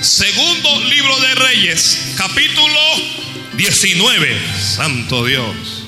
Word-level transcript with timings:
Segundo 0.00 0.84
libro 0.84 1.18
de 1.20 1.34
Reyes, 1.34 2.14
capítulo 2.16 2.78
19. 3.54 4.38
Santo 4.58 5.24
Dios. 5.24 5.86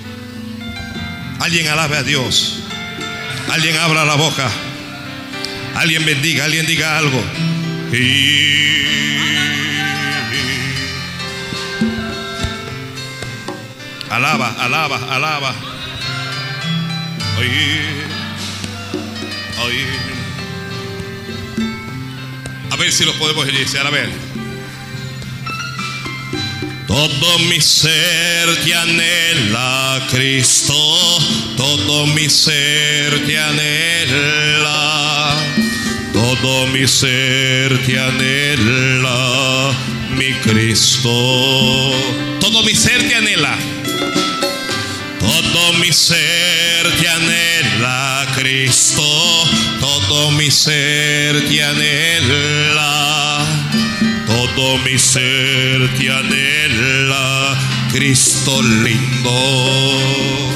Alguien 1.40 1.68
alabe 1.68 1.96
a 1.98 2.02
Dios. 2.02 2.60
Alguien 3.50 3.76
abra 3.76 4.04
la 4.04 4.14
boca. 4.14 4.50
Alguien 5.76 6.04
bendiga, 6.04 6.44
alguien 6.44 6.66
diga 6.66 6.98
algo. 6.98 7.22
Alaba, 14.10 14.56
alaba, 14.58 15.14
alaba. 15.14 15.54
A 19.58 19.64
ver 22.78 22.92
si 22.92 23.04
lo 23.04 23.12
podemos 23.14 23.48
iniciar. 23.48 23.86
A 23.86 23.90
ver. 23.90 24.08
Todo 26.86 27.38
mi 27.40 27.60
ser 27.60 28.56
te 28.64 28.74
anhela, 28.74 30.06
Cristo. 30.10 30.74
Todo 31.56 32.06
mi 32.06 32.30
ser 32.30 33.26
te 33.26 33.38
anhela. 33.38 35.36
Todo 36.12 36.66
mi 36.68 36.86
ser 36.88 37.78
te 37.84 37.98
anhela, 37.98 39.72
mi 40.16 40.32
Cristo. 40.34 41.92
Todo 42.40 42.62
mi 42.62 42.74
ser 42.74 43.06
te 43.08 43.14
anhela. 43.16 43.56
Todo 45.20 45.72
mi 45.74 45.92
ser 45.92 46.90
te 47.00 47.08
anhela, 47.08 48.26
Cristo. 48.34 49.02
Todo 50.08 50.30
mi 50.30 50.50
ser 50.50 51.46
te 51.48 51.62
anhela. 51.62 53.44
Todo 54.26 54.78
mi 54.78 54.98
ser 54.98 55.86
te 55.98 56.10
anhela, 56.10 57.58
Cristo 57.92 58.62
lindo. 58.62 60.50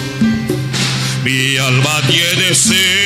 Mi 1.23 1.59
alma 1.59 2.01
tiene 2.09 2.55
sed 2.55 3.02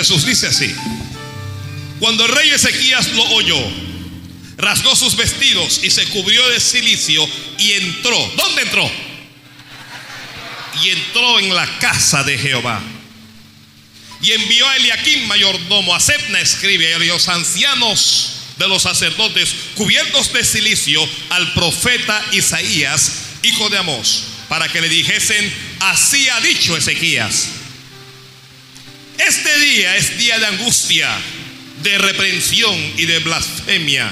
Jesús, 0.00 0.24
dice 0.24 0.46
así. 0.46 0.74
Cuando 1.98 2.24
el 2.24 2.32
rey 2.32 2.48
Ezequías 2.48 3.08
lo 3.12 3.22
oyó, 3.34 3.58
rasgó 4.56 4.96
sus 4.96 5.14
vestidos 5.14 5.80
y 5.82 5.90
se 5.90 6.06
cubrió 6.06 6.48
de 6.48 6.58
silicio 6.58 7.28
y 7.58 7.72
entró. 7.72 8.32
¿Dónde 8.34 8.62
entró? 8.62 8.90
Y 10.82 10.88
entró 10.88 11.38
en 11.38 11.54
la 11.54 11.66
casa 11.80 12.24
de 12.24 12.38
Jehová. 12.38 12.80
Y 14.22 14.32
envió 14.32 14.66
a 14.66 14.76
Eliaquim 14.76 15.26
mayordomo, 15.26 15.94
a 15.94 16.00
Sepna 16.00 16.40
escribe, 16.40 16.88
y 16.88 16.92
a 16.94 16.98
los 16.98 17.28
ancianos 17.28 18.36
de 18.56 18.68
los 18.68 18.82
sacerdotes 18.82 19.54
cubiertos 19.74 20.32
de 20.32 20.44
silicio 20.44 21.06
al 21.28 21.52
profeta 21.52 22.24
Isaías, 22.32 23.12
hijo 23.42 23.68
de 23.68 23.76
Amós, 23.76 24.24
para 24.48 24.66
que 24.68 24.80
le 24.80 24.88
dijesen, 24.88 25.52
así 25.80 26.26
ha 26.30 26.40
dicho 26.40 26.74
Ezequías. 26.74 27.59
Este 29.26 29.58
día 29.58 29.96
es 29.96 30.16
día 30.16 30.38
de 30.38 30.46
angustia, 30.46 31.08
de 31.82 31.98
reprensión 31.98 32.74
y 32.96 33.04
de 33.04 33.18
blasfemia, 33.18 34.10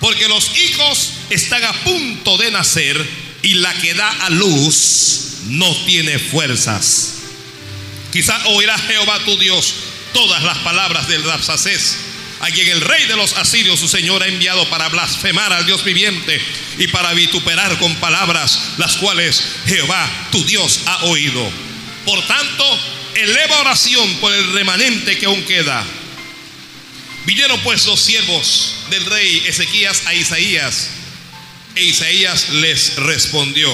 porque 0.00 0.26
los 0.26 0.50
hijos 0.58 1.12
están 1.30 1.62
a 1.62 1.72
punto 1.84 2.36
de 2.36 2.50
nacer 2.50 3.06
y 3.42 3.54
la 3.54 3.72
que 3.74 3.94
da 3.94 4.08
a 4.08 4.30
luz 4.30 5.42
no 5.46 5.72
tiene 5.84 6.18
fuerzas. 6.18 7.14
Quizá 8.12 8.36
oirá 8.48 8.76
Jehová 8.78 9.20
tu 9.24 9.38
Dios 9.38 9.74
todas 10.12 10.42
las 10.42 10.58
palabras 10.58 11.06
del 11.06 11.22
Rapsacés, 11.22 11.96
a 12.40 12.50
quien 12.50 12.68
el 12.68 12.80
rey 12.80 13.06
de 13.06 13.16
los 13.16 13.34
asirios, 13.34 13.78
su 13.78 13.88
señor, 13.88 14.24
ha 14.24 14.26
enviado 14.26 14.68
para 14.68 14.88
blasfemar 14.88 15.52
al 15.52 15.66
Dios 15.66 15.84
viviente 15.84 16.40
y 16.78 16.88
para 16.88 17.14
vituperar 17.14 17.78
con 17.78 17.94
palabras 17.96 18.58
las 18.78 18.96
cuales 18.96 19.42
Jehová 19.66 20.28
tu 20.32 20.44
Dios 20.44 20.80
ha 20.86 21.04
oído. 21.04 21.48
Por 22.04 22.26
tanto, 22.26 22.95
eleva 23.16 23.60
oración 23.60 24.08
por 24.16 24.32
el 24.32 24.52
remanente 24.52 25.18
que 25.18 25.26
aún 25.26 25.42
queda. 25.44 25.84
Vinieron 27.24 27.58
pues 27.60 27.86
los 27.86 28.00
siervos 28.00 28.74
del 28.90 29.04
rey 29.06 29.42
Ezequías 29.46 30.06
a 30.06 30.14
Isaías, 30.14 30.88
e 31.74 31.84
Isaías 31.84 32.50
les 32.50 32.96
respondió, 32.96 33.70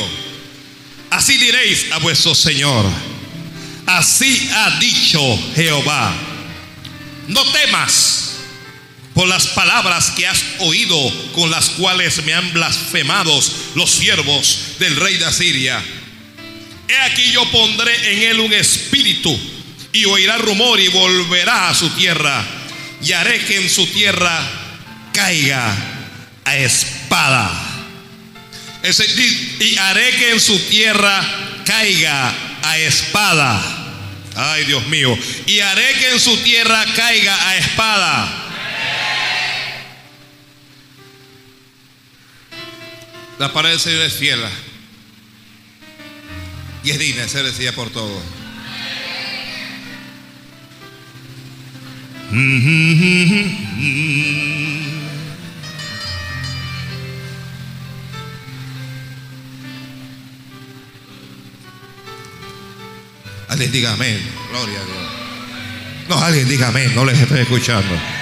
así 1.11 1.37
diréis 1.37 1.87
a 1.93 1.99
vuestro 1.99 2.35
Señor, 2.35 2.87
así 3.87 4.49
ha 4.55 4.79
dicho 4.81 5.21
Jehová, 5.55 6.15
no 7.29 7.45
temas 7.53 8.23
por 9.15 9.29
las 9.29 9.49
palabras 9.49 10.13
que 10.13 10.27
has 10.27 10.43
oído 10.61 10.97
con 11.33 11.51
las 11.51 11.71
cuales 11.71 12.25
me 12.25 12.33
han 12.33 12.53
blasfemado 12.55 13.39
los 13.75 13.91
siervos 13.91 14.59
del 14.79 14.97
rey 14.97 15.19
de 15.19 15.27
Asiria. 15.27 15.83
He 16.93 16.97
aquí 17.11 17.33
yo 17.33 17.51
pondré 17.51 18.13
en 18.13 18.23
él 18.23 18.41
un 18.41 18.53
espíritu 18.53 19.35
y 19.95 20.05
oirá 20.05 20.37
rumor 20.37 20.79
y 20.79 20.89
volverá 20.89 21.71
a 21.71 21.75
su 21.75 21.89
tierra 21.91 22.45
y 23.03 23.13
haré 23.13 23.43
que 23.47 23.57
en 23.57 23.71
su 23.71 23.87
tierra 23.87 24.47
caiga 25.15 25.75
a 26.45 26.57
espada. 26.59 27.51
Y 28.83 29.77
haré 29.79 30.11
que 30.17 30.33
en 30.33 30.41
su 30.41 30.59
tierra 30.69 31.63
caiga 31.65 32.35
a 32.63 32.79
espada. 32.79 33.61
Ay, 34.37 34.65
Dios 34.65 34.87
mío. 34.89 35.19
Y 35.47 35.61
haré 35.61 35.95
que 35.95 36.11
en 36.11 36.21
su 36.21 36.37
tierra 36.39 36.85
caiga 36.95 37.49
a 37.49 37.57
espada. 37.57 38.39
La 43.39 43.49
palabra 43.49 43.71
del 43.71 43.81
Señor 43.81 44.03
es 44.03 44.13
fiel. 44.13 44.41
Y 46.85 46.91
es 46.91 46.99
digna 46.99 47.25
de 47.25 47.43
decía 47.43 47.73
por 47.73 47.91
todo. 47.91 48.21
Alguien 63.49 63.71
diga 63.71 63.93
amén. 63.93 64.19
Gloria 64.51 64.81
a 64.81 64.85
Dios. 64.85 66.09
No, 66.09 66.19
alguien 66.19 66.49
diga 66.49 66.69
amén. 66.69 66.93
No 66.95 67.05
les 67.05 67.21
estoy 67.21 67.41
escuchando. 67.41 68.22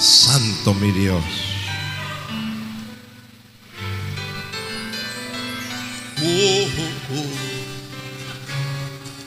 Santo 0.00 0.72
mi 0.72 0.92
Dios. 0.92 1.22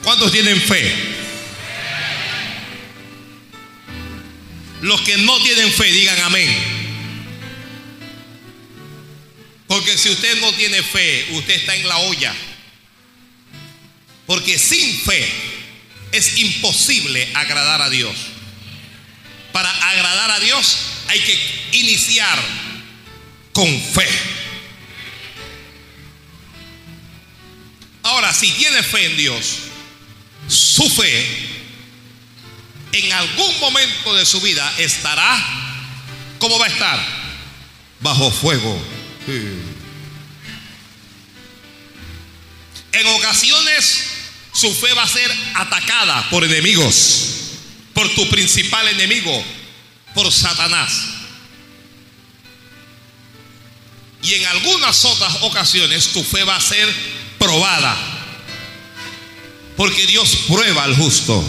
¿Cuántos 0.03 0.31
tienen 0.31 0.59
fe? 0.59 0.91
Los 4.81 4.99
que 5.01 5.17
no 5.17 5.39
tienen 5.41 5.71
fe, 5.71 5.91
digan 5.91 6.19
amén. 6.21 6.49
Porque 9.67 9.95
si 9.95 10.09
usted 10.09 10.41
no 10.41 10.51
tiene 10.53 10.81
fe, 10.81 11.27
usted 11.33 11.53
está 11.53 11.75
en 11.75 11.87
la 11.87 11.97
olla. 11.99 12.33
Porque 14.25 14.57
sin 14.57 14.99
fe 15.01 15.29
es 16.11 16.37
imposible 16.39 17.29
agradar 17.35 17.83
a 17.83 17.89
Dios. 17.91 18.32
Para 19.53 19.69
agradar 19.69 20.31
a 20.31 20.39
Dios 20.39 20.77
hay 21.07 21.19
que 21.21 21.69
iniciar 21.73 22.39
con 23.53 23.67
fe. 23.81 24.09
Ahora, 28.01 28.33
si 28.33 28.51
tiene 28.51 28.83
fe 28.83 29.05
en 29.05 29.15
Dios, 29.17 29.59
su 30.49 30.89
fe 30.89 31.49
en 32.91 33.11
algún 33.13 33.59
momento 33.59 34.13
de 34.15 34.25
su 34.25 34.41
vida 34.41 34.71
estará, 34.77 35.37
¿cómo 36.39 36.59
va 36.59 36.65
a 36.65 36.69
estar? 36.69 36.99
Bajo 38.01 38.29
fuego. 38.31 38.85
En 42.91 43.07
ocasiones 43.07 44.03
su 44.53 44.73
fe 44.73 44.93
va 44.93 45.03
a 45.03 45.07
ser 45.07 45.31
atacada 45.55 46.29
por 46.29 46.43
enemigos, 46.43 47.42
por 47.93 48.09
tu 48.15 48.27
principal 48.29 48.87
enemigo, 48.87 49.43
por 50.13 50.31
Satanás. 50.31 50.91
Y 54.23 54.33
en 54.35 54.45
algunas 54.45 55.03
otras 55.05 55.37
ocasiones 55.41 56.07
tu 56.13 56.23
fe 56.23 56.43
va 56.43 56.55
a 56.55 56.61
ser 56.61 56.87
probada. 57.37 57.95
Porque 59.75 60.05
Dios 60.05 60.37
prueba 60.47 60.83
al 60.83 60.95
justo. 60.95 61.43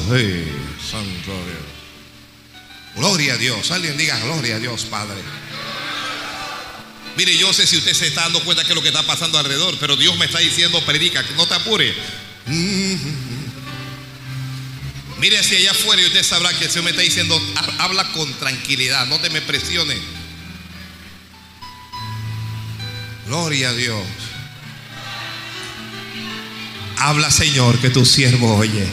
Gloria 2.97 3.35
a 3.35 3.37
Dios. 3.37 3.71
Alguien 3.71 3.97
diga 3.97 4.19
gloria 4.21 4.57
a 4.57 4.59
Dios, 4.59 4.85
Padre. 4.85 5.21
Mire, 7.17 7.37
yo 7.37 7.53
sé 7.53 7.67
si 7.67 7.77
usted 7.77 7.95
se 7.95 8.09
está 8.09 8.23
dando 8.23 8.41
cuenta 8.41 8.65
que 8.65 8.71
es 8.71 8.75
lo 8.75 8.83
que 8.83 8.89
está 8.89 9.05
pasando 9.05 9.39
alrededor, 9.39 9.77
pero 9.79 9.97
Dios 9.97 10.17
me 10.19 10.25
está 10.25 10.41
diciendo, 10.41 10.85
predica, 10.85 11.25
que 11.25 11.35
no 11.35 11.47
te 11.47 11.55
apure. 11.55 11.95
Mire 15.25 15.39
hacia 15.39 15.57
allá 15.57 15.71
afuera 15.71 16.03
y 16.03 16.05
usted 16.05 16.23
sabrá 16.23 16.53
que 16.53 16.67
el 16.67 16.71
Señor 16.71 16.85
me 16.85 16.91
está 16.91 17.01
diciendo, 17.01 17.41
habla 17.79 18.13
con 18.13 18.31
tranquilidad, 18.35 19.07
no 19.07 19.19
te 19.19 19.31
me 19.31 19.41
presiones. 19.41 19.99
Gloria 23.27 23.71
a 23.71 23.73
Dios. 23.73 24.05
Habla 26.99 27.31
Señor, 27.31 27.79
que 27.79 27.89
tu 27.89 28.05
siervo 28.05 28.55
oye. 28.55 28.87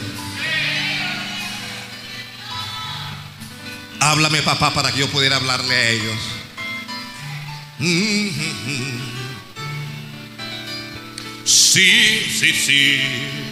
Háblame 4.00 4.40
papá 4.40 4.72
para 4.72 4.90
que 4.90 5.00
yo 5.00 5.08
pudiera 5.10 5.36
hablarle 5.36 5.74
a 5.74 5.88
ellos. 5.90 6.18
Sí, 11.44 12.26
sí, 12.40 12.52
sí. 12.54 13.51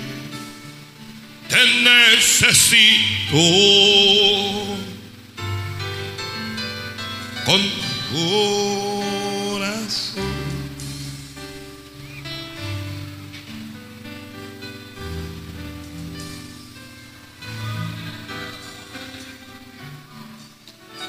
Te 1.50 1.56
necesito 1.82 3.37
con 7.44 7.61
corazón. 9.52 9.91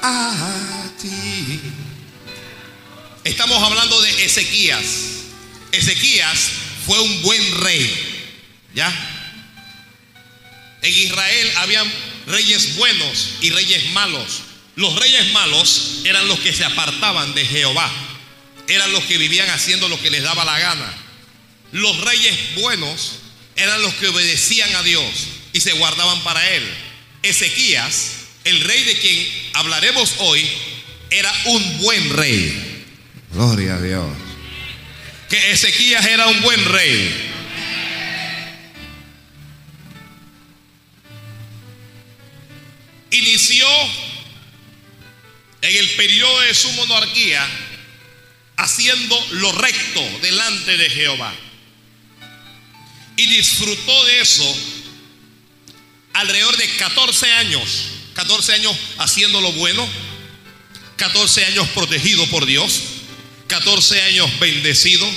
A 0.02 0.90
ti. 1.00 1.60
Estamos 3.22 3.62
hablando 3.62 4.02
de 4.02 4.24
Ezequías. 4.24 4.86
Ezequías 5.70 6.50
fue 6.84 6.98
un 7.00 7.22
buen 7.22 7.62
rey. 7.62 7.88
¿Ya? 8.74 9.21
En 10.82 10.92
Israel 10.92 11.52
habían 11.56 11.92
reyes 12.26 12.76
buenos 12.76 13.34
y 13.40 13.50
reyes 13.50 13.90
malos. 13.92 14.42
Los 14.74 14.96
reyes 14.98 15.32
malos 15.32 16.00
eran 16.04 16.26
los 16.26 16.40
que 16.40 16.52
se 16.52 16.64
apartaban 16.64 17.34
de 17.34 17.46
Jehová. 17.46 17.90
Eran 18.66 18.92
los 18.92 19.04
que 19.04 19.18
vivían 19.18 19.48
haciendo 19.50 19.88
lo 19.88 20.00
que 20.00 20.10
les 20.10 20.22
daba 20.22 20.44
la 20.44 20.58
gana. 20.58 20.94
Los 21.70 22.00
reyes 22.00 22.36
buenos 22.56 23.12
eran 23.54 23.80
los 23.82 23.94
que 23.94 24.08
obedecían 24.08 24.74
a 24.74 24.82
Dios 24.82 25.04
y 25.52 25.60
se 25.60 25.72
guardaban 25.72 26.22
para 26.24 26.50
él. 26.50 26.68
Ezequías, 27.22 28.12
el 28.44 28.60
rey 28.60 28.82
de 28.82 28.98
quien 28.98 29.28
hablaremos 29.54 30.14
hoy, 30.18 30.48
era 31.10 31.32
un 31.46 31.78
buen 31.78 32.10
rey. 32.16 32.84
Gloria 33.32 33.76
a 33.76 33.80
Dios. 33.80 34.08
Que 35.28 35.52
Ezequías 35.52 36.04
era 36.06 36.26
un 36.26 36.40
buen 36.42 36.64
rey. 36.64 37.31
Inició 43.12 43.66
en 45.62 45.76
el 45.76 45.90
periodo 45.90 46.40
de 46.40 46.54
su 46.54 46.70
monarquía 46.72 47.46
haciendo 48.56 49.26
lo 49.32 49.52
recto 49.52 50.02
delante 50.20 50.76
de 50.76 50.90
Jehová. 50.90 51.32
Y 53.16 53.26
disfrutó 53.26 54.04
de 54.06 54.20
eso 54.20 54.56
alrededor 56.14 56.56
de 56.56 56.68
14 56.76 57.32
años. 57.32 57.86
14 58.14 58.54
años 58.54 58.76
haciendo 58.98 59.40
lo 59.40 59.52
bueno, 59.52 59.88
14 60.96 61.46
años 61.46 61.68
protegido 61.68 62.26
por 62.28 62.46
Dios, 62.46 62.82
14 63.48 64.02
años 64.02 64.38
bendecido. 64.38 65.08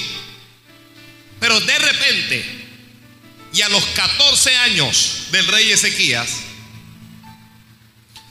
Pero 1.39 1.59
de 1.59 1.79
repente, 1.79 2.45
y 3.53 3.61
a 3.61 3.69
los 3.69 3.85
14 3.85 4.55
años 4.57 5.27
del 5.31 5.47
rey 5.47 5.71
Ezequías, 5.71 6.44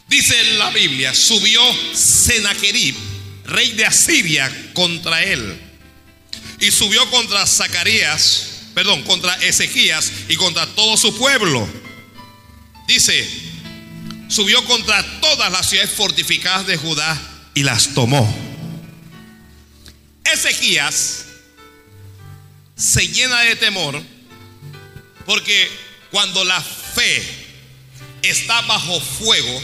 dice 0.08 0.38
en 0.40 0.58
la 0.58 0.70
Biblia, 0.70 1.14
subió 1.14 1.60
Senaquerib, 1.94 2.94
rey 3.46 3.72
de 3.72 3.86
Asiria, 3.86 4.50
contra 4.74 5.22
él. 5.22 5.60
Y 6.60 6.70
subió 6.70 7.08
contra 7.10 7.46
Zacarías, 7.46 8.48
perdón, 8.74 9.02
contra 9.02 9.34
Ezequías 9.36 10.12
y 10.29 10.36
contra 10.36 10.67
todo 10.67 10.96
su 10.96 11.17
pueblo. 11.17 11.69
Dice, 12.86 13.29
subió 14.29 14.64
contra 14.64 15.02
todas 15.20 15.50
las 15.50 15.69
ciudades 15.69 15.90
fortificadas 15.90 16.67
de 16.67 16.76
Judá 16.76 17.20
y 17.55 17.62
las 17.62 17.94
tomó. 17.94 18.32
Ezequías 20.24 21.26
se 22.76 23.06
llena 23.08 23.40
de 23.40 23.56
temor 23.56 24.02
porque 25.26 25.69
cuando 26.10 26.44
la 26.44 26.60
fe 26.60 27.22
está 28.22 28.60
bajo 28.62 29.00
fuego, 29.00 29.62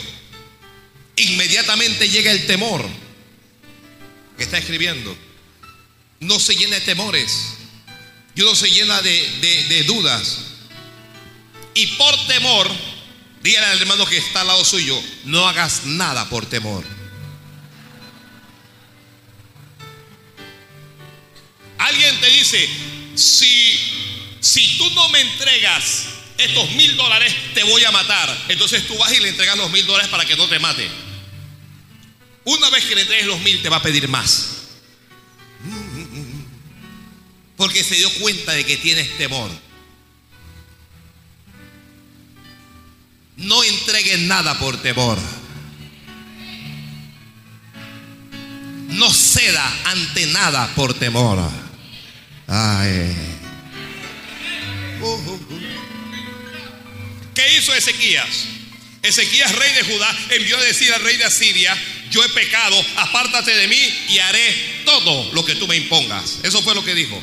inmediatamente 1.22 2.08
llega 2.08 2.30
el 2.30 2.46
temor 2.46 2.86
que 4.36 4.44
está 4.44 4.58
escribiendo. 4.58 5.16
No 6.20 6.38
se 6.38 6.54
llena 6.54 6.76
de 6.76 6.82
temores, 6.82 7.54
y 8.34 8.42
uno 8.42 8.54
se 8.54 8.70
llena 8.70 9.00
de, 9.02 9.66
de 9.68 9.84
dudas. 9.84 10.38
Y 11.74 11.86
por 11.88 12.26
temor, 12.26 12.70
dígale 13.42 13.66
al 13.66 13.80
hermano 13.80 14.06
que 14.06 14.18
está 14.18 14.42
al 14.42 14.48
lado 14.48 14.64
suyo, 14.64 15.00
no 15.24 15.46
hagas 15.48 15.84
nada 15.84 16.28
por 16.28 16.46
temor. 16.46 16.84
Alguien 21.78 22.20
te 22.20 22.30
dice, 22.30 22.68
si, 23.14 23.78
si 24.40 24.78
tú 24.78 24.90
no 24.90 25.08
me 25.08 25.20
entregas 25.20 26.06
estos 26.38 26.70
mil 26.72 26.96
dólares, 26.96 27.34
te 27.54 27.62
voy 27.64 27.84
a 27.84 27.90
matar. 27.90 28.44
Entonces 28.48 28.86
tú 28.86 28.96
vas 28.98 29.12
y 29.12 29.20
le 29.20 29.30
entregas 29.30 29.56
los 29.56 29.70
mil 29.70 29.86
dólares 29.86 30.08
para 30.08 30.24
que 30.24 30.36
no 30.36 30.48
te 30.48 30.58
mate. 30.58 30.88
Una 32.50 32.68
vez 32.68 32.84
que 32.84 32.96
le 32.96 33.02
entregues 33.02 33.26
los 33.26 33.38
mil, 33.40 33.62
te 33.62 33.68
va 33.68 33.76
a 33.76 33.82
pedir 33.82 34.08
más. 34.08 34.46
Porque 37.56 37.84
se 37.84 37.94
dio 37.94 38.12
cuenta 38.14 38.52
de 38.52 38.64
que 38.64 38.76
tienes 38.76 39.16
temor. 39.18 39.50
No 43.36 43.62
entregues 43.62 44.18
nada 44.22 44.58
por 44.58 44.82
temor. 44.82 45.16
No 48.88 49.14
ceda 49.14 49.72
ante 49.84 50.26
nada 50.26 50.74
por 50.74 50.92
temor. 50.94 51.38
Ay. 52.48 53.14
¿Qué 57.32 57.56
hizo 57.56 57.72
Ezequías? 57.74 58.46
Ezequías, 59.02 59.54
rey 59.54 59.72
de 59.72 59.84
Judá, 59.84 60.18
envió 60.30 60.58
a 60.58 60.62
decir 60.62 60.92
al 60.92 61.00
rey 61.02 61.16
de 61.16 61.24
Asiria, 61.24 61.80
yo 62.10 62.24
he 62.24 62.28
pecado, 62.30 62.84
apártate 62.96 63.54
de 63.54 63.68
mí 63.68 63.94
y 64.08 64.18
haré 64.18 64.82
todo 64.84 65.32
lo 65.32 65.44
que 65.44 65.54
tú 65.54 65.66
me 65.68 65.76
impongas. 65.76 66.38
Eso 66.42 66.60
fue 66.62 66.74
lo 66.74 66.84
que 66.84 66.94
dijo. 66.94 67.22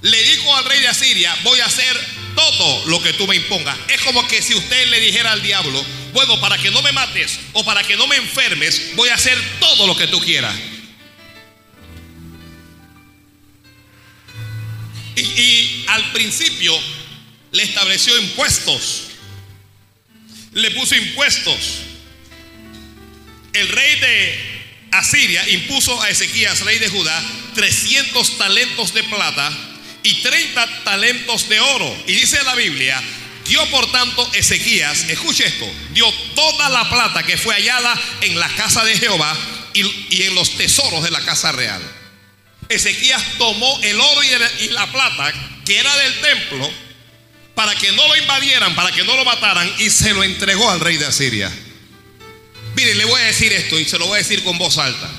Le 0.00 0.22
dijo 0.22 0.56
al 0.56 0.64
rey 0.64 0.80
de 0.80 0.88
Asiria, 0.88 1.36
voy 1.42 1.60
a 1.60 1.66
hacer 1.66 1.94
todo 2.34 2.86
lo 2.86 3.02
que 3.02 3.12
tú 3.12 3.26
me 3.26 3.36
impongas. 3.36 3.76
Es 3.88 4.00
como 4.00 4.26
que 4.26 4.40
si 4.40 4.54
usted 4.54 4.88
le 4.88 5.00
dijera 5.00 5.32
al 5.32 5.42
diablo, 5.42 5.84
bueno, 6.14 6.40
para 6.40 6.56
que 6.56 6.70
no 6.70 6.80
me 6.80 6.92
mates 6.92 7.38
o 7.52 7.62
para 7.64 7.82
que 7.84 7.96
no 7.96 8.06
me 8.06 8.16
enfermes, 8.16 8.96
voy 8.96 9.10
a 9.10 9.14
hacer 9.14 9.38
todo 9.60 9.86
lo 9.86 9.94
que 9.94 10.06
tú 10.06 10.18
quieras. 10.20 10.56
Y, 15.16 15.20
y 15.20 15.84
al 15.88 16.12
principio 16.12 16.74
le 17.52 17.62
estableció 17.64 18.18
impuestos. 18.18 19.08
Le 20.52 20.70
puso 20.70 20.96
impuestos. 20.96 21.89
El 23.52 23.68
rey 23.68 24.00
de 24.00 24.60
Asiria 24.92 25.48
impuso 25.48 26.00
a 26.02 26.10
Ezequías, 26.10 26.60
rey 26.60 26.78
de 26.78 26.88
Judá, 26.88 27.22
300 27.54 28.38
talentos 28.38 28.94
de 28.94 29.02
plata 29.04 29.52
y 30.02 30.14
30 30.22 30.84
talentos 30.84 31.48
de 31.48 31.60
oro. 31.60 32.04
Y 32.06 32.12
dice 32.12 32.42
la 32.44 32.54
Biblia, 32.54 33.00
dio 33.46 33.64
por 33.70 33.90
tanto 33.90 34.28
Ezequías, 34.34 35.08
escuche 35.08 35.46
esto, 35.46 35.70
dio 35.92 36.10
toda 36.34 36.68
la 36.68 36.88
plata 36.88 37.22
que 37.22 37.36
fue 37.36 37.54
hallada 37.54 38.00
en 38.20 38.38
la 38.38 38.48
casa 38.54 38.84
de 38.84 38.96
Jehová 38.96 39.36
y, 39.74 39.82
y 40.10 40.22
en 40.22 40.34
los 40.34 40.56
tesoros 40.56 41.02
de 41.02 41.10
la 41.10 41.20
casa 41.20 41.52
real. 41.52 41.82
Ezequías 42.68 43.22
tomó 43.36 43.80
el 43.82 44.00
oro 44.00 44.22
y 44.22 44.68
la 44.68 44.86
plata 44.92 45.32
que 45.64 45.78
era 45.78 45.94
del 45.96 46.20
templo 46.20 46.70
para 47.54 47.74
que 47.74 47.90
no 47.92 48.06
lo 48.06 48.16
invadieran, 48.16 48.74
para 48.76 48.92
que 48.92 49.04
no 49.04 49.16
lo 49.16 49.24
mataran 49.24 49.70
y 49.78 49.90
se 49.90 50.14
lo 50.14 50.22
entregó 50.22 50.70
al 50.70 50.80
rey 50.80 50.96
de 50.96 51.06
Asiria. 51.06 51.52
Mire, 52.74 52.94
le 52.94 53.04
voy 53.04 53.20
a 53.20 53.24
decir 53.24 53.52
esto 53.52 53.78
y 53.78 53.84
se 53.84 53.98
lo 53.98 54.06
voy 54.06 54.16
a 54.16 54.22
decir 54.22 54.42
con 54.44 54.58
voz 54.58 54.78
alta. 54.78 55.10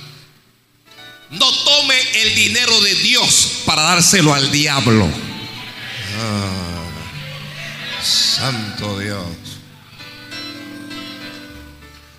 No 1.32 1.50
tome 1.50 1.96
el 2.22 2.36
dinero 2.36 2.82
de 2.82 2.96
Dios 2.96 3.62
para 3.66 3.84
dárselo 3.84 4.34
al 4.34 4.52
diablo. 4.52 5.10
Ah, 6.20 6.82
santo 8.04 9.00
Dios. 9.00 9.26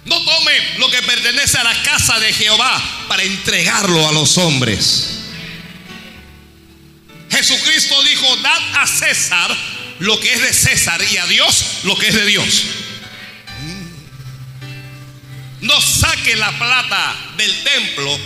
No 0.05 0.21
tome 0.25 0.53
lo 0.79 0.91
que 0.91 1.03
pertenece 1.03 1.59
a 1.59 1.65
la 1.65 1.83
casa 1.83 2.19
de 2.19 2.33
Jehová 2.33 3.05
para 3.09 3.23
entregarlo 3.23 4.09
a 4.09 4.13
los 4.13 4.37
hombres. 4.39 5.19
Jesucristo 7.31 8.03
dijo, 8.03 8.37
dad 8.37 8.83
a 8.83 8.87
César 8.87 9.57
lo 10.01 10.19
que 10.21 10.33
es 10.33 10.43
de 10.43 10.53
César 10.53 11.01
y 11.11 11.17
a 11.17 11.27
Dios 11.27 11.65
lo 11.85 11.97
que 11.97 12.09
es 12.09 12.15
de 12.15 12.27
Dios. 12.27 12.65
No 15.63 15.81
saque 15.81 16.35
la 16.35 16.51
plata 16.59 17.35
del 17.37 17.63
templo 17.63 18.19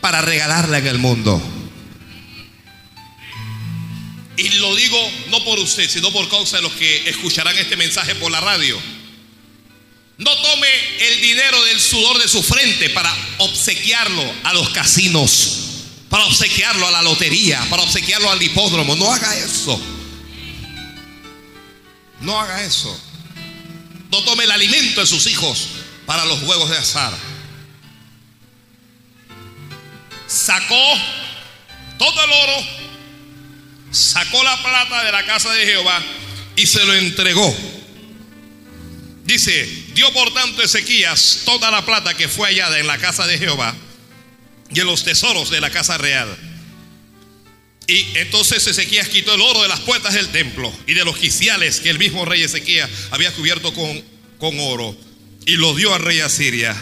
para 0.00 0.22
regalarla 0.22 0.78
en 0.78 0.86
el 0.86 0.98
mundo. 0.98 1.42
Y 4.36 4.48
lo 4.50 4.76
digo 4.76 4.96
no 5.30 5.42
por 5.44 5.58
usted, 5.58 5.90
sino 5.90 6.12
por 6.12 6.28
causa 6.28 6.58
de 6.58 6.62
los 6.62 6.72
que 6.74 7.08
escucharán 7.08 7.58
este 7.58 7.76
mensaje 7.76 8.14
por 8.14 8.30
la 8.30 8.40
radio. 8.40 8.80
No 10.18 10.30
tome 10.36 10.68
el 11.00 11.20
dinero 11.20 11.64
del 11.64 11.80
sudor 11.80 12.22
de 12.22 12.28
su 12.28 12.44
frente 12.44 12.90
para 12.90 13.12
obsequiarlo 13.38 14.22
a 14.44 14.52
los 14.52 14.70
casinos, 14.70 15.58
para 16.08 16.26
obsequiarlo 16.26 16.86
a 16.86 16.92
la 16.92 17.02
lotería, 17.02 17.60
para 17.68 17.82
obsequiarlo 17.82 18.30
al 18.30 18.40
hipódromo. 18.40 18.94
No 18.94 19.12
haga 19.12 19.36
eso. 19.36 19.80
No 22.20 22.38
haga 22.40 22.62
eso. 22.62 22.96
No 24.12 24.22
tome 24.22 24.44
el 24.44 24.52
alimento 24.52 25.00
de 25.00 25.06
sus 25.08 25.26
hijos 25.26 25.70
para 26.08 26.24
los 26.24 26.40
juegos 26.40 26.70
de 26.70 26.78
azar. 26.78 27.12
Sacó 30.26 30.98
todo 31.98 32.24
el 32.24 32.30
oro, 32.30 32.66
sacó 33.90 34.42
la 34.42 34.56
plata 34.62 35.04
de 35.04 35.12
la 35.12 35.26
casa 35.26 35.52
de 35.52 35.66
Jehová 35.66 36.02
y 36.56 36.66
se 36.66 36.82
lo 36.86 36.94
entregó. 36.94 37.54
Dice, 39.24 39.66
dio 39.92 40.10
por 40.14 40.32
tanto 40.32 40.62
Ezequías 40.62 41.42
toda 41.44 41.70
la 41.70 41.84
plata 41.84 42.14
que 42.14 42.26
fue 42.26 42.48
hallada 42.48 42.78
en 42.78 42.86
la 42.86 42.96
casa 42.96 43.26
de 43.26 43.36
Jehová 43.36 43.74
y 44.70 44.80
en 44.80 44.86
los 44.86 45.04
tesoros 45.04 45.50
de 45.50 45.60
la 45.60 45.68
casa 45.68 45.98
real. 45.98 46.34
Y 47.86 48.16
entonces 48.16 48.66
Ezequías 48.66 49.10
quitó 49.10 49.34
el 49.34 49.42
oro 49.42 49.60
de 49.60 49.68
las 49.68 49.80
puertas 49.80 50.14
del 50.14 50.28
templo 50.28 50.72
y 50.86 50.94
de 50.94 51.04
los 51.04 51.18
quiciales 51.18 51.80
que 51.80 51.90
el 51.90 51.98
mismo 51.98 52.24
rey 52.24 52.42
Ezequías 52.42 52.88
había 53.10 53.30
cubierto 53.32 53.74
con, 53.74 54.02
con 54.38 54.58
oro 54.58 55.07
y 55.48 55.56
lo 55.56 55.74
dio 55.74 55.94
al 55.94 56.02
rey 56.02 56.18
de 56.18 56.24
Asiria. 56.24 56.76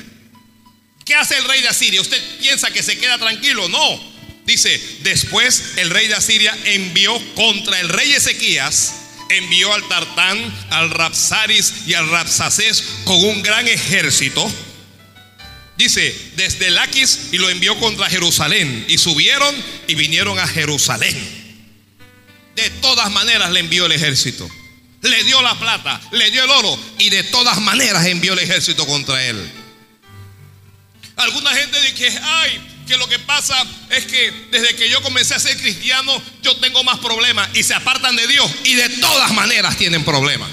¿Qué 1.04 1.14
hace 1.14 1.38
el 1.38 1.44
rey 1.44 1.62
de 1.62 1.68
Asiria? 1.68 2.00
¿Usted 2.00 2.20
piensa 2.40 2.72
que 2.72 2.82
se 2.82 2.98
queda 2.98 3.16
tranquilo? 3.16 3.68
No. 3.68 4.16
Dice, 4.44 4.80
después 5.02 5.74
el 5.76 5.88
rey 5.88 6.08
de 6.08 6.14
Asiria 6.14 6.56
envió 6.64 7.16
contra 7.36 7.78
el 7.78 7.88
rey 7.88 8.12
Ezequías, 8.12 8.94
envió 9.30 9.72
al 9.72 9.86
Tartán, 9.86 10.66
al 10.70 10.90
Rapsaris 10.90 11.86
y 11.86 11.94
al 11.94 12.10
Rapsacés 12.10 12.82
con 13.04 13.24
un 13.24 13.40
gran 13.40 13.68
ejército. 13.68 14.52
Dice, 15.78 16.12
desde 16.34 16.70
Laquis 16.70 17.28
y 17.30 17.38
lo 17.38 17.48
envió 17.48 17.78
contra 17.78 18.10
Jerusalén. 18.10 18.84
Y 18.88 18.98
subieron 18.98 19.54
y 19.86 19.94
vinieron 19.94 20.40
a 20.40 20.48
Jerusalén. 20.48 21.16
De 22.56 22.68
todas 22.80 23.12
maneras 23.12 23.52
le 23.52 23.60
envió 23.60 23.86
el 23.86 23.92
ejército 23.92 24.50
le 25.06 25.24
dio 25.24 25.40
la 25.42 25.54
plata, 25.58 26.00
le 26.12 26.30
dio 26.30 26.44
el 26.44 26.50
oro 26.50 26.78
y 26.98 27.10
de 27.10 27.22
todas 27.24 27.60
maneras 27.60 28.06
envió 28.06 28.32
el 28.32 28.38
ejército 28.40 28.86
contra 28.86 29.24
él. 29.24 29.50
Alguna 31.16 31.50
gente 31.54 31.80
dice 31.80 32.18
ay, 32.22 32.60
que 32.86 32.96
lo 32.96 33.08
que 33.08 33.18
pasa 33.18 33.56
es 33.90 34.04
que 34.04 34.30
desde 34.50 34.76
que 34.76 34.88
yo 34.88 35.02
comencé 35.02 35.34
a 35.34 35.38
ser 35.38 35.56
cristiano 35.56 36.22
yo 36.42 36.56
tengo 36.56 36.84
más 36.84 36.98
problemas 36.98 37.48
y 37.54 37.62
se 37.62 37.74
apartan 37.74 38.16
de 38.16 38.26
Dios 38.26 38.50
y 38.64 38.74
de 38.74 38.88
todas 38.88 39.32
maneras 39.32 39.76
tienen 39.76 40.04
problemas. 40.04 40.50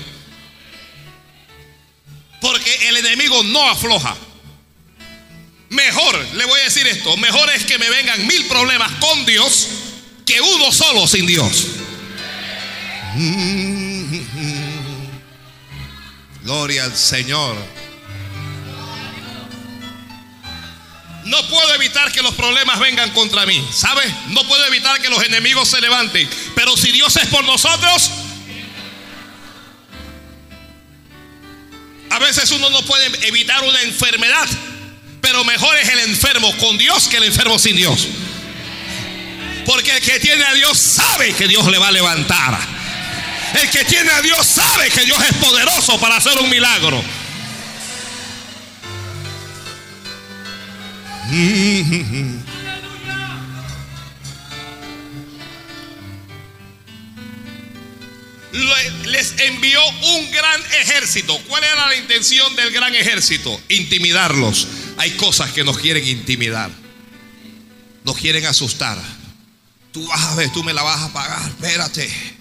Porque 2.42 2.90
el 2.90 2.98
enemigo 2.98 3.42
no 3.44 3.70
afloja. 3.70 4.18
Mejor, 5.70 6.28
le 6.36 6.46
voy 6.46 6.60
a 6.60 6.64
decir 6.66 6.86
esto, 6.88 7.16
mejor 7.18 7.50
es 7.52 7.64
que 7.66 7.80
me 7.80 7.90
vengan 7.90 8.28
mil 8.28 8.46
problemas 8.48 8.92
con 9.00 9.26
Dios 9.26 9.68
que 10.26 10.40
uno 10.40 10.72
solo 10.72 11.08
sin 11.08 11.26
Dios. 11.26 11.68
Gloria 16.44 16.84
al 16.84 16.96
Señor. 16.96 17.56
No 21.24 21.48
puedo 21.48 21.74
evitar 21.76 22.12
que 22.12 22.22
los 22.22 22.34
problemas 22.36 22.80
vengan 22.80 23.10
contra 23.12 23.46
mí, 23.46 23.66
¿sabe? 23.74 24.04
No 24.28 24.46
puedo 24.46 24.66
evitar 24.66 25.02
que 25.02 25.10
los 25.10 25.24
enemigos 25.24 25.70
se 25.70 25.80
levanten. 25.80 26.30
Pero 26.54 26.76
si 26.76 26.92
Dios 26.92 27.16
es 27.16 27.28
por 27.28 27.46
nosotros, 27.46 28.12
a 32.10 32.20
veces 32.20 32.52
uno 32.52 32.70
no 32.70 32.82
puede 32.82 33.06
evitar 33.28 33.64
una 33.64 33.82
enfermedad, 33.84 34.48
pero 35.22 35.46
mejor 35.46 35.78
es 35.78 35.88
el 35.88 36.00
enfermo 36.00 36.56
con 36.58 36.78
Dios 36.78 37.08
que 37.08 37.18
el 37.18 37.24
enfermo 37.24 37.58
sin 37.58 37.78
Dios. 37.78 38.08
Porque 39.66 39.96
el 39.96 40.02
que 40.02 40.20
tiene 40.20 40.44
a 40.44 40.54
Dios 40.54 40.78
sabe 40.78 41.34
que 41.34 41.48
Dios 41.48 41.66
le 41.72 41.78
va 41.78 41.88
a 41.88 41.92
levantar. 41.92 42.73
El 43.62 43.70
que 43.70 43.86
tiene 43.86 44.10
a 44.12 44.22
Dios 44.22 44.46
sabe 44.48 44.90
que 44.90 45.06
Dios 45.06 45.20
es 45.30 45.36
poderoso 45.38 46.00
para 46.00 46.18
hacer 46.18 46.38
un 46.40 46.50
milagro. 46.50 47.04
Les 59.06 59.34
envió 59.40 59.80
un 59.88 60.32
gran 60.32 60.62
ejército. 60.82 61.40
¿Cuál 61.48 61.64
era 61.64 61.88
la 61.88 61.96
intención 61.96 62.56
del 62.56 62.72
gran 62.72 62.94
ejército? 62.96 63.60
Intimidarlos. 63.70 64.68
Hay 64.98 65.12
cosas 65.12 65.52
que 65.52 65.64
nos 65.64 65.78
quieren 65.78 66.08
intimidar. 66.08 66.70
Nos 68.04 68.18
quieren 68.18 68.46
asustar. 68.46 69.00
Tú 69.92 70.06
vas 70.08 70.22
a 70.22 70.36
ver, 70.36 70.52
tú 70.52 70.64
me 70.64 70.74
la 70.74 70.84
vas 70.84 71.02
a 71.02 71.14
pagar. 71.14 71.48
Espérate. 71.48 72.33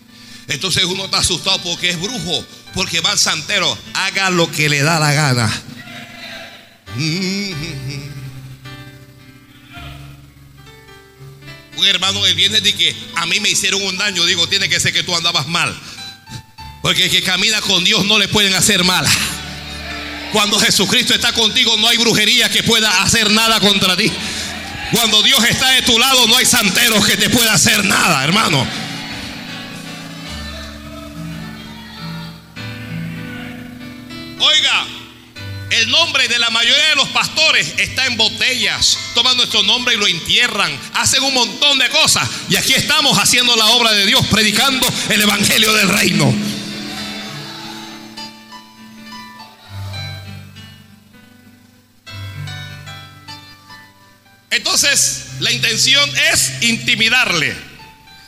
Entonces 0.53 0.85
uno 0.85 1.07
está 1.07 1.19
asustado 1.19 1.59
porque 1.63 1.91
es 1.91 2.01
brujo, 2.01 2.45
porque 2.75 3.01
va 3.01 3.11
al 3.13 3.19
santero. 3.19 3.77
Haga 3.95 4.31
lo 4.31 4.51
que 4.51 4.69
le 4.69 4.83
da 4.83 5.01
la 5.01 5.13
gana. 5.13 5.63
Un 11.77 11.87
hermano 11.87 12.27
el 12.27 12.35
viernes 12.35 12.63
dice 12.63 12.77
que 12.77 12.97
a 13.17 13.25
mí 13.25 13.41
me 13.41 13.49
hicieron 13.49 13.83
un 13.83 13.97
daño. 13.97 14.25
Digo, 14.27 14.47
tiene 14.47 14.69
que 14.69 14.79
ser 14.79 14.93
que 14.93 15.03
tú 15.03 15.17
andabas 15.17 15.49
mal. 15.49 15.75
Porque 16.83 17.05
el 17.05 17.11
que 17.11 17.23
camina 17.23 17.61
con 17.63 17.83
Dios 17.83 18.05
no 18.05 18.19
le 18.19 18.29
pueden 18.29 18.53
hacer 18.55 18.85
mal. 18.85 19.07
Cuando 20.33 20.61
Jesucristo 20.61 21.15
está 21.15 21.33
contigo, 21.33 21.77
no 21.79 21.89
hay 21.89 21.97
brujería 21.97 22.51
que 22.51 22.63
pueda 22.63 23.03
hacer 23.03 23.31
nada 23.31 23.59
contra 23.61 23.97
ti. 23.97 24.13
Cuando 24.93 25.23
Dios 25.23 25.43
está 25.45 25.71
de 25.71 25.83
tu 25.83 25.99
lado, 25.99 26.27
no 26.27 26.37
hay 26.37 26.45
santeros 26.45 27.07
que 27.07 27.17
te 27.17 27.31
pueda 27.31 27.55
hacer 27.55 27.85
nada, 27.85 28.23
hermano. 28.23 28.82
El 35.73 35.91
nombre 35.91 36.29
de 36.29 36.39
la 36.39 36.51
mayoría 36.51 36.89
de 36.91 36.97
los 36.97 37.09
pastores 37.09 37.73
está 37.79 38.05
en 38.05 38.19
botellas. 38.19 38.99
Toman 39.15 39.37
nuestro 39.39 39.63
nombre 39.63 39.95
y 39.95 39.97
lo 39.97 40.07
entierran. 40.07 40.79
Hacen 40.95 41.23
un 41.23 41.33
montón 41.33 41.79
de 41.79 41.89
cosas. 41.89 42.29
Y 42.51 42.57
aquí 42.57 42.75
estamos 42.75 43.19
haciendo 43.19 43.57
la 43.57 43.67
obra 43.69 43.93
de 43.93 44.05
Dios, 44.05 44.27
predicando 44.27 44.87
el 45.09 45.23
Evangelio 45.23 45.73
del 45.73 45.89
Reino. 45.89 46.35
Entonces, 54.51 55.25
la 55.41 55.51
intención 55.51 56.11
es 56.33 56.63
intimidarle. 56.63 57.57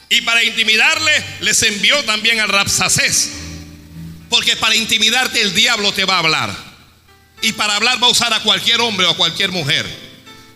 Y 0.09 0.23
para 0.23 0.43
intimidarle, 0.43 1.13
les 1.41 1.63
envió 1.63 2.03
también 2.05 2.41
al 2.41 2.49
Rapsacés. 2.49 3.44
Porque 4.35 4.57
para 4.57 4.75
intimidarte 4.75 5.41
el 5.41 5.55
diablo 5.55 5.93
te 5.93 6.05
va 6.05 6.17
a 6.17 6.19
hablar. 6.19 6.53
Y 7.41 7.53
para 7.53 7.77
hablar 7.77 8.03
va 8.03 8.09
a 8.09 8.11
usar 8.11 8.35
a 8.35 8.41
cualquier 8.41 8.81
hombre 8.81 9.07
o 9.07 9.11
a 9.11 9.17
cualquier 9.17 9.53
mujer. 9.53 9.87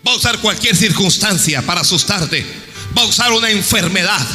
Va 0.05 0.11
a 0.11 0.17
usar 0.17 0.37
cualquier 0.41 0.75
circunstancia 0.75 1.63
para 1.63 1.83
asustarte. 1.83 2.45
Va 2.99 3.03
a 3.03 3.05
usar 3.05 3.31
una 3.31 3.51
enfermedad. 3.51 4.27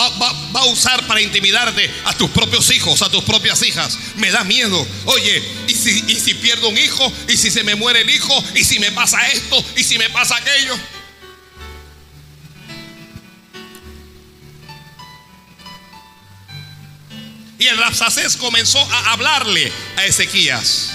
Va, 0.00 0.60
a 0.60 0.64
usar 0.68 1.06
para 1.06 1.20
intimidarte 1.20 1.90
a 2.06 2.14
tus 2.14 2.30
propios 2.30 2.70
hijos, 2.70 3.02
a 3.02 3.10
tus 3.10 3.22
propias 3.24 3.62
hijas. 3.62 3.98
Me 4.16 4.30
da 4.30 4.42
miedo. 4.42 4.86
Oye, 5.04 5.42
¿y 5.68 5.74
si, 5.74 6.04
¿y 6.08 6.18
si 6.18 6.32
pierdo 6.32 6.70
un 6.70 6.78
hijo? 6.78 7.12
¿Y 7.28 7.36
si 7.36 7.50
se 7.50 7.64
me 7.64 7.74
muere 7.74 8.00
el 8.00 8.08
hijo? 8.08 8.42
¿Y 8.54 8.64
si 8.64 8.78
me 8.78 8.90
pasa 8.92 9.28
esto? 9.28 9.62
¿Y 9.76 9.84
si 9.84 9.98
me 9.98 10.08
pasa 10.08 10.38
aquello? 10.38 10.74
Y 17.62 17.68
el 17.68 17.78
Rapsacés 17.78 18.36
comenzó 18.36 18.80
a 18.80 19.12
hablarle 19.12 19.70
a 19.96 20.04
Ezequías. 20.04 20.90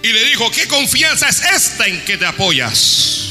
Y 0.00 0.12
le 0.12 0.24
dijo, 0.26 0.48
¿qué 0.52 0.68
confianza 0.68 1.28
es 1.28 1.42
esta 1.42 1.88
en 1.88 2.04
que 2.04 2.16
te 2.16 2.24
apoyas? 2.24 3.30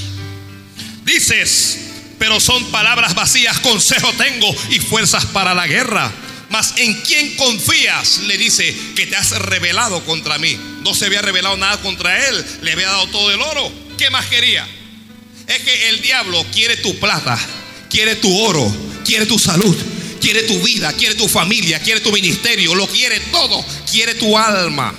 Dices, 1.05 1.79
pero 2.19 2.41
son 2.41 2.71
palabras 2.71 3.15
vacías, 3.15 3.57
consejo 3.59 4.11
tengo 4.17 4.53
y 4.69 4.81
fuerzas 4.81 5.25
para 5.27 5.53
la 5.53 5.65
guerra. 5.65 6.11
Mas 6.49 6.73
en 6.75 6.93
quién 7.03 7.37
confías, 7.37 8.17
le 8.27 8.37
dice, 8.37 8.75
que 8.97 9.07
te 9.07 9.15
has 9.15 9.29
revelado 9.29 10.03
contra 10.03 10.37
mí. 10.39 10.59
No 10.83 10.93
se 10.93 11.05
había 11.05 11.21
revelado 11.21 11.55
nada 11.55 11.77
contra 11.77 12.27
él, 12.27 12.45
le 12.63 12.73
había 12.73 12.87
dado 12.87 13.07
todo 13.07 13.31
el 13.31 13.41
oro. 13.41 13.71
¿Qué 13.97 14.09
más 14.09 14.25
quería? 14.25 14.67
Es 15.47 15.59
que 15.59 15.87
el 15.87 16.01
diablo 16.01 16.45
quiere 16.51 16.75
tu 16.75 16.99
plata, 16.99 17.39
quiere 17.89 18.17
tu 18.17 18.37
oro, 18.41 18.75
quiere 19.05 19.25
tu 19.25 19.39
salud, 19.39 19.77
quiere 20.23 20.43
tu 20.43 20.57
vida, 20.61 20.93
quiere 20.93 21.15
tu 21.15 21.27
familia, 21.27 21.79
quiere 21.79 21.99
tu 21.99 22.09
ministerio, 22.09 22.73
lo 22.75 22.87
quiere 22.87 23.19
todo, 23.19 23.63
quiere 23.91 24.15
tu 24.15 24.37
alma. 24.37 24.95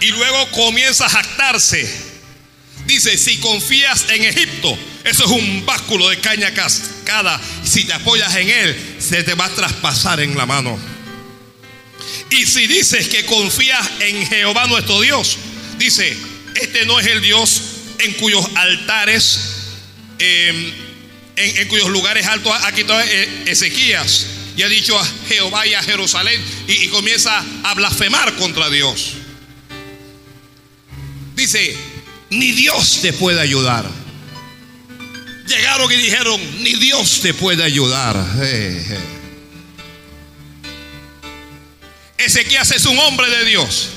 Y 0.00 0.06
luego 0.12 0.50
comienza 0.52 1.06
a 1.06 1.08
jactarse. 1.08 2.08
Dice, 2.86 3.18
si 3.18 3.38
confías 3.38 4.06
en 4.08 4.22
Egipto, 4.22 4.78
eso 5.02 5.24
es 5.24 5.30
un 5.30 5.66
básculo 5.66 6.08
de 6.08 6.20
caña 6.20 6.54
cascada. 6.54 7.40
Si 7.64 7.86
te 7.86 7.92
apoyas 7.92 8.36
en 8.36 8.48
él, 8.48 8.96
se 9.00 9.24
te 9.24 9.34
va 9.34 9.46
a 9.46 9.50
traspasar 9.50 10.20
en 10.20 10.38
la 10.38 10.46
mano. 10.46 10.78
Y 12.30 12.46
si 12.46 12.68
dices 12.68 13.08
que 13.08 13.26
confías 13.26 13.84
en 13.98 14.24
Jehová 14.28 14.68
nuestro 14.68 15.00
Dios, 15.00 15.38
dice, 15.76 16.16
este 16.54 16.86
no 16.86 17.00
es 17.00 17.06
el 17.08 17.20
Dios 17.20 17.77
en 17.98 18.12
cuyos 18.14 18.46
altares, 18.54 19.40
em, 20.18 20.72
en, 21.36 21.68
cuyos 21.68 21.88
lugares 21.88 22.26
altos 22.26 22.52
ha 22.62 22.72
quitado 22.72 23.00
e-, 23.00 23.50
Ezequías 23.50 24.26
y 24.56 24.62
ha 24.62 24.68
dicho 24.68 24.98
a 24.98 25.06
Jehová 25.28 25.66
y 25.66 25.74
a 25.74 25.82
Jerusalén 25.82 26.42
y, 26.66 26.88
comienza 26.88 27.44
a 27.62 27.74
blasfemar 27.74 28.34
contra 28.36 28.68
Dios. 28.68 29.12
Dice, 31.34 31.76
ni 32.30 32.52
Dios 32.52 33.00
te 33.00 33.12
puede 33.12 33.40
ayudar. 33.40 33.88
Llegaron 35.46 35.90
y 35.92 35.96
dijeron, 35.96 36.40
ni 36.62 36.74
Dios 36.74 37.20
te 37.20 37.32
puede 37.32 37.62
ayudar. 37.62 38.16
Ezequías 42.18 42.72
es 42.72 42.84
un 42.84 42.98
hombre 42.98 43.30
de 43.30 43.44
Dios 43.44 43.90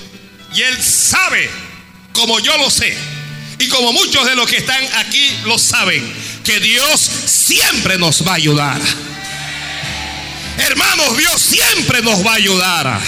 y 0.53 0.61
él 0.61 0.81
sabe, 0.81 1.49
como 2.13 2.39
yo 2.39 2.55
lo 2.57 2.69
sé, 2.69 2.95
y 3.61 3.67
como 3.67 3.93
muchos 3.93 4.25
de 4.25 4.35
los 4.35 4.49
que 4.49 4.57
están 4.57 4.83
aquí 4.95 5.37
lo 5.45 5.59
saben, 5.59 6.03
que 6.43 6.59
Dios 6.59 6.99
siempre 6.99 7.99
nos 7.99 8.27
va 8.27 8.31
a 8.31 8.35
ayudar. 8.35 8.81
Hermanos, 10.57 11.15
Dios 11.15 11.39
siempre 11.39 12.01
nos 12.01 12.25
va 12.25 12.31
a 12.31 12.35
ayudar. 12.35 12.99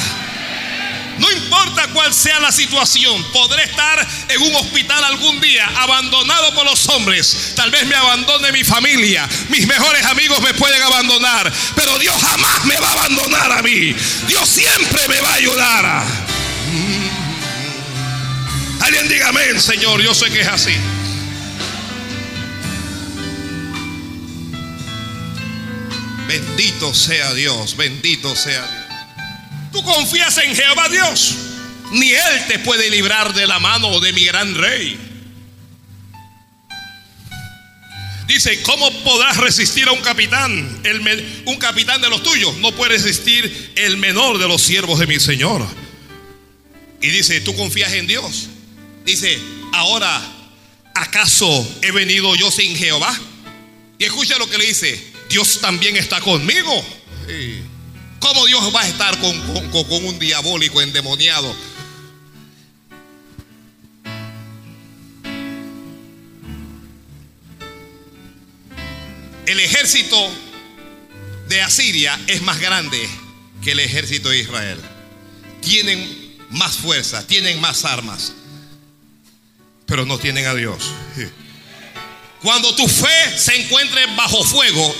No 1.18 1.32
importa 1.32 1.88
cuál 1.94 2.13
sea 2.13 2.39
la 2.39 2.52
situación, 2.52 3.24
podré 3.32 3.63
estar 3.63 4.08
en 4.30 4.42
un 4.44 4.56
hospital 4.56 5.04
algún 5.04 5.42
día 5.42 5.72
abandonado 5.76 6.54
por 6.54 6.66
los 6.66 6.88
hombres. 6.89 7.54
Tal 7.56 7.72
vez 7.72 7.88
me 7.88 7.96
abandone 7.96 8.52
mi 8.52 8.63
familia, 8.63 9.28
mis 9.50 9.66
mejores 9.66 10.06
amigos 10.06 10.39
me 10.42 10.54
pueden 10.54 10.82
abandonar, 10.84 11.52
pero 11.76 11.98
Dios 11.98 12.16
jamás 12.22 12.66
me 12.66 12.78
va 12.78 12.88
a 12.88 12.92
abandonar 12.92 13.52
a 13.54 13.62
mí. 13.63 13.96
Dios 14.28 14.48
siempre 14.48 15.08
me 15.08 15.20
va 15.20 15.30
a 15.30 15.36
ayudar. 15.36 16.04
Alguien 18.93 19.10
diga 19.10 19.29
amén, 19.29 19.60
Señor. 19.60 20.03
Yo 20.03 20.13
sé 20.13 20.29
que 20.29 20.41
es 20.41 20.47
así. 20.47 20.73
Bendito 26.27 26.93
sea 26.93 27.34
Dios, 27.34 27.75
bendito 27.75 28.36
sea 28.36 28.62
Dios. 28.62 29.71
Tú 29.71 29.82
confías 29.82 30.38
en 30.38 30.56
Jehová 30.56 30.89
Dios, 30.89 31.36
ni 31.91 32.12
Él 32.12 32.45
te 32.47 32.60
puede 32.60 32.91
librar 32.91 33.34
de 33.34 33.47
la 33.47 33.58
mano 33.58 33.99
de 33.99 34.13
mi 34.13 34.25
gran 34.25 34.53
rey. 34.53 34.99
Dice, 38.27 38.62
¿cómo 38.62 38.91
podrás 39.03 39.38
resistir 39.38 39.88
a 39.88 39.91
un 39.91 40.01
capitán? 40.01 40.84
Un 41.45 41.56
capitán 41.56 41.99
de 41.99 42.12
los 42.12 42.21
tuyos 42.21 42.58
no 42.58 42.71
puede 42.73 42.91
resistir 42.91 43.73
el 43.75 43.97
menor 43.97 44.38
de 44.38 44.47
los 44.47 44.62
siervos 44.62 44.99
de 44.99 45.08
mi 45.08 45.19
Señor. 45.19 45.65
Y 47.01 47.10
dice, 47.10 47.41
¿tú 47.41 47.56
confías 47.56 47.91
en 47.93 48.06
Dios? 48.06 48.49
Dice, 49.06 49.38
ahora, 49.74 50.22
¿acaso 50.96 51.78
he 51.82 51.92
venido 51.92 52.36
yo 52.36 52.50
sin 52.50 52.76
Jehová? 52.76 53.18
Y 54.00 54.06
escucha 54.06 54.38
lo 54.38 54.50
que 54.50 54.58
le 54.58 54.66
dice, 54.66 55.12
Dios 55.30 55.60
también 55.60 55.98
está 55.98 56.22
conmigo. 56.22 56.86
¿Cómo 58.20 58.46
Dios 58.46 58.74
va 58.74 58.82
a 58.82 58.88
estar 58.88 59.20
con, 59.20 59.72
con 59.72 60.06
un 60.06 60.20
diabólico 60.20 60.82
endemoniado? 60.82 61.54
El 69.46 69.60
ejército 69.60 70.32
de 71.50 71.62
Asiria 71.62 72.18
es 72.28 72.42
más 72.42 72.60
grande 72.62 73.10
que 73.62 73.74
el 73.74 73.82
ejército 73.82 74.30
de 74.30 74.39
Israel. 74.39 74.80
Tienen 75.62 76.38
más 76.52 76.78
fuerza, 76.78 77.28
tienen 77.28 77.60
más 77.60 77.84
armas 77.84 78.34
pero 79.93 80.08
no 80.08 80.17
tienen 80.17 80.47
a 80.47 80.56
Dios. 80.56 80.86
Cuando 82.41 82.73
tu 82.73 82.88
fe 82.88 83.38
se 83.38 83.56
encuentre 83.62 84.08
bajo 84.15 84.43
fuego, 84.43 84.95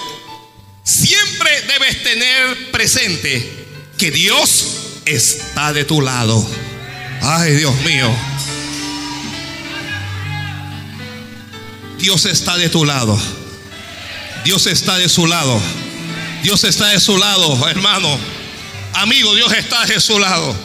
siempre 0.84 1.50
debes 1.64 2.04
tener 2.04 2.72
presente 2.72 3.66
que 3.98 4.12
Dios 4.12 4.68
está 5.08 5.74
de 5.74 5.84
tu 5.84 6.00
lado. 6.00 6.48
Ay, 7.24 7.56
Dios 7.56 7.74
mío. 7.82 8.16
Dios 11.98 12.28
está 12.28 12.56
de 12.60 12.70
tu 12.70 12.86
lado. 12.86 13.20
Dios 14.46 14.68
está 14.68 15.00
de 15.00 15.10
su 15.10 15.26
lado. 15.26 15.60
Dios 16.44 16.64
está 16.66 16.90
de 16.90 17.00
su 17.00 17.18
lado, 17.18 17.68
hermano. 17.68 18.16
Amigo, 18.94 19.34
Dios 19.34 19.52
está 19.54 19.88
de 19.88 20.00
su 20.00 20.20
lado. 20.20 20.56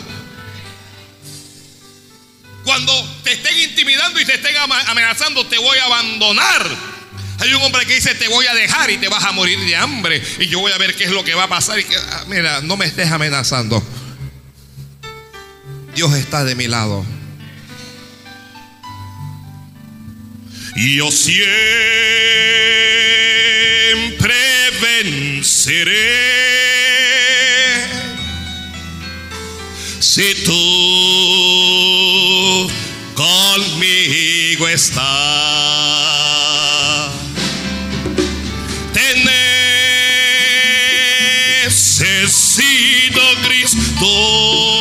Cuando 2.68 2.92
te 3.24 3.32
estén 3.32 3.58
intimidando 3.60 4.20
y 4.20 4.26
te 4.26 4.34
estén 4.34 4.54
amenazando, 4.58 5.46
te 5.46 5.56
voy 5.56 5.78
a 5.78 5.84
abandonar. 5.86 6.68
Hay 7.38 7.54
un 7.54 7.62
hombre 7.62 7.86
que 7.86 7.94
dice, 7.94 8.14
te 8.14 8.28
voy 8.28 8.44
a 8.44 8.52
dejar 8.52 8.90
y 8.90 8.98
te 8.98 9.08
vas 9.08 9.24
a 9.24 9.32
morir 9.32 9.58
de 9.60 9.74
hambre. 9.74 10.22
Y 10.38 10.48
yo 10.48 10.60
voy 10.60 10.70
a 10.72 10.76
ver 10.76 10.94
qué 10.94 11.04
es 11.04 11.10
lo 11.10 11.24
que 11.24 11.34
va 11.34 11.44
a 11.44 11.48
pasar. 11.48 11.78
Ah, 12.10 12.24
mira, 12.28 12.60
no 12.60 12.76
me 12.76 12.84
estés 12.84 13.10
amenazando. 13.10 13.82
Dios 15.94 16.12
está 16.12 16.44
de 16.44 16.54
mi 16.56 16.66
lado. 16.66 17.06
Y 20.76 20.96
yo 20.96 21.10
siempre 21.10 21.38
venceré. 24.82 26.28
Si 30.00 30.34
tú 30.44 31.97
conmigo 33.18 34.68
está. 34.68 35.02
Tenés 38.92 39.48
necesito 42.00 43.20
Cristo. 43.42 44.77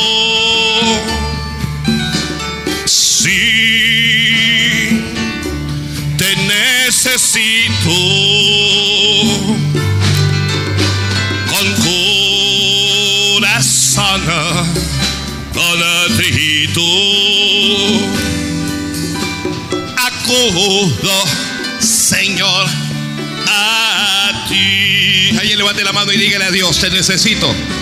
Dios, 26.58 26.80
te 26.80 26.90
necesito. 26.90 27.77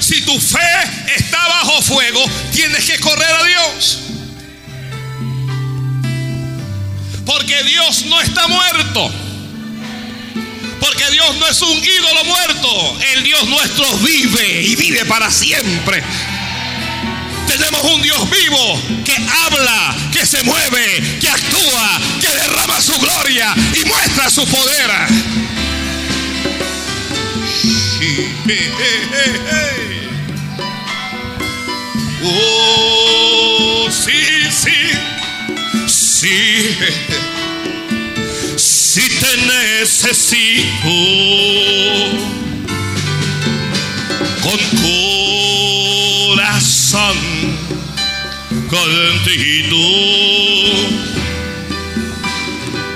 Si 0.00 0.22
tu 0.22 0.40
fe 0.40 0.58
está 1.16 1.48
bajo 1.48 1.82
fuego, 1.82 2.24
tienes 2.52 2.84
que 2.84 2.98
correr 2.98 3.30
a 3.30 3.44
Dios. 3.44 3.98
Porque 7.26 7.62
Dios 7.64 8.06
no 8.06 8.20
está 8.20 8.48
muerto. 8.48 9.10
Porque 10.80 11.10
Dios 11.10 11.36
no 11.36 11.46
es 11.46 11.62
un 11.62 11.76
ídolo 11.76 12.24
muerto. 12.24 12.98
El 13.14 13.22
Dios 13.22 13.46
nuestro 13.46 13.86
vive 13.98 14.62
y 14.62 14.76
vive 14.76 15.04
para 15.04 15.30
siempre. 15.30 16.02
Tenemos 17.46 17.82
un 17.84 18.02
Dios 18.02 18.30
vivo 18.30 18.82
que 19.04 19.16
habla, 19.44 19.96
que 20.12 20.24
se 20.24 20.42
mueve, 20.44 21.18
que 21.20 21.28
actúa, 21.28 22.00
que 22.20 22.28
derrama 22.28 22.80
su 22.80 22.98
gloria 22.98 23.54
y 23.74 23.84
muestra 23.86 24.30
su 24.30 24.44
poder. 24.46 24.90
Oh, 32.22 33.88
sí, 33.90 34.12
sí, 34.50 34.70
sí, 35.86 36.76
sí 38.56 39.08
te 39.20 39.36
necesito. 39.46 40.90
Con 44.42 44.60
corazón 46.36 47.18
contigo. 48.68 49.84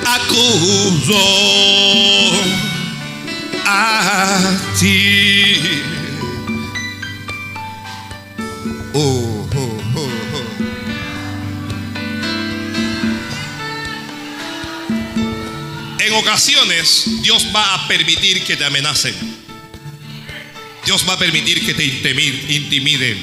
Acudo 0.04 1.43
Dios 17.36 17.48
va 17.52 17.74
a 17.74 17.88
permitir 17.88 18.44
que 18.44 18.56
te 18.56 18.64
amenacen. 18.64 19.12
Dios 20.86 21.04
va 21.08 21.14
a 21.14 21.18
permitir 21.18 21.66
que 21.66 21.74
te 21.74 21.84
intimi- 21.84 22.48
intimiden. 22.48 23.18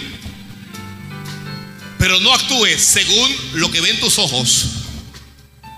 Pero 1.98 2.20
no 2.20 2.34
actúes 2.34 2.82
según 2.84 3.34
lo 3.54 3.72
que 3.72 3.80
ven 3.80 3.98
tus 4.02 4.20
ojos, 4.20 4.66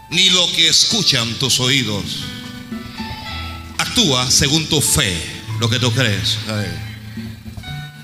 ni 0.10 0.32
lo 0.32 0.52
que 0.54 0.68
escuchan 0.68 1.32
tus 1.36 1.60
oídos. 1.60 2.24
Actúa 3.78 4.32
según 4.32 4.66
tu 4.66 4.82
fe, 4.82 5.16
lo 5.60 5.70
que 5.70 5.78
tú 5.78 5.94
crees. 5.94 6.40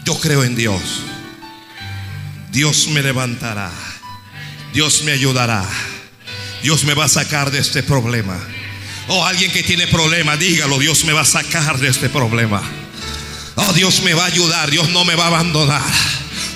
Yo 0.06 0.20
creo 0.20 0.44
en 0.44 0.56
Dios. 0.56 0.82
Dios 2.52 2.88
me 2.90 3.02
levantará. 3.02 3.72
Dios 4.76 5.02
me 5.02 5.12
ayudará. 5.12 5.68
Dios 6.62 6.84
me 6.84 6.94
va 6.94 7.06
a 7.06 7.10
sacar 7.10 7.50
de 7.50 7.58
este 7.58 7.82
problema. 7.82 8.40
Oh, 9.12 9.26
alguien 9.26 9.52
que 9.52 9.64
tiene 9.64 9.88
problema, 9.88 10.38
dígalo, 10.38 10.78
Dios 10.78 11.04
me 11.04 11.14
va 11.14 11.22
a 11.22 11.26
sacar 11.26 11.80
de 11.80 11.88
este 11.88 12.10
problema. 12.10 12.62
Oh, 13.56 13.74
Dios 13.74 14.02
me 14.04 14.14
va 14.14 14.24
a 14.24 14.28
ayudar, 14.28 14.70
Dios 14.70 14.90
no 14.90 15.04
me 15.04 15.16
va 15.16 15.24
a 15.24 15.28
abandonar. 15.28 15.82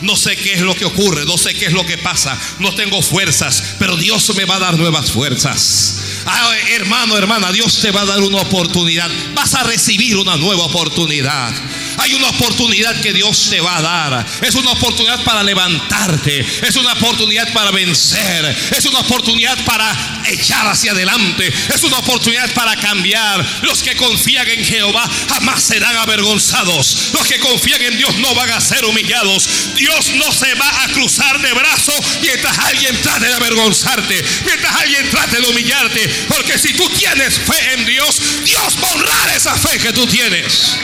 No 0.01 0.15
sé 0.15 0.35
qué 0.35 0.53
es 0.53 0.61
lo 0.61 0.75
que 0.75 0.85
ocurre, 0.85 1.25
no 1.25 1.35
sé 1.37 1.55
qué 1.55 1.65
es 1.65 1.73
lo 1.73 1.83
que 1.83 1.97
pasa, 1.97 2.37
no 2.59 2.75
tengo 2.75 3.01
fuerzas, 3.01 3.75
pero 3.79 3.97
Dios 3.97 4.35
me 4.35 4.45
va 4.45 4.57
a 4.57 4.59
dar 4.59 4.77
nuevas 4.77 5.11
fuerzas. 5.11 5.95
Ah, 6.27 6.53
hermano, 6.75 7.17
hermana, 7.17 7.51
Dios 7.51 7.79
te 7.81 7.89
va 7.89 8.01
a 8.01 8.05
dar 8.05 8.21
una 8.21 8.37
oportunidad. 8.37 9.09
Vas 9.33 9.55
a 9.55 9.63
recibir 9.63 10.17
una 10.17 10.37
nueva 10.37 10.63
oportunidad. 10.63 11.51
Hay 11.97 12.13
una 12.13 12.29
oportunidad 12.29 12.99
que 13.01 13.13
Dios 13.13 13.49
te 13.49 13.59
va 13.59 13.77
a 13.77 13.81
dar. 13.81 14.25
Es 14.41 14.55
una 14.55 14.71
oportunidad 14.71 15.23
para 15.23 15.43
levantarte. 15.43 16.39
Es 16.39 16.75
una 16.75 16.93
oportunidad 16.93 17.51
para 17.53 17.71
vencer. 17.71 18.55
Es 18.75 18.85
una 18.85 18.99
oportunidad 18.99 19.57
para 19.65 20.23
echar 20.27 20.67
hacia 20.67 20.91
adelante. 20.91 21.51
Es 21.73 21.83
una 21.83 21.99
oportunidad 21.99 22.51
para 22.53 22.75
cambiar. 22.75 23.45
Los 23.61 23.83
que 23.83 23.95
confían 23.95 24.47
en 24.49 24.65
Jehová 24.65 25.09
jamás 25.29 25.63
serán 25.63 25.95
avergonzados. 25.97 27.11
Los 27.13 27.27
que 27.27 27.39
confían 27.39 27.81
en 27.81 27.97
Dios 27.97 28.15
no 28.17 28.33
van 28.35 28.51
a 28.51 28.61
ser 28.61 28.85
humillados. 28.85 29.47
Dios 29.75 30.11
no 30.15 30.31
se 30.31 30.53
va 30.55 30.83
a 30.83 30.87
cruzar 30.89 31.41
de 31.41 31.53
brazos 31.53 31.95
mientras 32.21 32.57
alguien 32.57 33.01
trate 33.01 33.27
de 33.27 33.33
avergonzarte. 33.33 34.23
Mientras 34.45 34.75
alguien 34.75 35.09
trate 35.09 35.41
de 35.41 35.47
humillarte. 35.47 36.07
Porque 36.27 36.57
si 36.57 36.73
tú 36.73 36.89
tienes 36.89 37.39
fe 37.39 37.73
en 37.73 37.85
Dios, 37.85 38.21
Dios 38.43 38.77
va 38.81 38.87
a 38.87 38.93
honrar 38.93 39.29
esa 39.35 39.55
fe 39.55 39.77
que 39.79 39.93
tú 39.93 40.05
tienes. 40.07 40.77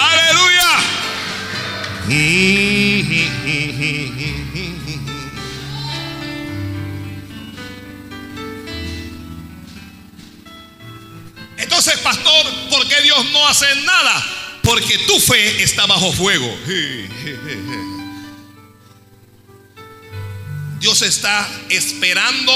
Aleluya. 0.00 0.70
Entonces, 11.58 11.98
pastor, 11.98 12.46
¿por 12.70 12.88
qué 12.88 13.02
Dios 13.02 13.24
no 13.32 13.46
hace 13.46 13.66
nada? 13.82 14.26
Porque 14.62 14.98
tu 14.98 15.18
fe 15.20 15.62
está 15.62 15.86
bajo 15.86 16.12
fuego. 16.12 16.56
Dios 20.80 21.02
está 21.02 21.48
esperando 21.68 22.52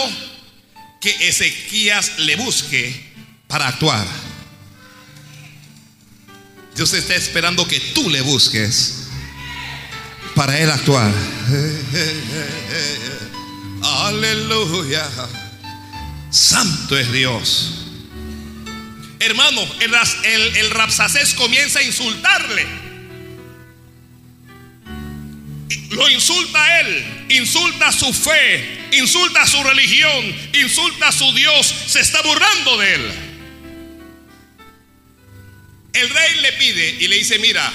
que 1.00 1.28
Ezequías 1.28 2.18
le 2.18 2.36
busque 2.36 3.12
para 3.46 3.68
actuar. 3.68 4.23
Dios 6.74 6.92
está 6.92 7.14
esperando 7.14 7.68
que 7.68 7.78
tú 7.78 8.10
le 8.10 8.20
busques 8.20 9.04
para 10.34 10.58
él 10.58 10.70
actuar. 10.70 11.12
Aleluya. 13.82 15.08
Santo 16.30 16.98
es 16.98 17.12
Dios. 17.12 17.84
Hermano, 19.20 19.62
el, 19.80 20.56
el, 20.56 20.70
Rapsacés 20.70 21.34
comienza 21.34 21.78
a 21.78 21.82
insultarle. 21.82 22.66
Lo 25.90 26.08
insulta 26.10 26.62
a 26.62 26.80
él, 26.80 27.26
insulta 27.28 27.92
su 27.92 28.12
fe, 28.12 28.88
insulta 28.92 29.46
su 29.46 29.62
religión, 29.62 30.24
insulta 30.54 31.08
a 31.08 31.12
su 31.12 31.32
Dios, 31.34 31.72
se 31.86 32.00
está 32.00 32.20
burlando 32.22 32.78
de 32.78 32.94
él. 32.94 33.33
El 35.94 36.10
rey 36.10 36.40
le 36.40 36.52
pide 36.52 36.96
y 37.00 37.08
le 37.08 37.16
dice, 37.16 37.38
mira, 37.38 37.72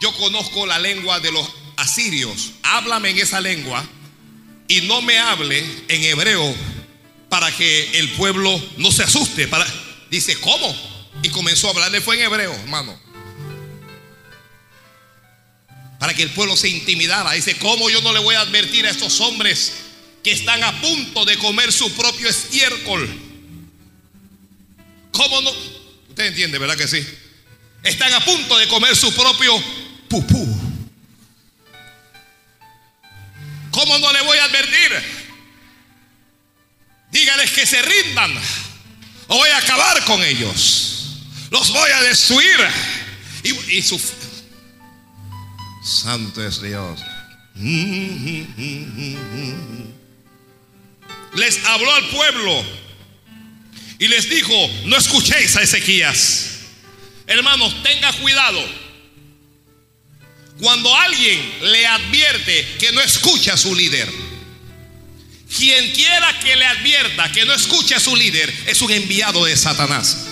yo 0.00 0.12
conozco 0.14 0.66
la 0.66 0.78
lengua 0.78 1.20
de 1.20 1.32
los 1.32 1.48
asirios, 1.76 2.52
háblame 2.62 3.10
en 3.10 3.18
esa 3.18 3.40
lengua 3.40 3.84
y 4.68 4.82
no 4.82 5.02
me 5.02 5.18
hable 5.18 5.64
en 5.88 6.04
hebreo 6.04 6.54
para 7.28 7.54
que 7.54 7.98
el 7.98 8.10
pueblo 8.12 8.60
no 8.78 8.90
se 8.90 9.02
asuste. 9.02 9.48
Para... 9.48 9.66
Dice, 10.10 10.36
¿cómo? 10.40 10.74
Y 11.22 11.28
comenzó 11.28 11.68
a 11.68 11.70
hablarle, 11.70 12.00
fue 12.00 12.16
en 12.16 12.22
hebreo, 12.22 12.54
hermano. 12.54 12.98
para 16.02 16.14
que 16.14 16.24
el 16.24 16.30
pueblo 16.30 16.56
se 16.56 16.68
intimidara. 16.68 17.30
Dice, 17.30 17.56
¿cómo 17.58 17.88
yo 17.88 18.00
no 18.00 18.12
le 18.12 18.18
voy 18.18 18.34
a 18.34 18.40
advertir 18.40 18.84
a 18.86 18.90
estos 18.90 19.20
hombres 19.20 19.74
que 20.24 20.32
están 20.32 20.60
a 20.64 20.80
punto 20.80 21.24
de 21.24 21.38
comer 21.38 21.72
su 21.72 21.92
propio 21.92 22.28
estiércol? 22.28 23.08
¿Cómo 25.12 25.40
no? 25.42 25.50
Usted 26.08 26.26
entiende, 26.26 26.58
¿verdad 26.58 26.76
que 26.76 26.88
sí? 26.88 27.06
Están 27.82 28.12
a 28.14 28.20
punto 28.24 28.56
de 28.58 28.68
comer 28.68 28.94
su 28.96 29.12
propio 29.14 29.52
pupú. 30.08 30.72
¿Cómo 33.70 33.98
no 33.98 34.12
le 34.12 34.20
voy 34.22 34.38
a 34.38 34.44
advertir? 34.44 35.22
Dígales 37.10 37.50
que 37.50 37.66
se 37.66 37.82
rindan 37.82 38.32
o 39.28 39.36
voy 39.36 39.48
a 39.50 39.58
acabar 39.58 40.04
con 40.04 40.22
ellos. 40.22 41.18
Los 41.50 41.70
voy 41.70 41.90
a 41.90 42.02
destruir. 42.02 42.56
Y, 43.42 43.78
y 43.78 43.82
su... 43.82 44.00
Santo 45.84 46.46
es 46.46 46.62
Dios. 46.62 47.00
Les 51.34 51.64
habló 51.66 51.94
al 51.94 52.08
pueblo 52.08 52.64
y 53.98 54.08
les 54.08 54.28
dijo, 54.28 54.54
no 54.84 54.96
escuchéis 54.96 55.56
a 55.56 55.62
Ezequías. 55.62 56.51
Hermanos, 57.32 57.74
tenga 57.82 58.12
cuidado. 58.12 58.62
Cuando 60.60 60.94
alguien 60.94 61.40
le 61.62 61.86
advierte 61.86 62.76
que 62.78 62.92
no 62.92 63.00
escucha 63.00 63.54
a 63.54 63.56
su 63.56 63.74
líder, 63.74 64.06
quien 65.56 65.92
quiera 65.92 66.38
que 66.40 66.54
le 66.56 66.66
advierta 66.66 67.32
que 67.32 67.46
no 67.46 67.54
escuche 67.54 67.94
a 67.94 68.00
su 68.00 68.14
líder 68.14 68.52
es 68.66 68.82
un 68.82 68.90
enviado 68.90 69.46
de 69.46 69.56
Satanás. 69.56 70.26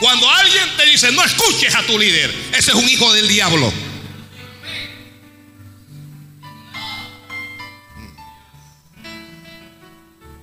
Cuando 0.00 0.28
alguien 0.28 0.76
te 0.76 0.86
dice 0.86 1.12
no 1.12 1.24
escuches 1.24 1.76
a 1.76 1.86
tu 1.86 1.96
líder, 1.96 2.34
ese 2.52 2.72
es 2.72 2.76
un 2.76 2.88
hijo 2.88 3.12
del 3.14 3.28
diablo. 3.28 3.72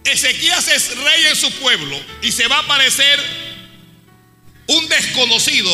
Ezequías 0.05 0.69
es 0.69 0.95
rey 0.95 1.25
en 1.25 1.35
su 1.35 1.51
pueblo 1.55 1.99
y 2.21 2.31
se 2.31 2.47
va 2.47 2.57
a 2.57 2.59
aparecer 2.59 3.42
un 4.67 4.89
desconocido, 4.89 5.71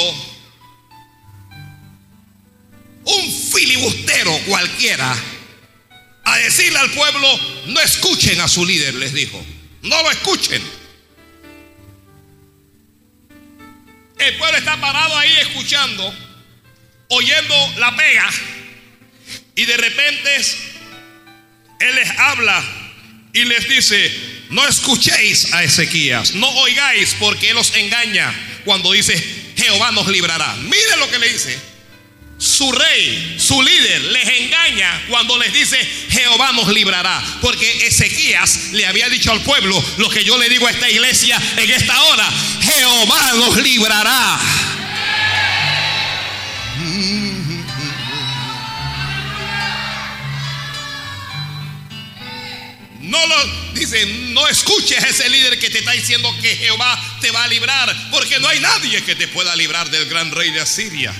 un 3.05 3.33
filibustero 3.51 4.37
cualquiera, 4.47 5.15
a 6.25 6.37
decirle 6.37 6.79
al 6.79 6.91
pueblo, 6.91 7.39
no 7.67 7.79
escuchen 7.81 8.39
a 8.41 8.47
su 8.47 8.65
líder, 8.65 8.93
les 8.95 9.13
dijo, 9.13 9.43
no 9.81 10.03
lo 10.03 10.11
escuchen. 10.11 10.61
El 14.19 14.37
pueblo 14.37 14.57
está 14.57 14.79
parado 14.79 15.17
ahí 15.17 15.31
escuchando, 15.41 16.13
oyendo 17.09 17.55
la 17.77 17.95
pega, 17.95 18.29
y 19.55 19.65
de 19.65 19.77
repente 19.77 20.35
Él 21.79 21.95
les 21.95 22.09
habla 22.19 22.63
y 23.33 23.45
les 23.45 23.67
dice, 23.67 24.38
no 24.49 24.67
escuchéis 24.67 25.53
a 25.53 25.63
Ezequías, 25.63 26.33
no 26.33 26.49
oigáis 26.49 27.15
porque 27.19 27.49
Él 27.51 27.57
os 27.57 27.75
engaña 27.75 28.33
cuando 28.65 28.91
dice, 28.91 29.15
Jehová 29.55 29.91
nos 29.91 30.07
librará. 30.07 30.55
Mire 30.55 30.97
lo 30.97 31.09
que 31.09 31.19
le 31.19 31.31
dice. 31.31 31.69
Su 32.39 32.71
rey, 32.71 33.35
su 33.37 33.61
líder, 33.61 34.01
les 34.01 34.27
engaña 34.29 35.05
cuando 35.09 35.37
les 35.37 35.51
dice, 35.51 35.77
Jehová 36.09 36.53
nos 36.53 36.69
librará. 36.73 37.21
Porque 37.41 37.85
Ezequías 37.85 38.71
le 38.71 38.85
había 38.85 39.09
dicho 39.09 39.31
al 39.31 39.41
pueblo 39.41 39.83
lo 39.97 40.09
que 40.09 40.23
yo 40.23 40.37
le 40.37 40.47
digo 40.47 40.65
a 40.65 40.71
esta 40.71 40.89
iglesia 40.89 41.39
en 41.57 41.69
esta 41.69 42.01
hora, 42.03 42.29
Jehová 42.61 43.33
nos 43.35 43.57
librará. 43.57 44.39
No 53.09 53.25
lo 53.25 53.35
dice, 53.73 54.05
no 54.05 54.47
escuches 54.47 55.03
a 55.03 55.07
ese 55.07 55.27
líder 55.29 55.59
que 55.59 55.71
te 55.71 55.79
está 55.79 55.93
diciendo 55.93 56.31
que 56.43 56.55
Jehová 56.55 57.17
te 57.19 57.31
va 57.31 57.43
a 57.43 57.47
librar, 57.47 58.11
porque 58.11 58.39
no 58.39 58.47
hay 58.47 58.59
nadie 58.59 59.03
que 59.03 59.15
te 59.15 59.27
pueda 59.27 59.55
librar 59.55 59.89
del 59.89 60.07
gran 60.07 60.29
rey 60.29 60.51
de 60.51 60.61
Asiria. 60.61 61.11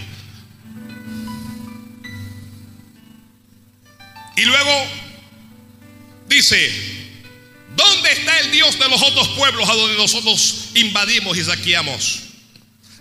Y 4.35 4.45
luego 4.45 4.87
dice, 6.27 6.71
¿dónde 7.75 8.11
está 8.11 8.37
el 8.41 8.51
Dios 8.51 8.77
de 8.77 8.87
los 8.87 9.01
otros 9.01 9.29
pueblos 9.29 9.67
a 9.67 9.73
donde 9.73 9.97
nosotros 9.97 10.65
invadimos 10.75 11.39
y 11.39 11.43
saqueamos? 11.43 12.19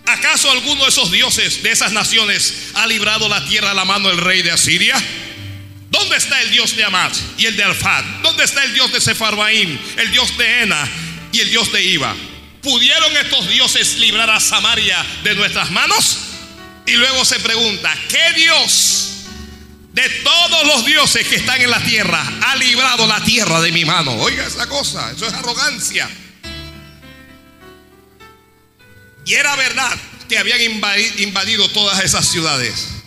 ¿Acaso 0.07 0.49
alguno 0.49 0.81
de 0.81 0.89
esos 0.89 1.11
dioses 1.11 1.61
de 1.61 1.71
esas 1.71 1.91
naciones 1.91 2.71
ha 2.73 2.87
librado 2.87 3.29
la 3.29 3.45
tierra 3.45 3.69
a 3.69 3.75
la 3.75 3.85
mano 3.85 4.09
del 4.09 4.17
rey 4.17 4.41
de 4.41 4.49
Asiria? 4.49 4.95
¿Dónde 5.89 6.17
está 6.17 6.39
el 6.41 6.51
Dios 6.51 6.75
de 6.75 6.83
Amat 6.83 7.13
y 7.37 7.45
el 7.47 7.57
de 7.57 7.63
Alfad? 7.63 8.03
¿Dónde 8.21 8.43
está 8.43 8.63
el 8.63 8.73
Dios 8.73 8.91
de 8.91 9.01
Sefarbaim, 9.01 9.77
el 9.97 10.11
Dios 10.11 10.37
de 10.37 10.61
Ena 10.61 10.87
y 11.31 11.39
el 11.39 11.49
Dios 11.49 11.71
de 11.71 11.83
Iba? 11.83 12.15
¿Pudieron 12.61 13.15
estos 13.17 13.49
dioses 13.49 13.97
librar 13.97 14.29
a 14.29 14.39
Samaria 14.39 15.03
de 15.23 15.33
nuestras 15.33 15.71
manos? 15.71 16.19
Y 16.85 16.93
luego 16.93 17.25
se 17.25 17.39
pregunta, 17.39 17.95
¿qué 18.07 18.33
Dios 18.35 19.05
de 19.93 20.07
todos 20.23 20.67
los 20.67 20.85
dioses 20.85 21.27
que 21.27 21.37
están 21.37 21.61
en 21.61 21.71
la 21.71 21.79
tierra 21.81 22.23
ha 22.41 22.55
librado 22.55 23.07
la 23.07 23.23
tierra 23.23 23.59
de 23.61 23.71
mi 23.71 23.85
mano? 23.85 24.11
Oiga 24.13 24.45
esa 24.45 24.67
cosa, 24.67 25.11
eso 25.11 25.25
es 25.25 25.33
arrogancia. 25.33 26.09
Y 29.25 29.33
era 29.33 29.55
verdad 29.55 29.97
que 30.27 30.37
habían 30.37 30.61
invadido 31.17 31.69
todas 31.69 32.03
esas 32.03 32.27
ciudades. 32.27 32.98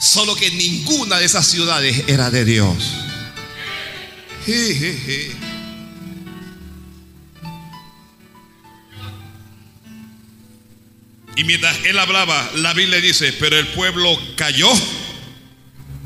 Solo 0.00 0.34
que 0.34 0.50
ninguna 0.50 1.18
de 1.18 1.26
esas 1.26 1.46
ciudades 1.46 2.04
era 2.08 2.30
de 2.30 2.46
Dios. 2.46 2.90
Y 11.36 11.44
mientras 11.44 11.84
él 11.84 11.98
hablaba, 11.98 12.50
la 12.56 12.72
Biblia 12.72 13.00
dice, 13.00 13.32
pero 13.34 13.58
el 13.58 13.66
pueblo 13.68 14.18
cayó 14.36 14.70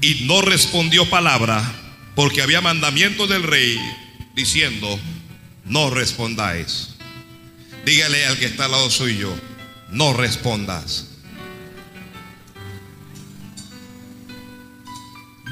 y 0.00 0.24
no 0.26 0.42
respondió 0.42 1.08
palabra 1.08 1.62
porque 2.16 2.42
había 2.42 2.60
mandamiento 2.60 3.28
del 3.28 3.44
rey 3.44 3.78
diciendo, 4.34 4.98
no 5.64 5.90
respondáis. 5.90 6.90
Dígale 7.84 8.26
al 8.26 8.38
que 8.38 8.46
está 8.46 8.64
al 8.64 8.72
lado 8.72 8.90
suyo, 8.90 9.32
no 9.90 10.12
respondas. 10.12 11.13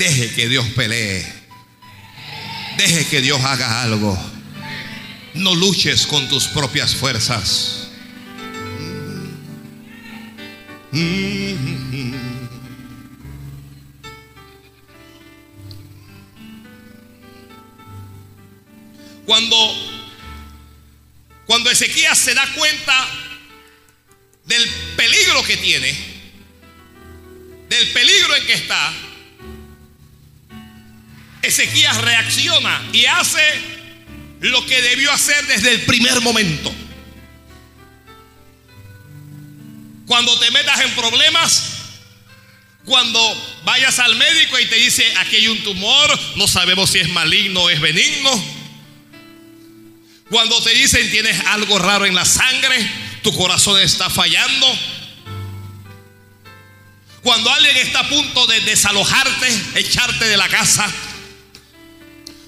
Deje 0.02 0.34
que 0.34 0.48
Dios 0.48 0.66
pelee. 0.74 1.24
Deje 2.76 3.06
que 3.06 3.20
Dios 3.20 3.40
haga 3.40 3.82
algo. 3.82 4.18
No 5.34 5.54
luches 5.54 6.08
con 6.08 6.28
tus 6.28 6.48
propias 6.48 6.96
fuerzas. 6.96 7.86
Cuando 19.24 19.56
cuando 21.46 21.70
Ezequías 21.70 22.18
se 22.18 22.34
da 22.34 22.52
cuenta 22.54 23.08
del 24.46 24.68
peligro 24.96 25.44
que 25.44 25.56
tiene, 25.58 25.96
del 27.68 27.92
peligro 27.92 28.34
en 28.34 28.46
que 28.46 28.54
está, 28.54 29.11
Ezequías 31.42 32.00
reacciona 32.00 32.88
y 32.92 33.04
hace 33.06 33.42
lo 34.40 34.64
que 34.66 34.80
debió 34.80 35.12
hacer 35.12 35.46
desde 35.46 35.72
el 35.72 35.82
primer 35.82 36.20
momento. 36.20 36.72
Cuando 40.06 40.38
te 40.38 40.50
metas 40.50 40.80
en 40.80 40.90
problemas, 40.94 41.72
cuando 42.84 43.60
vayas 43.64 43.98
al 43.98 44.16
médico 44.16 44.58
y 44.58 44.66
te 44.66 44.76
dice 44.76 45.04
aquí 45.18 45.36
hay 45.36 45.48
un 45.48 45.62
tumor, 45.62 46.18
no 46.36 46.48
sabemos 46.48 46.90
si 46.90 46.98
es 46.98 47.08
maligno 47.08 47.62
o 47.62 47.70
es 47.70 47.80
benigno. 47.80 48.62
Cuando 50.28 50.60
te 50.62 50.70
dicen 50.70 51.10
tienes 51.10 51.38
algo 51.46 51.78
raro 51.78 52.06
en 52.06 52.14
la 52.14 52.24
sangre, 52.24 52.90
tu 53.22 53.36
corazón 53.36 53.80
está 53.80 54.10
fallando. 54.10 54.66
Cuando 57.22 57.50
alguien 57.50 57.76
está 57.76 58.00
a 58.00 58.08
punto 58.08 58.46
de 58.48 58.60
desalojarte, 58.62 59.48
echarte 59.76 60.24
de 60.24 60.36
la 60.36 60.48
casa, 60.48 60.90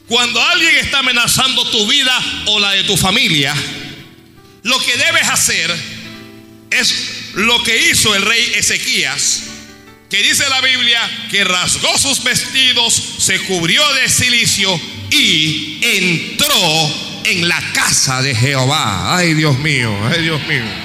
cuando 0.08 0.42
alguien 0.42 0.76
está 0.76 0.98
amenazando 0.98 1.64
tu 1.70 1.86
vida 1.86 2.12
o 2.46 2.58
la 2.58 2.72
de 2.72 2.84
tu 2.84 2.96
familia, 2.96 3.54
lo 4.62 4.78
que 4.80 4.96
debes 4.96 5.28
hacer 5.28 5.74
es 6.70 6.94
lo 7.34 7.62
que 7.62 7.90
hizo 7.90 8.14
el 8.14 8.22
rey 8.22 8.52
Ezequías, 8.56 9.42
que 10.10 10.22
dice 10.22 10.48
la 10.48 10.60
Biblia 10.60 11.26
que 11.30 11.44
rasgó 11.44 11.98
sus 11.98 12.22
vestidos, 12.22 12.94
se 13.18 13.40
cubrió 13.40 13.82
de 13.94 14.08
silicio 14.08 14.80
y 15.10 15.78
entró 15.82 16.94
en 17.24 17.48
la 17.48 17.60
casa 17.72 18.22
de 18.22 18.34
Jehová. 18.34 19.16
Ay 19.16 19.34
Dios 19.34 19.58
mío, 19.58 19.96
ay 20.06 20.22
Dios 20.22 20.46
mío. 20.46 20.83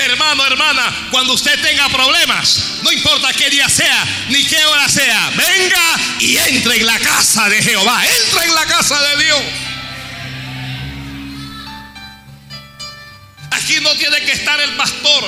Hermano, 0.00 0.46
hermana, 0.46 1.08
cuando 1.10 1.34
usted 1.34 1.60
tenga 1.62 1.88
problemas, 1.88 2.60
no 2.82 2.92
importa 2.92 3.32
qué 3.32 3.50
día 3.50 3.68
sea, 3.68 4.04
ni 4.28 4.44
qué 4.44 4.64
hora 4.64 4.88
sea, 4.88 5.30
venga 5.30 6.00
y 6.20 6.36
entre 6.36 6.76
en 6.76 6.86
la 6.86 6.98
casa 6.98 7.48
de 7.48 7.62
Jehová, 7.62 8.02
entra 8.06 8.44
en 8.44 8.54
la 8.54 8.64
casa 8.66 9.00
de 9.00 9.24
Dios. 9.24 9.42
Aquí 13.50 13.80
no 13.80 13.90
tiene 13.96 14.20
que 14.22 14.32
estar 14.32 14.60
el 14.60 14.70
pastor, 14.76 15.24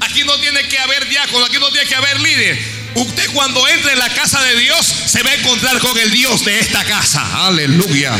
aquí 0.00 0.24
no 0.24 0.36
tiene 0.38 0.66
que 0.68 0.78
haber 0.78 1.08
diácono, 1.08 1.44
aquí 1.44 1.58
no 1.58 1.68
tiene 1.70 1.86
que 1.88 1.94
haber 1.94 2.20
líder. 2.20 2.58
Usted 2.94 3.30
cuando 3.32 3.66
entre 3.68 3.92
en 3.92 3.98
la 3.98 4.08
casa 4.10 4.40
de 4.42 4.56
Dios 4.56 4.86
se 4.86 5.22
va 5.22 5.30
a 5.30 5.34
encontrar 5.34 5.78
con 5.80 5.98
el 5.98 6.10
Dios 6.10 6.44
de 6.44 6.60
esta 6.60 6.84
casa. 6.84 7.46
Aleluya. 7.46 8.12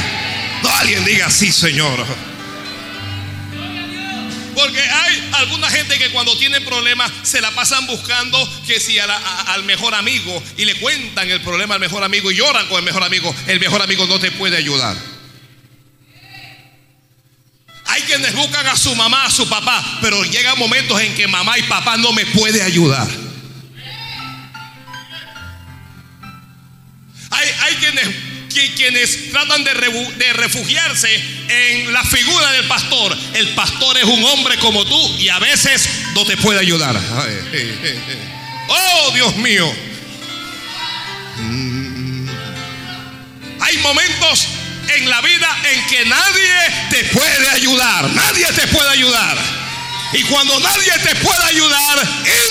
No 0.62 0.68
alguien 0.70 1.04
diga 1.04 1.30
sí, 1.30 1.52
Señor. 1.52 2.33
Porque 4.54 4.80
hay 4.80 5.30
alguna 5.32 5.70
gente 5.70 5.98
que 5.98 6.10
cuando 6.10 6.36
tienen 6.38 6.64
problemas 6.64 7.10
se 7.22 7.40
la 7.40 7.50
pasan 7.52 7.86
buscando 7.86 8.38
que 8.66 8.80
si 8.80 8.98
al 8.98 9.64
mejor 9.64 9.94
amigo 9.94 10.42
y 10.56 10.64
le 10.64 10.74
cuentan 10.76 11.30
el 11.30 11.40
problema 11.40 11.74
al 11.74 11.80
mejor 11.80 12.04
amigo 12.04 12.30
y 12.30 12.36
lloran 12.36 12.66
con 12.68 12.78
el 12.78 12.84
mejor 12.84 13.02
amigo, 13.02 13.34
el 13.46 13.60
mejor 13.60 13.82
amigo 13.82 14.06
no 14.06 14.18
te 14.18 14.30
puede 14.32 14.56
ayudar. 14.56 14.96
Hay 17.86 18.02
quienes 18.02 18.34
buscan 18.34 18.66
a 18.66 18.76
su 18.76 18.94
mamá, 18.94 19.26
a 19.26 19.30
su 19.30 19.48
papá, 19.48 19.98
pero 20.00 20.24
llegan 20.24 20.58
momentos 20.58 21.00
en 21.00 21.14
que 21.14 21.28
mamá 21.28 21.58
y 21.58 21.62
papá 21.64 21.96
no 21.96 22.12
me 22.12 22.26
puede 22.26 22.62
ayudar. 22.62 23.08
Hay, 27.30 27.48
hay 27.62 27.74
quienes 27.76 28.33
quienes 28.76 29.30
tratan 29.30 29.64
de, 29.64 29.74
refugiarse 30.34 31.08
en 31.48 31.92
la 31.92 32.04
figura 32.04 32.52
del 32.52 32.66
pastor. 32.66 33.16
El 33.34 33.48
pastor 33.50 33.98
es 33.98 34.04
un 34.04 34.24
hombre 34.24 34.58
como 34.58 34.84
tú 34.84 35.18
y 35.18 35.28
a 35.28 35.38
veces 35.38 35.88
no 36.14 36.24
te 36.24 36.36
puede 36.36 36.60
ayudar. 36.60 36.98
Oh, 38.68 39.10
Dios 39.12 39.36
mío. 39.36 39.70
Mm. 41.36 42.28
Hay 43.60 43.76
momentos 43.78 44.46
en 44.96 45.08
la 45.08 45.20
vida 45.20 45.48
en 45.72 45.86
que 45.86 46.04
nadie 46.06 46.54
te 46.90 47.04
puede 47.04 47.48
ayudar. 47.50 48.10
Nadie 48.10 48.46
te 48.52 48.66
puede 48.68 48.90
ayudar. 48.90 49.63
Y 50.12 50.22
cuando 50.24 50.58
nadie 50.60 50.92
te 51.02 51.14
pueda 51.16 51.46
ayudar, 51.46 52.08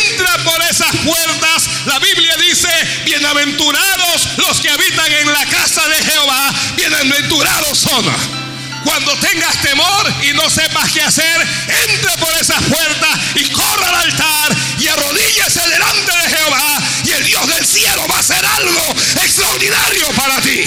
entra 0.10 0.44
por 0.44 0.62
esas 0.70 0.96
puertas. 0.98 1.70
La 1.86 2.00
Biblia 2.00 2.36
dice, 2.38 2.70
bienaventurados 3.06 4.30
los 4.38 4.60
que 4.60 4.70
habitan 4.70 5.12
en 5.12 5.32
la 5.32 5.46
casa 5.46 5.88
de 5.88 5.96
Jehová, 6.04 6.54
bienaventurados 6.76 7.78
son. 7.78 8.44
Cuando 8.84 9.16
tengas 9.18 9.62
temor 9.62 10.14
y 10.24 10.34
no 10.34 10.50
sepas 10.50 10.92
qué 10.92 11.02
hacer, 11.02 11.48
entra 11.90 12.18
por 12.18 12.34
esas 12.40 12.62
puertas 12.64 13.20
y 13.36 13.50
corra 13.50 13.88
al 13.88 13.96
altar 13.96 14.56
y 14.78 14.88
arrodíllese 14.88 15.62
delante 15.70 16.12
de 16.12 16.36
Jehová 16.36 16.78
y 17.06 17.12
el 17.12 17.24
Dios 17.24 17.48
del 17.48 17.66
cielo 17.66 18.06
va 18.10 18.18
a 18.18 18.20
hacer 18.20 18.46
algo 18.46 18.96
extraordinario 19.24 20.08
para 20.16 20.42
ti. 20.42 20.64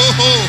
Oh, 0.00 0.14
oh, 0.18 0.47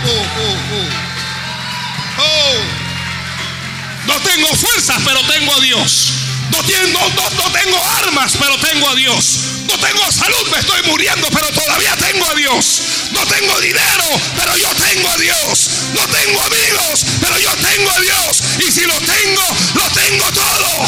tengo 4.40 4.56
fuerzas, 4.56 5.02
pero 5.04 5.20
tengo 5.24 5.54
a 5.54 5.60
Dios. 5.60 6.14
No, 6.52 6.64
tengo, 6.64 7.00
no, 7.00 7.52
tengo 7.52 7.78
armas, 8.04 8.38
pero 8.40 8.58
tengo 8.58 8.90
a 8.90 8.96
Dios. 8.96 9.40
No 9.68 9.78
tengo 9.78 10.12
salud, 10.12 10.50
me 10.52 10.60
estoy 10.60 10.82
muriendo, 10.84 11.30
pero 11.30 11.48
todavía 11.50 11.96
tengo 11.98 12.26
a 12.26 12.36
Dios. 12.36 12.82
No 13.12 13.26
tengo 13.26 13.60
dinero, 13.60 14.06
pero 14.38 14.56
yo 14.56 14.70
tengo 14.76 15.10
a 15.10 15.18
Dios. 15.18 15.70
No 15.94 16.08
tengo 16.08 16.42
amigos, 16.42 17.06
pero 17.20 17.38
yo 17.38 17.52
tengo 17.58 17.92
a 17.92 18.00
Dios. 18.00 18.44
Y 18.66 18.72
si 18.72 18.86
lo 18.86 18.98
tengo, 19.02 19.44
lo 19.76 19.90
tengo 19.92 20.26
todo. 20.32 20.88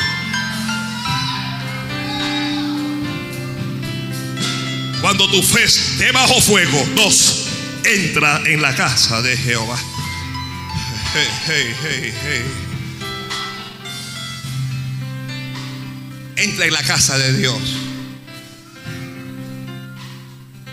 Cuando 5.06 5.30
tu 5.30 5.40
fe 5.40 5.62
esté 5.62 6.10
bajo 6.10 6.40
fuego, 6.40 6.84
dos, 6.96 7.44
entra 7.84 8.42
en 8.44 8.60
la 8.60 8.74
casa 8.74 9.22
de 9.22 9.36
Jehová. 9.36 9.78
Entra 16.34 16.66
en 16.66 16.72
la 16.72 16.82
casa 16.82 17.16
de 17.18 17.38
Dios. 17.38 17.56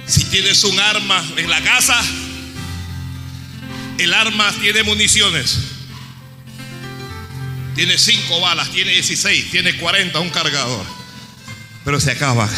Si 0.08 0.24
tienes 0.24 0.64
un 0.64 0.80
arma 0.80 1.24
en 1.38 1.48
la 1.48 1.62
casa, 1.62 2.02
el 4.00 4.12
arma 4.16 4.52
tiene 4.62 4.82
municiones. 4.82 5.60
Tiene 7.76 8.00
cinco 8.00 8.42
balas, 8.42 8.72
tiene 8.72 8.94
16, 8.94 9.52
tiene 9.52 9.78
40, 9.78 10.20
un 10.20 10.32
cargador. 10.32 10.88
Pero 11.86 12.00
se 12.00 12.10
acaba 12.10 12.50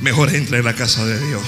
mejor 0.00 0.34
entra 0.34 0.58
en 0.58 0.64
la 0.64 0.74
casa 0.74 1.04
de 1.04 1.18
Dios. 1.26 1.42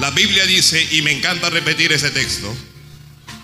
la 0.00 0.10
Biblia 0.10 0.46
dice, 0.46 0.88
y 0.92 1.02
me 1.02 1.12
encanta 1.12 1.50
repetir 1.50 1.92
ese 1.92 2.10
texto, 2.10 2.54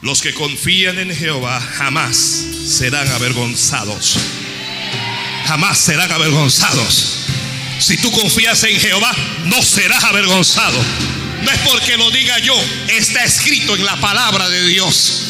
los 0.03 0.23
que 0.23 0.33
confían 0.33 0.99
en 0.99 1.15
Jehová 1.15 1.61
jamás 1.61 2.17
serán 2.17 3.07
avergonzados. 3.09 4.17
Jamás 5.47 5.79
serán 5.79 6.11
avergonzados. 6.11 7.27
Si 7.79 7.99
tú 7.99 8.11
confías 8.11 8.65
en 8.65 8.81
Jehová, 8.81 9.15
no 9.45 9.63
serás 9.63 10.03
avergonzado. 10.05 10.83
No 11.43 11.51
es 11.51 11.59
porque 11.59 11.97
lo 11.97 12.11
diga 12.11 12.39
yo, 12.39 12.59
está 12.89 13.23
escrito 13.25 13.77
en 13.77 13.85
la 13.85 13.97
palabra 14.01 14.49
de 14.49 14.67
Dios. 14.67 15.26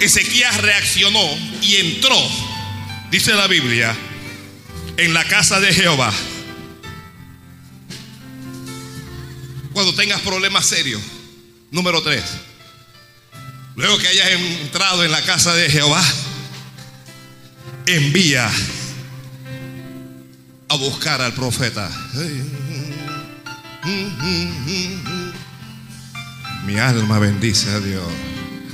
Ezequías 0.00 0.60
reaccionó 0.60 1.24
y 1.62 1.76
entró, 1.76 2.16
dice 3.10 3.32
la 3.34 3.46
Biblia, 3.46 3.96
en 4.96 5.14
la 5.14 5.24
casa 5.24 5.60
de 5.60 5.72
Jehová. 5.72 6.12
Cuando 9.72 9.94
tengas 9.94 10.20
problemas 10.20 10.66
serios. 10.66 11.00
Número 11.70 12.02
tres. 12.02 12.22
Luego 13.74 13.98
que 13.98 14.06
hayas 14.06 14.30
entrado 14.30 15.04
en 15.04 15.10
la 15.10 15.22
casa 15.22 15.52
de 15.54 15.68
Jehová, 15.68 16.04
envía 17.86 18.48
a 20.68 20.76
buscar 20.76 21.20
al 21.20 21.32
profeta. 21.34 21.90
Mi 26.66 26.78
alma 26.78 27.18
bendice 27.18 27.70
a 27.70 27.80
Dios. 27.80 28.06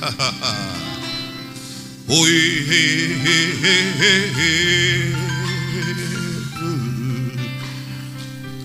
Uy, 2.07 2.67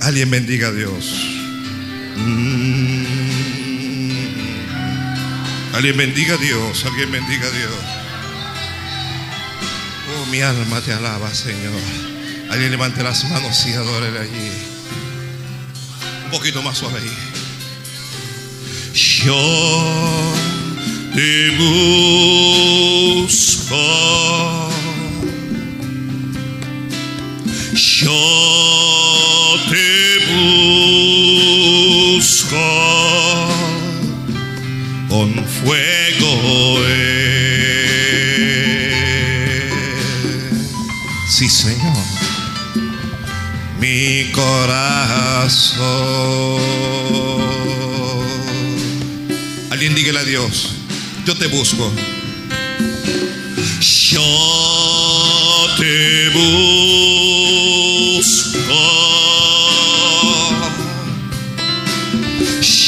Alguien 0.02 0.30
bendiga 0.30 0.68
a 0.68 0.72
Dios. 0.72 1.06
Mm. 2.18 3.06
Alguien 5.74 5.98
bendiga 5.98 6.36
a 6.36 6.38
Dios. 6.38 6.86
Alguien 6.86 7.12
bendiga 7.12 7.48
a 7.48 7.52
Dios. 7.52 7.72
Oh, 10.16 10.26
mi 10.28 10.42
alma 10.42 10.80
te 10.82 10.94
alaba, 10.94 11.34
Señor. 11.34 11.82
Alguien 12.52 12.69
levante 12.69 13.02
las 13.02 13.28
manos 13.32 13.65
y 13.65 13.73
adore 13.73 14.19
allí. 14.19 14.52
Un 16.26 16.32
poquito 16.32 16.62
más 16.62 16.78
suave 16.78 17.00
ahí. 17.00 17.35
Yo 19.26 19.42
te 21.15 21.50
busco. 21.58 23.50
Yo 27.73 28.21
te 29.67 29.90
busco 32.21 32.67
con 35.10 35.30
fuego. 35.46 36.32
Sí, 41.28 41.50
Señor. 41.50 41.98
Mi 43.80 44.32
corazón 44.32 45.65
alguien, 49.88 50.17
a 50.17 50.23
Dios, 50.23 50.69
yo 51.25 51.36
te 51.36 51.48
busco. 51.48 51.92
Yo 53.81 54.21
te 55.77 56.29
busco. 56.29 56.73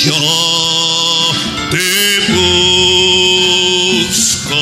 Yo 0.05 0.15
te 1.69 2.19
busco. 3.99 4.57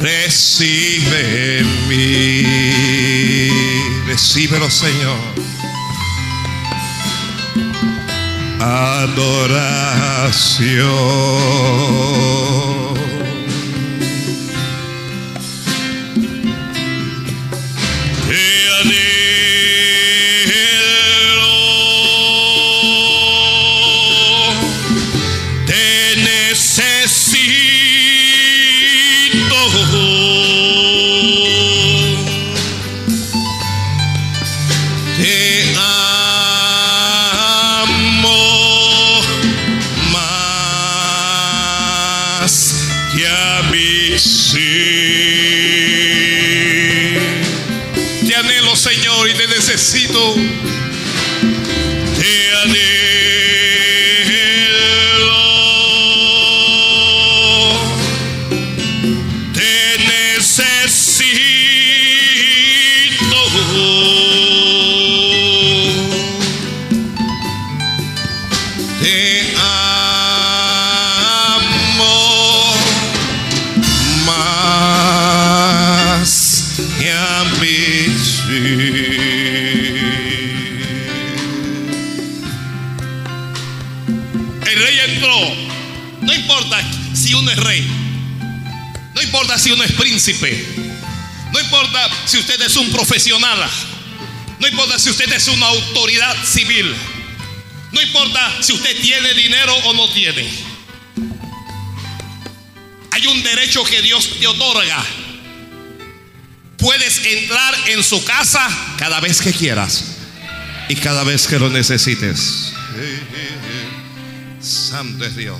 Recibe 0.00 1.64
mí. 1.88 2.42
Recíbelo, 4.06 4.70
Señor. 4.70 5.33
Adoración. 9.04 10.64
Si 92.26 92.38
usted 92.38 92.60
es 92.62 92.76
un 92.76 92.90
profesional. 92.90 93.58
No 94.58 94.68
importa 94.68 94.98
si 94.98 95.10
usted 95.10 95.30
es 95.32 95.48
una 95.48 95.66
autoridad 95.66 96.36
civil. 96.44 96.94
No 97.92 98.00
importa 98.02 98.62
si 98.62 98.72
usted 98.72 99.00
tiene 99.00 99.34
dinero 99.34 99.74
o 99.84 99.92
no 99.92 100.08
tiene. 100.10 100.48
Hay 103.10 103.26
un 103.26 103.42
derecho 103.42 103.84
que 103.84 104.02
Dios 104.02 104.28
te 104.38 104.46
otorga. 104.46 105.04
Puedes 106.78 107.24
entrar 107.24 107.74
en 107.88 108.02
su 108.02 108.22
casa 108.24 108.68
cada 108.98 109.20
vez 109.20 109.40
que 109.40 109.52
quieras 109.52 110.04
y 110.88 110.96
cada 110.96 111.24
vez 111.24 111.46
que 111.46 111.58
lo 111.58 111.70
necesites. 111.70 112.72
Santo 114.60 115.24
es 115.24 115.36
Dios. 115.36 115.58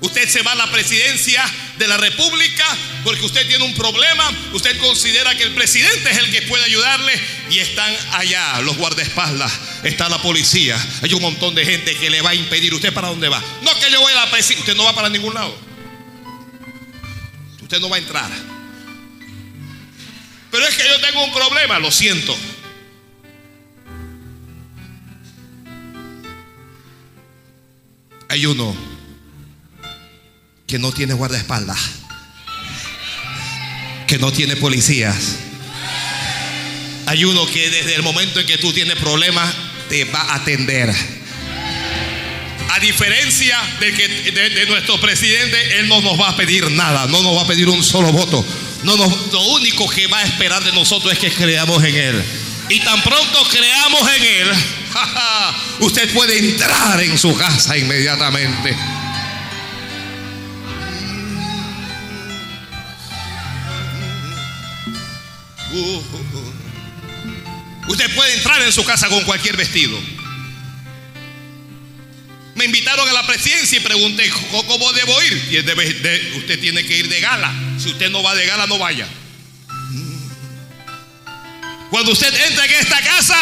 Usted 0.00 0.28
se 0.28 0.42
va 0.42 0.52
a 0.52 0.56
la 0.56 0.70
presidencia 0.70 1.44
de 1.78 1.86
la 1.86 1.96
República 1.96 2.61
porque 3.04 3.24
usted 3.24 3.46
tiene 3.46 3.64
un 3.64 3.74
problema, 3.74 4.30
usted 4.52 4.78
considera 4.78 5.34
que 5.34 5.44
el 5.44 5.54
presidente 5.54 6.10
es 6.10 6.18
el 6.18 6.30
que 6.30 6.42
puede 6.42 6.64
ayudarle 6.64 7.12
y 7.50 7.58
están 7.58 7.92
allá 8.12 8.60
los 8.60 8.76
guardaespaldas, 8.76 9.52
está 9.82 10.08
la 10.08 10.20
policía, 10.22 10.76
hay 11.02 11.12
un 11.12 11.22
montón 11.22 11.54
de 11.54 11.64
gente 11.64 11.96
que 11.96 12.10
le 12.10 12.20
va 12.22 12.30
a 12.30 12.34
impedir. 12.34 12.72
¿Usted 12.74 12.92
para 12.92 13.08
dónde 13.08 13.28
va? 13.28 13.42
No 13.62 13.74
que 13.78 13.90
yo 13.90 14.00
voy 14.00 14.12
a 14.12 14.24
la 14.24 14.30
presidencia, 14.30 14.60
usted 14.60 14.76
no 14.76 14.84
va 14.84 14.94
para 14.94 15.08
ningún 15.08 15.34
lado. 15.34 15.56
Usted 17.60 17.80
no 17.80 17.88
va 17.88 17.96
a 17.96 18.00
entrar. 18.00 18.30
Pero 20.50 20.66
es 20.66 20.74
que 20.76 20.86
yo 20.86 21.00
tengo 21.00 21.24
un 21.24 21.32
problema, 21.32 21.78
lo 21.78 21.90
siento. 21.90 22.36
Hay 28.28 28.46
uno 28.46 28.76
que 30.66 30.78
no 30.78 30.92
tiene 30.92 31.14
guardaespaldas, 31.14 32.01
que 34.12 34.18
no 34.18 34.30
tiene 34.30 34.56
policías. 34.56 35.36
Hay 37.06 37.24
uno 37.24 37.46
que 37.46 37.70
desde 37.70 37.94
el 37.94 38.02
momento 38.02 38.40
en 38.40 38.46
que 38.46 38.58
tú 38.58 38.70
tienes 38.70 38.98
problemas 38.98 39.54
te 39.88 40.04
va 40.04 40.20
a 40.20 40.34
atender. 40.34 40.94
A 42.68 42.78
diferencia 42.78 43.56
de, 43.80 43.94
que, 43.94 44.08
de, 44.08 44.66
nuestro 44.66 45.00
presidente, 45.00 45.78
él 45.78 45.88
no 45.88 46.02
nos 46.02 46.20
va 46.20 46.28
a 46.28 46.36
pedir 46.36 46.70
nada, 46.72 47.06
no 47.06 47.22
nos 47.22 47.38
va 47.38 47.40
a 47.44 47.46
pedir 47.46 47.70
un 47.70 47.82
solo 47.82 48.12
voto. 48.12 48.44
No 48.82 48.96
lo 48.96 49.40
único 49.54 49.88
que 49.88 50.06
va 50.08 50.18
a 50.18 50.24
esperar 50.24 50.62
de 50.62 50.72
nosotros 50.72 51.10
es 51.14 51.18
que 51.18 51.32
creamos 51.32 51.82
en 51.82 51.96
él. 51.96 52.22
Y 52.68 52.80
tan 52.80 53.02
pronto 53.02 53.48
creamos 53.48 54.10
en 54.14 54.24
él, 54.24 54.52
usted 55.80 56.12
puede 56.12 56.38
entrar 56.38 57.00
en 57.00 57.16
su 57.16 57.34
casa 57.34 57.78
inmediatamente. 57.78 58.76
Usted 67.88 68.14
puede 68.14 68.34
entrar 68.34 68.62
en 68.62 68.72
su 68.72 68.84
casa 68.84 69.08
con 69.08 69.22
cualquier 69.24 69.56
vestido. 69.56 69.98
Me 72.54 72.66
invitaron 72.66 73.08
a 73.08 73.12
la 73.12 73.26
presidencia 73.26 73.78
y 73.78 73.80
pregunté, 73.80 74.28
"¿Cómo- 74.30 74.66
¿cómo 74.66 74.92
debo 74.92 75.22
ir? 75.22 75.48
Y 75.50 75.58
usted 76.38 76.60
tiene 76.60 76.84
que 76.84 76.98
ir 76.98 77.08
de 77.08 77.20
gala. 77.20 77.52
Si 77.78 77.88
usted 77.88 78.10
no 78.10 78.22
va 78.22 78.34
de 78.34 78.46
gala, 78.46 78.66
no 78.66 78.78
vaya. 78.78 79.08
Cuando 81.90 82.12
usted 82.12 82.32
entra 82.48 82.64
en 82.66 82.72
esta 82.72 83.00
casa, 83.02 83.36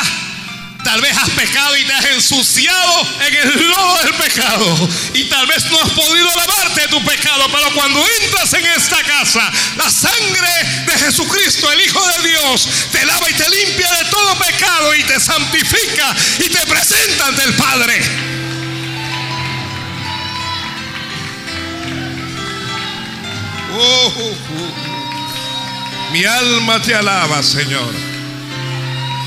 tal 0.85 1.01
vez 1.01 1.17
has 1.17 1.31
pecado 1.31 1.77
y 1.77 1.85
te 1.85 1.93
has 1.93 2.05
ensuciado 2.07 3.07
en 3.27 3.35
el 3.35 3.69
lodo 3.69 3.99
del 4.05 4.15
pecado. 4.15 4.89
Y 5.15 5.25
tal 5.25 5.47
vez 5.47 5.65
no 5.71 5.81
has 5.81 5.91
podido 5.91 6.29
lavarte 6.37 6.81
de 6.83 6.89
tu 6.89 7.05
pecado. 7.05 7.47
Pero 7.51 7.75
cuando 7.75 8.05
entras 8.23 8.53
en 8.55 8.67
esta 8.67 9.03
casa, 9.03 9.51
la 9.77 9.91
sangre 9.91 10.49
de 10.87 10.99
Jesucristo, 10.99 11.71
el 11.73 11.81
Hijo 11.81 12.01
de 12.09 12.29
Dios, 12.29 12.69
te 12.93 13.05
lava 13.05 13.31
y 13.31 13.35
te 13.35 13.49
limpia 13.49 13.91
de 13.93 14.05
todo 14.11 14.39
pecado 14.39 14.95
y 14.95 15.03
te 15.05 15.21
santifica 15.21 16.17
y 16.39 16.49
te 16.49 16.67
presenta 16.67 17.27
ante 17.27 17.45
el 17.45 17.55
Padre. 17.55 18.03
Oh, 23.73 24.13
oh, 24.17 24.37
oh. 24.59 26.13
Mi 26.13 26.25
alma 26.25 26.83
te 26.83 26.95
alaba, 26.95 27.43
Señor. 27.43 28.10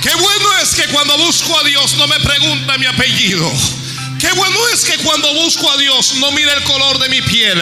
Qué 0.04 0.14
bueno 0.16 0.50
es 0.62 0.76
que 0.76 0.84
cuando 0.90 1.18
busco 1.18 1.58
a 1.58 1.64
Dios 1.64 1.96
no 1.96 2.08
me 2.08 2.20
pregunta 2.20 2.78
mi 2.78 2.86
apellido. 2.86 3.50
Qué 4.20 4.30
bueno 4.34 4.58
es 4.74 4.84
que 4.84 4.98
cuando 4.98 5.34
busco 5.34 5.70
a 5.72 5.78
Dios 5.78 6.16
no 6.16 6.30
mira 6.34 6.54
el 6.54 6.64
color 6.64 7.00
de 7.00 7.08
mi 7.08 7.22
piel. 7.22 7.58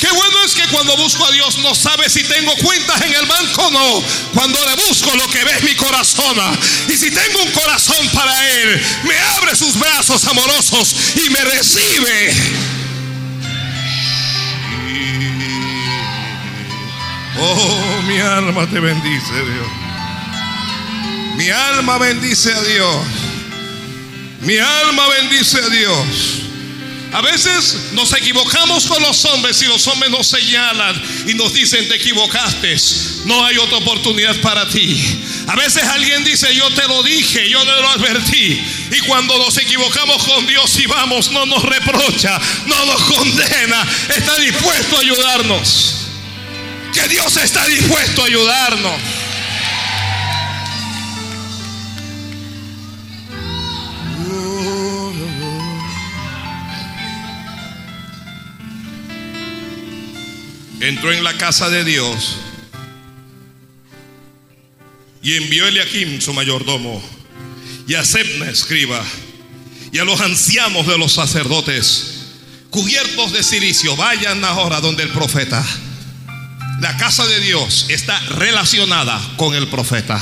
Qué 0.00 0.08
bueno 0.08 0.44
es 0.44 0.56
que 0.56 0.66
cuando 0.68 0.96
busco 0.96 1.24
a 1.24 1.30
Dios 1.30 1.58
no 1.58 1.72
sabe 1.72 2.10
si 2.10 2.24
tengo 2.24 2.52
cuentas 2.56 3.00
en 3.00 3.14
el 3.14 3.26
banco 3.26 3.66
o 3.66 3.70
no. 3.70 4.04
Cuando 4.34 4.58
le 4.66 4.74
busco 4.88 5.14
lo 5.14 5.28
que 5.28 5.44
ve 5.44 5.52
es 5.52 5.62
mi 5.62 5.76
corazón. 5.76 6.36
Y 6.88 6.96
si 6.96 7.12
tengo 7.12 7.42
un 7.42 7.52
corazón 7.52 8.08
para 8.12 8.50
Él, 8.50 8.82
me 9.04 9.16
abre 9.36 9.54
sus 9.54 9.78
brazos 9.78 10.24
amorosos 10.24 10.96
y 11.14 11.30
me 11.30 11.40
recibe. 11.44 12.34
Oh, 17.38 18.02
mi 18.08 18.18
alma 18.18 18.66
te 18.68 18.80
bendice, 18.80 19.32
Dios. 19.32 19.83
Mi 21.36 21.50
alma 21.50 21.98
bendice 21.98 22.52
a 22.52 22.62
Dios. 22.62 22.96
Mi 24.40 24.58
alma 24.58 25.08
bendice 25.08 25.58
a 25.58 25.68
Dios. 25.68 26.06
A 27.12 27.20
veces 27.20 27.76
nos 27.92 28.12
equivocamos 28.12 28.86
con 28.86 29.00
los 29.02 29.24
hombres 29.26 29.62
y 29.62 29.66
los 29.66 29.86
hombres 29.86 30.10
nos 30.10 30.26
señalan 30.26 31.00
y 31.28 31.34
nos 31.34 31.52
dicen 31.52 31.86
te 31.88 31.96
equivocaste. 31.96 32.76
No 33.24 33.44
hay 33.44 33.56
otra 33.58 33.78
oportunidad 33.78 34.34
para 34.40 34.68
ti. 34.68 35.00
A 35.46 35.54
veces 35.54 35.84
alguien 35.84 36.24
dice 36.24 36.54
yo 36.54 36.68
te 36.70 36.86
lo 36.88 37.02
dije, 37.02 37.48
yo 37.48 37.60
te 37.60 37.80
lo 37.80 37.88
advertí. 37.88 38.60
Y 38.90 39.00
cuando 39.06 39.38
nos 39.38 39.56
equivocamos 39.58 40.24
con 40.24 40.46
Dios 40.46 40.76
y 40.78 40.86
vamos, 40.86 41.30
no 41.30 41.46
nos 41.46 41.62
reprocha, 41.62 42.40
no 42.66 42.86
nos 42.86 43.02
condena. 43.02 43.86
Está 44.16 44.36
dispuesto 44.38 44.96
a 44.96 45.00
ayudarnos. 45.00 45.94
Que 46.92 47.08
Dios 47.08 47.36
está 47.36 47.64
dispuesto 47.66 48.22
a 48.22 48.26
ayudarnos. 48.26 49.23
Entró 60.84 61.12
en 61.12 61.24
la 61.24 61.32
casa 61.38 61.70
de 61.70 61.82
Dios 61.82 62.36
y 65.22 65.34
envió 65.36 65.66
Eliakim, 65.66 66.20
su 66.20 66.34
mayordomo, 66.34 67.02
y 67.88 67.94
a 67.94 68.04
Sebna 68.04 68.50
escriba 68.50 69.02
y 69.92 69.98
a 69.98 70.04
los 70.04 70.20
ancianos 70.20 70.86
de 70.86 70.98
los 70.98 71.14
sacerdotes 71.14 72.10
cubiertos 72.68 73.32
de 73.32 73.42
silicio, 73.42 73.96
vayan 73.96 74.44
ahora 74.44 74.82
donde 74.82 75.04
el 75.04 75.08
profeta. 75.08 75.64
La 76.80 76.94
casa 76.98 77.24
de 77.24 77.40
Dios 77.40 77.86
está 77.88 78.18
relacionada 78.20 79.18
con 79.36 79.54
el 79.54 79.68
profeta. 79.68 80.20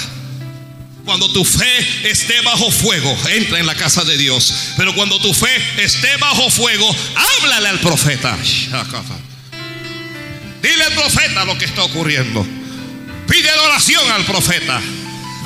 Cuando 1.04 1.32
tu 1.32 1.44
fe 1.44 2.08
esté 2.08 2.40
bajo 2.42 2.70
fuego, 2.70 3.18
entra 3.30 3.58
en 3.58 3.66
la 3.66 3.74
casa 3.74 4.04
de 4.04 4.16
Dios. 4.16 4.54
Pero 4.76 4.94
cuando 4.94 5.18
tu 5.18 5.34
fe 5.34 5.50
esté 5.78 6.16
bajo 6.18 6.50
fuego, 6.50 6.94
háblale 7.40 7.68
al 7.68 7.80
profeta. 7.80 8.38
Dile 10.62 10.84
al 10.84 10.92
profeta 10.92 11.44
lo 11.44 11.58
que 11.58 11.64
está 11.64 11.82
ocurriendo. 11.82 12.46
Pide 13.28 13.50
oración 13.64 14.10
al 14.12 14.24
profeta. 14.24 14.80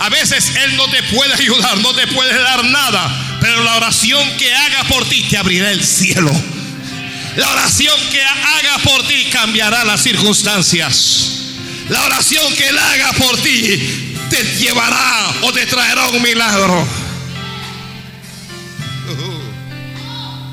A 0.00 0.08
veces 0.10 0.54
Él 0.56 0.76
no 0.76 0.88
te 0.90 1.02
puede 1.04 1.32
ayudar, 1.34 1.78
no 1.78 1.94
te 1.94 2.06
puede 2.08 2.38
dar 2.38 2.64
nada. 2.64 3.38
Pero 3.40 3.64
la 3.64 3.76
oración 3.76 4.22
que 4.36 4.54
haga 4.54 4.84
por 4.84 5.08
ti 5.08 5.22
te 5.22 5.38
abrirá 5.38 5.70
el 5.70 5.82
cielo. 5.84 6.30
La 7.36 7.48
oración 7.50 7.98
que 8.10 8.22
haga 8.22 8.78
por 8.82 9.06
ti 9.06 9.26
cambiará 9.32 9.84
las 9.84 10.02
circunstancias. 10.02 11.32
La 11.88 12.02
oración 12.04 12.54
que 12.54 12.68
Él 12.68 12.78
haga 12.78 13.12
por 13.12 13.36
ti 13.38 14.16
te 14.28 14.42
llevará 14.58 15.34
o 15.42 15.52
te 15.52 15.64
traerá 15.66 16.08
un 16.08 16.22
milagro. 16.22 16.86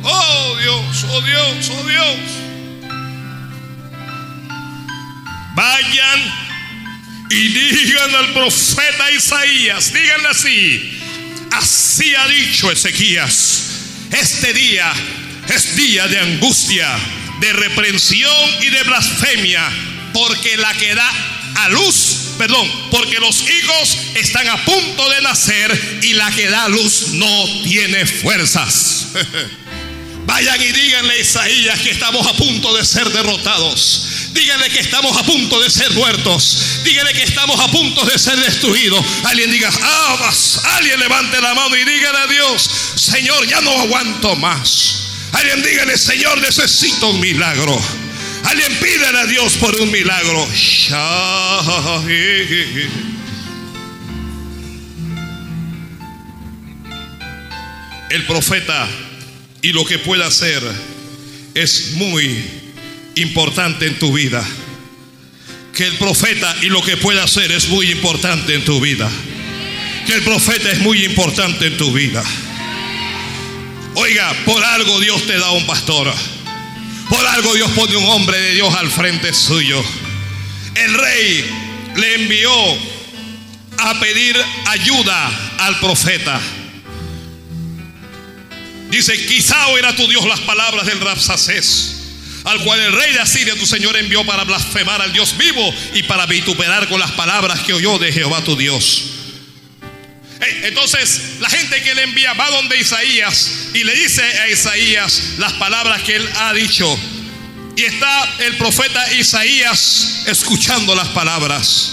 Oh 0.04 0.56
Dios, 0.58 1.06
oh 1.10 1.22
Dios, 1.22 1.72
oh 1.72 1.84
Dios. 1.88 2.43
Vayan 5.54 6.20
y 7.30 7.48
digan 7.50 8.16
al 8.16 8.34
profeta 8.34 9.12
Isaías, 9.12 9.94
díganle 9.94 10.30
así, 10.30 11.00
así 11.52 12.16
ha 12.16 12.28
dicho 12.28 12.72
Ezequías, 12.72 13.64
este 14.12 14.54
día 14.54 14.92
es 15.48 15.76
día 15.76 16.08
de 16.08 16.20
angustia, 16.20 16.90
de 17.40 17.54
reprensión 17.54 18.50
y 18.62 18.70
de 18.70 18.84
blasfemia, 18.84 19.70
porque 20.14 20.58
la 20.58 20.74
que 20.74 20.96
da 20.96 21.12
a 21.56 21.70
luz, 21.70 22.34
perdón, 22.38 22.68
porque 22.90 23.20
los 23.20 23.42
hijos 23.48 23.98
están 24.16 24.48
a 24.50 24.66
punto 24.66 25.10
de 25.10 25.22
nacer 25.22 26.00
y 26.02 26.14
la 26.14 26.32
que 26.32 26.50
da 26.50 26.66
a 26.66 26.70
luz 26.70 27.10
no 27.14 27.64
tiene 27.64 28.06
fuerzas. 28.06 29.08
Vayan 30.26 30.62
y 30.62 30.72
díganle 30.72 31.14
a 31.14 31.20
Isaías 31.20 31.80
que 31.82 31.92
estamos 31.92 32.26
a 32.26 32.34
punto 32.34 32.76
de 32.76 32.86
ser 32.86 33.10
derrotados. 33.10 34.13
Díganle 34.34 34.70
que 34.70 34.80
estamos 34.80 35.16
a 35.16 35.24
punto 35.24 35.62
de 35.62 35.70
ser 35.70 35.92
muertos. 35.92 36.80
Díganle 36.84 37.14
que 37.14 37.24
estamos 37.24 37.60
a 37.60 37.70
punto 37.70 38.04
de 38.06 38.18
ser 38.18 38.36
destruidos. 38.38 39.04
Alguien 39.26 39.52
diga, 39.52 39.70
Abas. 39.70 40.60
Alguien 40.64 41.00
levante 41.00 41.40
la 41.40 41.54
mano 41.54 41.78
y 41.78 41.86
dígale 41.86 42.18
a 42.18 42.28
Dios, 42.28 42.70
Señor, 42.96 43.48
ya 43.48 43.62
no 43.62 43.80
aguanto 43.80 44.36
más. 44.36 44.96
Alguien 45.34 45.62
dígale, 45.62 45.98
Señor, 45.98 46.40
necesito 46.40 47.10
un 47.10 47.20
milagro. 47.20 47.80
Alguien 48.46 48.76
pídele 48.80 49.20
a 49.20 49.26
Dios 49.26 49.54
por 49.54 49.76
un 49.80 49.92
milagro. 49.92 50.48
El 58.10 58.26
profeta 58.28 58.88
y 59.62 59.74
lo 59.74 59.86
que 59.86 60.00
puede 60.00 60.24
hacer 60.24 60.62
es 61.56 61.94
muy 61.94 62.63
importante 63.16 63.88
en 63.88 64.00
tu 64.00 64.14
vida. 64.14 64.44
Que 65.74 65.88
el 65.88 65.98
profeta 65.98 66.56
y 66.62 66.68
lo 66.68 66.84
que 66.84 66.98
puede 66.98 67.22
hacer 67.22 67.52
es 67.52 67.70
muy 67.70 67.92
importante 67.92 68.54
en 68.54 68.64
tu 68.64 68.80
vida. 68.80 69.10
Que 70.06 70.14
el 70.14 70.22
profeta 70.22 70.72
es 70.72 70.80
muy 70.80 71.04
importante 71.04 71.68
en 71.68 71.78
tu 71.78 71.92
vida. 71.92 72.24
Oiga, 73.96 74.34
por 74.46 74.64
algo 74.64 75.00
Dios 75.00 75.26
te 75.26 75.38
da 75.38 75.52
un 75.52 75.66
pastor. 75.66 76.14
Por 77.10 77.26
algo 77.28 77.54
Dios 77.54 77.72
pone 77.72 77.96
un 77.96 78.06
hombre 78.06 78.40
de 78.40 78.54
Dios 78.56 78.74
al 78.76 78.90
frente 78.90 79.34
suyo. 79.34 79.84
El 80.76 80.94
rey 80.94 81.46
le 81.96 82.16
envió 82.16 82.52
a 83.78 84.00
pedir 84.00 84.36
ayuda 84.66 85.32
al 85.60 85.80
profeta. 85.80 86.40
Dice, 88.90 89.26
quizá 89.26 89.68
oirá 89.68 89.96
tu 89.96 90.08
Dios 90.08 90.26
las 90.28 90.40
palabras 90.42 90.86
del 90.86 91.00
Rapsacés, 91.00 91.93
al 92.44 92.60
cual 92.64 92.80
el 92.80 92.92
rey 92.92 93.14
de 93.14 93.20
Asiria, 93.20 93.56
tu 93.56 93.66
Señor, 93.66 93.96
envió 93.98 94.26
para 94.26 94.44
blasfemar 94.44 95.02
al 95.02 95.14
Dios 95.14 95.38
vivo 95.38 95.74
y 95.94 96.04
para 96.04 96.26
vituperar 96.26 96.88
con 96.90 97.00
las 97.00 97.12
palabras 97.12 97.62
que 97.62 97.74
oyó 97.74 97.98
de 98.00 98.12
Jehová 98.12 98.44
tu 98.44 98.56
Dios. 98.56 99.04
Entonces, 100.64 101.38
la 101.40 101.50
gente 101.50 101.82
que 101.84 101.96
le 101.96 102.04
envía 102.04 102.34
va 102.34 102.50
donde 102.50 102.78
Isaías 102.78 103.52
y 103.74 103.84
le 103.84 103.96
dice 103.96 104.22
a 104.22 104.50
Isaías 104.50 105.22
las 105.38 105.54
palabras 105.54 106.02
que 106.04 106.18
él 106.18 106.30
ha 106.36 106.54
dicho. 106.54 107.00
Y 107.76 107.84
está 107.84 108.36
el 108.40 108.58
profeta 108.58 109.14
Isaías 109.14 110.24
escuchando 110.28 110.94
las 110.96 111.08
palabras. 111.10 111.92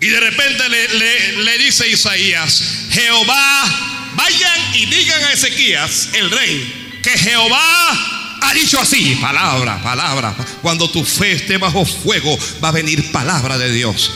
Y 0.00 0.06
de 0.06 0.18
repente 0.18 0.66
le, 0.68 1.32
le 1.44 1.58
dice 1.58 1.86
Isaías, 1.88 2.62
Jehová 2.90 3.90
Vayan 4.14 4.74
y 4.74 4.86
digan 4.86 5.24
a 5.24 5.32
Ezequías, 5.32 6.10
el 6.14 6.30
rey, 6.30 7.00
que 7.02 7.16
Jehová 7.16 8.19
ha 8.40 8.54
dicho 8.54 8.80
así, 8.80 9.16
palabra, 9.16 9.82
palabra. 9.82 10.34
Cuando 10.62 10.90
tu 10.90 11.04
fe 11.04 11.32
esté 11.32 11.58
bajo 11.58 11.84
fuego, 11.84 12.38
va 12.62 12.68
a 12.68 12.72
venir 12.72 13.12
palabra 13.12 13.58
de 13.58 13.72
Dios. 13.72 14.10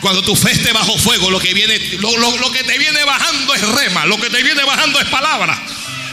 Cuando 0.00 0.22
tu 0.22 0.36
fe 0.36 0.52
esté 0.52 0.72
bajo 0.72 0.96
fuego, 0.98 1.30
lo 1.30 1.40
que 1.40 1.54
viene, 1.54 1.78
lo, 1.98 2.16
lo, 2.16 2.52
que 2.52 2.62
te 2.62 2.78
viene 2.78 3.04
bajando 3.04 3.54
es 3.54 3.62
rema, 3.62 4.06
lo 4.06 4.16
que 4.20 4.30
te 4.30 4.42
viene 4.42 4.62
bajando 4.64 5.00
es 5.00 5.08
palabra. 5.08 5.60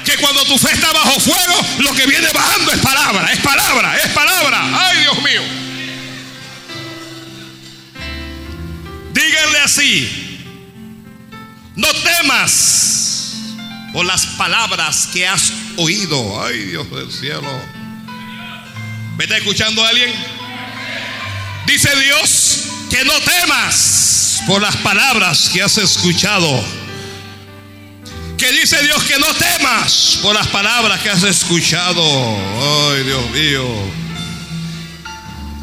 Que 0.03 0.17
cuando 0.17 0.43
tu 0.45 0.57
fe 0.57 0.71
está 0.73 0.91
bajo 0.91 1.19
fuego, 1.19 1.65
lo 1.79 1.93
que 1.93 2.05
viene 2.05 2.27
bajando 2.31 2.71
es 2.71 2.79
palabra, 2.79 3.31
es 3.31 3.39
palabra, 3.39 3.97
es 3.97 4.11
palabra. 4.11 4.87
Ay, 4.87 4.99
Dios 4.99 5.17
mío. 5.23 5.41
Díganle 9.13 9.59
así, 9.59 10.41
no 11.75 11.87
temas 11.93 13.14
por 13.95 14.05
las 14.05 14.25
palabras 14.25 15.07
que 15.13 15.25
has 15.25 15.53
oído. 15.77 16.43
Ay, 16.43 16.65
Dios 16.65 16.91
del 16.91 17.09
cielo. 17.09 17.49
¿Me 19.15 19.23
está 19.23 19.37
escuchando 19.37 19.85
alguien? 19.85 20.13
Dice 21.65 21.89
Dios 22.01 22.63
que 22.89 23.05
no 23.05 23.13
temas 23.21 24.41
por 24.47 24.61
las 24.61 24.75
palabras 24.75 25.47
que 25.47 25.63
has 25.63 25.77
escuchado. 25.77 26.61
Que 28.37 28.51
dice 28.51 28.83
Dios 28.83 29.01
que 29.03 29.17
no 29.17 29.33
temas 29.33 30.19
por 30.21 30.35
las 30.35 30.47
palabras 30.47 30.99
que 30.99 31.09
has 31.09 31.23
escuchado. 31.23 32.03
Ay, 32.03 33.03
Dios 33.03 33.29
mío. 33.31 33.65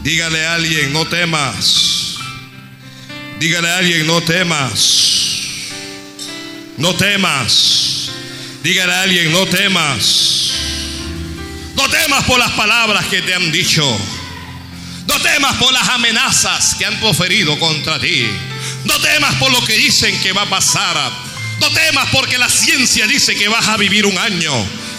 Dígale 0.03 0.47
a 0.47 0.55
alguien, 0.55 0.91
no 0.91 1.07
temas. 1.07 2.14
Dígale 3.39 3.68
a 3.68 3.76
alguien, 3.76 4.07
no 4.07 4.22
temas. 4.22 5.43
No 6.78 6.95
temas. 6.95 8.02
Dígale 8.63 8.93
a 8.93 9.03
alguien, 9.03 9.33
no 9.33 9.45
temas. 9.47 10.53
No 11.75 11.89
temas 11.89 12.25
por 12.25 12.39
las 12.39 12.53
palabras 12.53 13.07
que 13.07 13.21
te 13.23 13.35
han 13.35 13.51
dicho. 13.51 13.85
No 15.07 15.21
temas 15.21 15.57
por 15.57 15.73
las 15.73 15.89
amenazas 15.89 16.77
que 16.77 16.87
han 16.87 16.99
proferido 17.01 17.59
contra 17.59 17.99
ti. 17.99 18.29
No 18.85 18.99
temas 19.01 19.35
por 19.35 19.51
lo 19.51 19.65
que 19.65 19.77
dicen 19.77 20.17
que 20.21 20.33
va 20.33 20.43
a 20.43 20.51
pasar. 20.51 20.97
No 21.61 21.71
temas 21.71 22.09
porque 22.13 22.39
la 22.39 22.49
ciencia 22.49 23.07
dice 23.07 23.35
que 23.35 23.49
vas 23.49 23.67
a 23.67 23.77
vivir 23.77 24.07
un 24.07 24.17
año. 24.17 24.53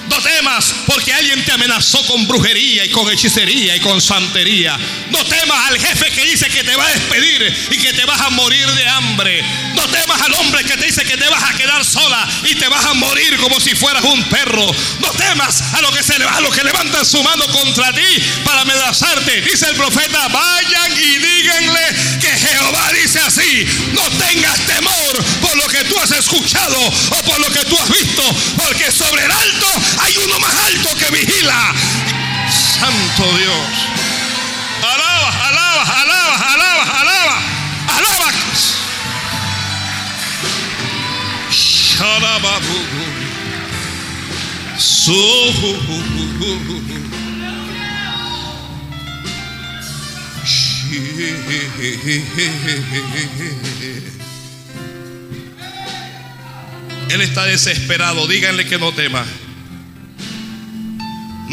No 0.09 0.21
temas 0.21 0.73
porque 0.85 1.13
alguien 1.13 1.43
te 1.45 1.51
amenazó 1.51 2.05
con 2.05 2.27
brujería 2.27 2.85
y 2.85 2.89
con 2.89 3.09
hechicería 3.11 3.75
y 3.75 3.79
con 3.79 4.01
santería. 4.01 4.77
No 5.09 5.23
temas 5.25 5.69
al 5.69 5.79
jefe 5.79 6.11
que 6.11 6.25
dice 6.25 6.47
que 6.49 6.63
te 6.63 6.75
va 6.75 6.85
a 6.85 6.91
despedir 6.91 7.67
y 7.71 7.77
que 7.77 7.93
te 7.93 8.05
vas 8.05 8.21
a 8.21 8.29
morir 8.29 8.67
de 8.67 8.87
hambre. 8.87 9.43
No 9.75 9.87
temas 9.87 10.21
al 10.21 10.33
hombre 10.35 10.63
que 10.63 10.77
te 10.77 10.85
dice 10.85 11.03
que 11.03 11.17
te 11.17 11.29
vas 11.29 11.43
a 11.43 11.57
quedar 11.57 11.85
sola 11.85 12.27
y 12.43 12.55
te 12.55 12.67
vas 12.67 12.85
a 12.85 12.93
morir 12.93 13.37
como 13.37 13.59
si 13.59 13.75
fueras 13.75 14.03
un 14.03 14.23
perro. 14.29 14.65
No 14.99 15.09
temas 15.11 15.61
a 15.73 15.81
lo 15.81 15.91
que 15.91 16.03
se 16.03 16.13
a 16.13 16.63
levantan 16.63 17.05
su 17.05 17.21
mano 17.23 17.45
contra 17.47 17.93
ti 17.93 18.23
para 18.43 18.61
amenazarte. 18.61 19.41
Dice 19.41 19.67
el 19.69 19.75
profeta, 19.75 20.27
vayan 20.27 20.91
y 20.91 21.17
díganle 21.17 22.19
que 22.19 22.27
Jehová 22.27 22.91
dice 23.01 23.19
así, 23.19 23.65
no 23.93 24.01
tengas 24.17 24.59
temor 24.65 25.25
por 25.41 25.55
lo 25.57 25.67
que 25.67 25.83
tú 25.85 25.99
has 25.99 26.11
escuchado 26.11 26.77
o 26.79 27.23
por 27.23 27.39
lo 27.39 27.51
que 27.51 27.65
tú 27.65 27.77
has 27.77 27.89
visto, 27.89 28.23
porque 28.57 28.91
sobre 28.91 29.25
el 29.25 29.31
alto 29.31 29.67
hay 29.99 30.17
uno 30.25 30.39
más 30.39 30.53
alto 30.65 30.89
que 30.97 31.11
vigila. 31.11 31.73
Santo 32.49 33.37
Dios. 33.37 33.67
Alaba, 34.81 35.47
alaba, 35.47 36.01
alaba, 36.01 36.35
alaba, 36.53 37.01
alaba, 37.01 37.41
alaba. 37.87 38.33
Él 57.09 57.21
está 57.21 57.45
desesperado. 57.45 58.27
Díganle 58.27 58.65
que 58.65 58.77
no 58.77 58.91
tema. 58.91 59.25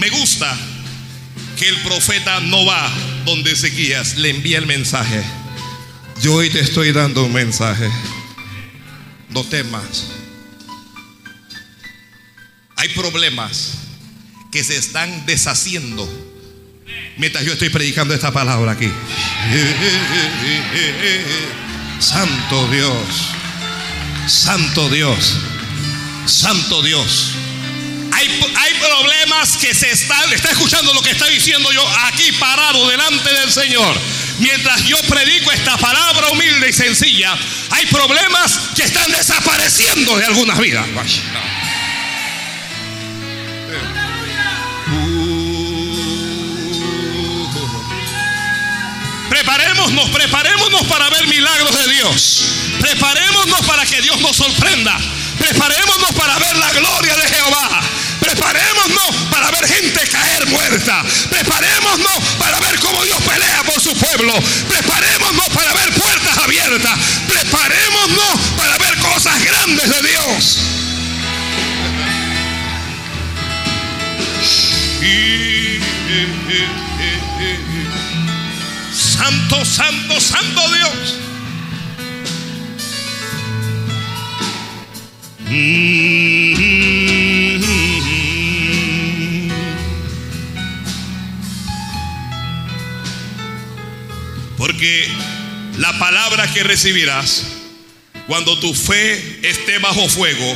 Me 0.01 0.09
gusta 0.09 0.57
que 1.59 1.69
el 1.69 1.77
profeta 1.83 2.41
no 2.41 2.65
va 2.65 2.91
donde 3.27 3.53
Ezequías 3.53 4.17
le 4.17 4.31
envía 4.31 4.57
el 4.57 4.65
mensaje. 4.65 5.23
Yo 6.23 6.37
hoy 6.37 6.49
te 6.49 6.61
estoy 6.61 6.91
dando 6.91 7.25
un 7.25 7.35
mensaje. 7.35 7.87
No 9.29 9.45
temas. 9.45 10.07
Hay 12.77 12.89
problemas 12.89 13.75
que 14.51 14.65
se 14.65 14.79
están 14.79 15.27
deshaciendo 15.27 16.09
mientras 17.19 17.45
yo 17.45 17.53
estoy 17.53 17.69
predicando 17.69 18.15
esta 18.15 18.33
palabra 18.33 18.73
aquí. 18.73 18.91
Santo 21.99 22.69
Dios, 22.69 23.05
Santo 24.27 24.89
Dios, 24.89 25.37
Santo 26.25 26.81
Dios. 26.81 27.35
Hay, 28.21 28.75
problemas 28.75 29.57
que 29.57 29.75
se 29.75 29.91
están, 29.91 30.31
está 30.33 30.51
escuchando 30.51 30.93
lo 30.93 31.01
que 31.01 31.11
está 31.11 31.27
diciendo 31.29 31.73
yo 31.73 31.87
aquí 32.05 32.31
parado 32.33 32.87
delante 32.89 33.33
del 33.33 33.51
Señor. 33.51 33.99
Mientras 34.39 34.85
yo 34.85 34.99
predico 35.09 35.51
esta 35.53 35.79
palabra 35.79 36.29
humilde 36.29 36.69
y 36.69 36.73
sencilla, 36.73 37.35
hay 37.71 37.87
problemas 37.87 38.61
que 38.77 38.83
están 38.83 39.11
desapareciendo 39.13 40.19
de 40.19 40.27
algunas 40.27 40.59
vidas. 40.59 40.87
Preparémonos, 49.31 50.11
preparémonos 50.11 50.83
para 50.89 51.09
ver 51.09 51.27
milagros 51.27 51.75
de 51.75 51.93
Dios. 51.95 52.45
Preparémonos 52.81 53.61
para 53.67 53.87
que 53.87 54.03
Dios 54.03 54.21
nos 54.21 54.37
sorprenda. 54.37 54.99
Preparémonos 55.39 56.13
para 56.13 56.39
ver 56.39 56.57
la 56.57 56.71
gloria 56.73 57.17
de 57.17 57.29
Jehová. 57.29 57.83
Preparémonos 58.41 59.17
para 59.31 59.51
ver 59.51 59.69
gente 59.69 60.01
caer 60.09 60.47
muerta. 60.47 61.05
Preparémonos 61.29 62.25
para 62.39 62.59
ver 62.61 62.81
cómo 62.81 63.05
Dios 63.05 63.21
pelea 63.21 63.63
por 63.65 63.79
su 63.79 63.93
pueblo. 63.95 64.33
Preparémonos 64.67 65.49
para 65.51 65.75
ver 65.75 65.93
puertas 65.93 66.39
abiertas. 66.39 66.99
Preparémonos 67.29 68.41
para 68.57 68.79
ver 68.79 68.97
cosas 68.97 69.45
grandes 69.45 69.91
de 69.91 70.09
Dios. 70.09 70.59
Santo, 78.95 79.65
santo, 79.67 80.19
santo 80.19 80.63
Dios. 80.73 81.21
Porque 94.61 95.09
la 95.79 95.99
palabra 95.99 96.53
que 96.53 96.63
recibirás 96.63 97.45
cuando 98.27 98.61
tu 98.61 98.75
fe 98.75 99.41
esté 99.43 99.79
bajo 99.79 100.07
fuego 100.07 100.55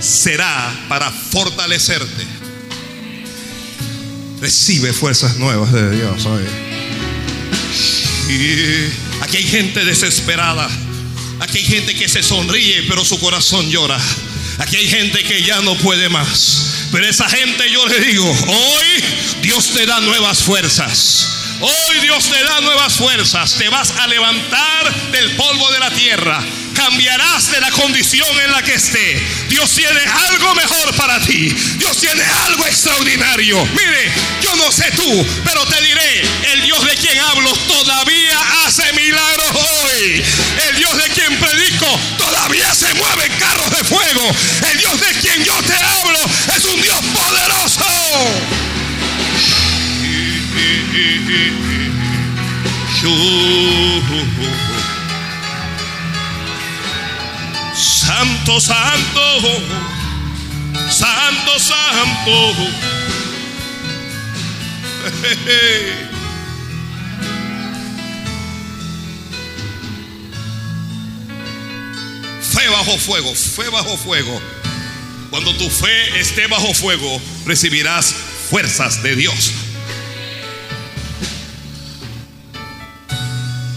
será 0.00 0.74
para 0.88 1.10
fortalecerte. 1.10 2.26
Recibe 4.40 4.94
fuerzas 4.94 5.36
nuevas 5.36 5.70
de 5.70 5.90
Dios 5.94 6.24
hoy. 6.24 6.44
Y 8.30 9.22
aquí 9.22 9.36
hay 9.36 9.44
gente 9.44 9.84
desesperada. 9.84 10.66
Aquí 11.40 11.58
hay 11.58 11.64
gente 11.64 11.94
que 11.94 12.08
se 12.08 12.22
sonríe, 12.22 12.84
pero 12.88 13.04
su 13.04 13.20
corazón 13.20 13.68
llora. 13.68 14.00
Aquí 14.60 14.76
hay 14.76 14.88
gente 14.88 15.22
que 15.24 15.42
ya 15.42 15.60
no 15.60 15.76
puede 15.76 16.08
más. 16.08 16.88
Pero 16.90 17.06
esa 17.06 17.28
gente 17.28 17.70
yo 17.70 17.86
le 17.86 18.00
digo, 18.00 18.30
hoy 18.30 19.04
Dios 19.42 19.74
te 19.74 19.84
da 19.84 20.00
nuevas 20.00 20.38
fuerzas. 20.38 21.41
Hoy 21.62 22.00
Dios 22.00 22.28
te 22.28 22.42
da 22.42 22.60
nuevas 22.60 22.94
fuerzas. 22.96 23.54
Te 23.54 23.68
vas 23.68 23.92
a 23.92 24.08
levantar 24.08 25.10
del 25.12 25.36
polvo 25.36 25.70
de 25.70 25.78
la 25.78 25.90
tierra 25.90 26.44
cambiarás 26.82 27.50
de 27.52 27.60
la 27.60 27.70
condición 27.70 28.28
en 28.44 28.50
la 28.50 28.62
que 28.62 28.74
esté. 28.74 29.22
Dios 29.48 29.70
tiene 29.70 30.00
algo 30.28 30.54
mejor 30.54 30.94
para 30.96 31.20
ti. 31.20 31.48
Dios 31.76 31.96
tiene 31.98 32.22
algo 32.46 32.66
extraordinario. 32.66 33.64
Mire, 33.66 34.12
yo 34.42 34.56
no 34.56 34.70
sé 34.72 34.90
tú, 34.92 35.26
pero 35.44 35.64
te 35.66 35.80
diré, 35.80 36.22
el 36.52 36.62
Dios 36.62 36.84
de 36.84 36.96
quien 36.96 37.18
hablo 37.18 37.52
todavía 37.68 38.38
hace 38.66 38.92
milagros 38.94 39.50
hoy. 39.54 40.24
El 40.68 40.76
Dios 40.76 40.96
de 40.96 41.10
quien 41.10 41.38
predico 41.38 42.00
todavía 42.18 42.74
se 42.74 42.92
mueve 42.94 43.26
en 43.26 43.38
carros 43.38 43.70
de 43.70 43.84
fuego. 43.84 44.36
El 44.72 44.78
Dios 44.78 45.00
de 45.00 45.20
Santo, 57.74 58.60
santo, 58.60 59.20
santo, 60.90 61.58
santo. 61.58 62.56
Fe 72.42 72.68
bajo 72.68 72.98
fuego, 72.98 73.34
fe 73.34 73.68
bajo 73.70 73.96
fuego. 73.96 74.40
Cuando 75.30 75.54
tu 75.56 75.68
fe 75.70 76.20
esté 76.20 76.46
bajo 76.46 76.74
fuego, 76.74 77.20
recibirás 77.46 78.14
fuerzas 78.50 79.02
de 79.02 79.16
Dios. 79.16 79.52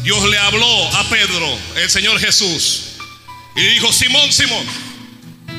Dios 0.06 0.24
le 0.30 0.38
habló 0.38 0.96
a 0.98 1.10
Pedro, 1.10 1.60
el 1.78 1.90
Señor 1.90 2.20
Jesús, 2.20 2.92
y 3.56 3.62
dijo, 3.70 3.92
Simón, 3.92 4.32
Simón, 4.32 4.64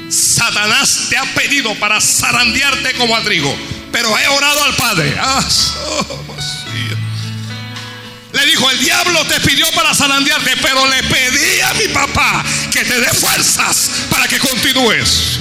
Satanás 0.09 1.09
te 1.11 1.16
ha 1.16 1.24
pedido 1.34 1.74
para 1.74 2.01
zarandearte 2.01 2.92
como 2.92 3.16
a 3.16 3.22
trigo, 3.24 3.53
pero 3.90 4.16
he 4.16 4.28
orado 4.28 4.62
al 4.62 4.76
Padre. 4.76 5.16
Ah, 5.18 5.44
le 8.34 8.47
dijo, 8.47 8.70
el 8.70 8.78
diablo 8.78 9.24
te 9.24 9.40
pidió 9.40 9.66
para 9.72 9.92
zarandearte, 9.92 10.57
pero 10.62 10.86
le 10.86 11.03
pedí 11.03 11.61
a 11.62 11.74
mi 11.74 11.88
papá 11.88 12.44
que 12.72 12.84
te 12.84 13.01
dé 13.01 13.09
fuerzas 13.09 13.90
para 14.09 14.28
que 14.28 14.38
continúes. 14.38 15.40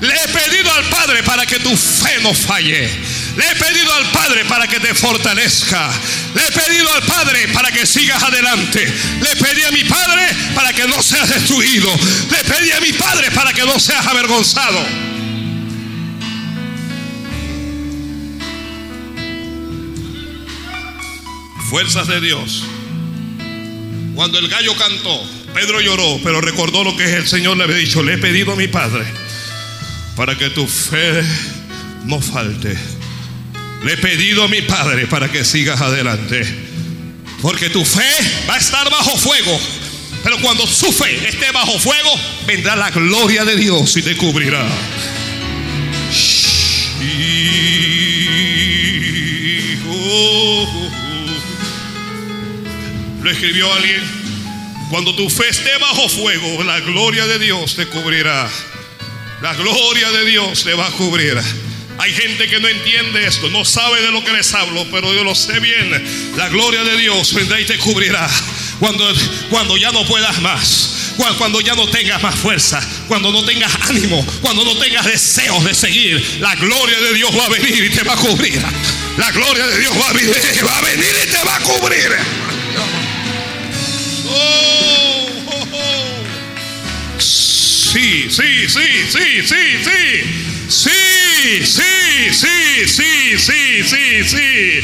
Le 0.00 0.14
he 0.14 0.28
pedido 0.28 0.72
al 0.72 0.84
Padre 0.86 1.22
para 1.22 1.46
que 1.46 1.60
tu 1.60 1.76
fe 1.76 2.18
no 2.22 2.34
falle. 2.34 2.90
Le 3.36 3.44
he 3.44 3.54
pedido 3.56 3.92
al 3.92 4.10
Padre 4.12 4.46
para 4.46 4.66
que 4.66 4.80
te 4.80 4.94
fortalezca. 4.94 5.90
Le 6.34 6.42
he 6.42 6.52
pedido 6.52 6.90
al 6.94 7.02
Padre 7.02 7.48
para 7.48 7.70
que 7.70 7.84
sigas 7.84 8.22
adelante. 8.22 8.90
Le 9.20 9.36
pedí 9.36 9.62
a 9.62 9.70
mi 9.72 9.84
Padre 9.84 10.22
para 10.54 10.72
que 10.72 10.88
no 10.88 11.02
seas 11.02 11.28
destruido. 11.28 11.88
Le 12.30 12.44
pedí 12.44 12.70
a 12.72 12.80
mi 12.80 12.94
Padre 12.94 13.30
para 13.32 13.52
que 13.52 13.62
no 13.64 13.78
seas 13.78 14.06
avergonzado. 14.06 14.78
Fuerzas 21.68 22.06
de 22.08 22.20
Dios. 22.22 22.64
Cuando 24.14 24.38
el 24.38 24.48
gallo 24.48 24.74
cantó, 24.76 25.22
Pedro 25.52 25.82
lloró, 25.82 26.20
pero 26.24 26.40
recordó 26.40 26.84
lo 26.84 26.96
que 26.96 27.16
el 27.16 27.28
Señor 27.28 27.58
le 27.58 27.64
había 27.64 27.76
dicho. 27.76 28.02
Le 28.02 28.14
he 28.14 28.18
pedido 28.18 28.52
a 28.52 28.56
mi 28.56 28.68
Padre 28.68 29.04
para 30.16 30.38
que 30.38 30.48
tu 30.48 30.66
fe 30.66 31.22
no 32.06 32.22
falte. 32.22 32.95
Le 33.86 33.92
he 33.92 33.96
pedido 33.98 34.42
a 34.42 34.48
mi 34.48 34.62
Padre 34.62 35.06
para 35.06 35.30
que 35.30 35.44
sigas 35.44 35.80
adelante. 35.80 36.44
Porque 37.40 37.70
tu 37.70 37.84
fe 37.84 38.02
va 38.48 38.54
a 38.54 38.58
estar 38.58 38.90
bajo 38.90 39.16
fuego. 39.16 39.60
Pero 40.24 40.40
cuando 40.40 40.66
su 40.66 40.92
fe 40.92 41.28
esté 41.28 41.52
bajo 41.52 41.78
fuego, 41.78 42.10
vendrá 42.48 42.74
la 42.74 42.90
gloria 42.90 43.44
de 43.44 43.54
Dios 43.54 43.96
y 43.96 44.02
te 44.02 44.16
cubrirá. 44.16 44.66
Lo 53.22 53.30
escribió 53.30 53.72
alguien. 53.72 54.02
Cuando 54.90 55.14
tu 55.14 55.30
fe 55.30 55.48
esté 55.48 55.78
bajo 55.78 56.08
fuego, 56.08 56.64
la 56.64 56.80
gloria 56.80 57.24
de 57.28 57.38
Dios 57.38 57.76
te 57.76 57.86
cubrirá. 57.86 58.50
La 59.42 59.54
gloria 59.54 60.10
de 60.10 60.24
Dios 60.24 60.64
te 60.64 60.74
va 60.74 60.88
a 60.88 60.90
cubrir. 60.90 61.40
Hay 61.98 62.12
gente 62.12 62.46
que 62.48 62.60
no 62.60 62.68
entiende 62.68 63.26
esto, 63.26 63.48
no 63.50 63.64
sabe 63.64 64.02
de 64.02 64.10
lo 64.10 64.22
que 64.22 64.32
les 64.32 64.52
hablo, 64.54 64.86
pero 64.90 65.14
yo 65.14 65.24
lo 65.24 65.34
sé 65.34 65.58
bien. 65.60 66.34
La 66.36 66.48
gloria 66.48 66.84
de 66.84 66.96
Dios 66.98 67.32
vendrá 67.32 67.58
y 67.60 67.64
te 67.64 67.78
cubrirá 67.78 68.28
cuando, 68.78 69.10
cuando 69.50 69.76
ya 69.76 69.92
no 69.92 70.04
puedas 70.06 70.40
más. 70.42 70.92
Cuando 71.38 71.62
ya 71.62 71.74
no 71.74 71.88
tengas 71.88 72.22
más 72.22 72.34
fuerza, 72.34 72.78
cuando 73.08 73.32
no 73.32 73.42
tengas 73.42 73.72
ánimo, 73.88 74.24
cuando 74.42 74.64
no 74.64 74.76
tengas 74.76 75.06
deseos 75.06 75.64
de 75.64 75.74
seguir, 75.74 76.22
la 76.40 76.54
gloria 76.56 77.00
de 77.00 77.14
Dios 77.14 77.30
va 77.36 77.46
a 77.46 77.48
venir 77.48 77.84
y 77.84 77.88
te 77.88 78.02
va 78.02 78.12
a 78.12 78.16
cubrir. 78.16 78.62
La 79.16 79.30
gloria 79.32 79.66
de 79.66 79.78
Dios 79.78 79.94
va 79.98 80.10
a 80.10 80.12
venir, 80.12 80.36
va 80.66 80.76
a 80.76 80.82
venir 80.82 81.14
y 81.24 81.30
te 81.30 81.38
va 81.38 81.56
a 81.56 81.60
cubrir. 81.60 82.16
Oh, 84.28 85.30
oh, 85.46 85.68
oh. 85.72 87.18
sí, 87.18 88.28
sí, 88.28 88.68
sí, 88.68 89.06
sí, 89.08 89.42
sí, 89.42 89.84
sí. 89.84 90.45
Sí, 90.68 90.90
sí, 91.64 91.82
sí, 92.32 92.88
sí, 92.88 93.38
sí, 93.38 93.84
sí, 93.84 94.24
sí. 94.24 94.80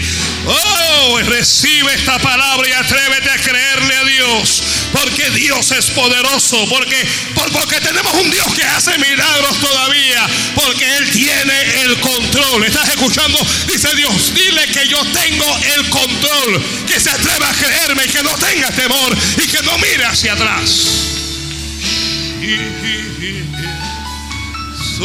Oh, 0.47 1.19
recibe 1.27 1.95
esta 1.95 2.19
palabra 2.21 2.69
y 2.69 2.73
atrévete 2.73 3.31
a 3.31 3.39
creerle 3.39 3.97
a 3.97 4.05
Dios. 4.05 4.63
Porque 4.93 5.31
Dios 5.31 5.73
es 5.73 5.91
poderoso. 5.91 6.69
Porque, 6.69 7.05
porque 7.53 7.81
tenemos 7.81 8.15
un 8.15 8.31
Dios 8.31 8.47
que 8.55 8.63
hace 8.63 8.97
milagros 8.99 9.61
todavía. 9.61 10.27
Porque 10.55 10.99
Él 10.99 11.11
tiene 11.11 11.83
el 11.83 11.99
control. 11.99 12.65
¿Estás 12.65 12.89
escuchando? 12.91 13.39
Dice 13.67 13.89
Dios, 13.97 14.33
dile 14.35 14.67
que 14.69 14.87
yo 14.87 15.05
tengo 15.07 15.59
el 15.77 15.91
control. 15.91 16.63
Que 16.87 17.01
se 17.01 17.11
atreva 17.11 17.51
a 17.51 17.55
creerme 17.55 18.05
y 18.05 18.09
que 18.09 18.23
no 18.23 18.35
tenga 18.37 18.71
temor 18.71 19.17
y 19.37 19.49
que 19.49 19.63
no 19.63 19.79
mire 19.79 20.05
hacia 20.05 20.35
atrás. 20.35 21.09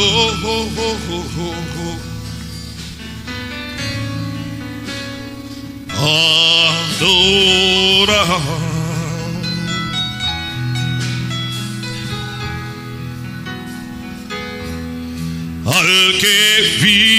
oh, 0.00 0.40
oh, 0.44 0.68
oh, 0.78 0.96
oh, 1.10 1.24
oh, 1.38 1.54
oh. 1.78 2.18
Adora. 7.00 8.22
Al 15.66 15.90
que 16.18 16.40
vive 16.82 17.18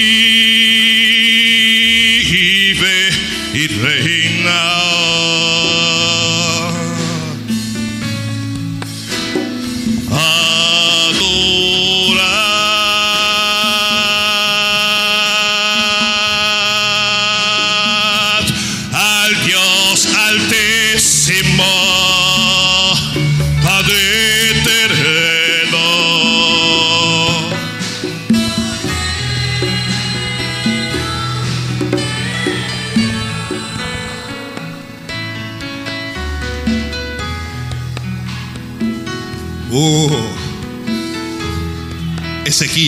y 3.54 3.68
reina. 3.68 4.89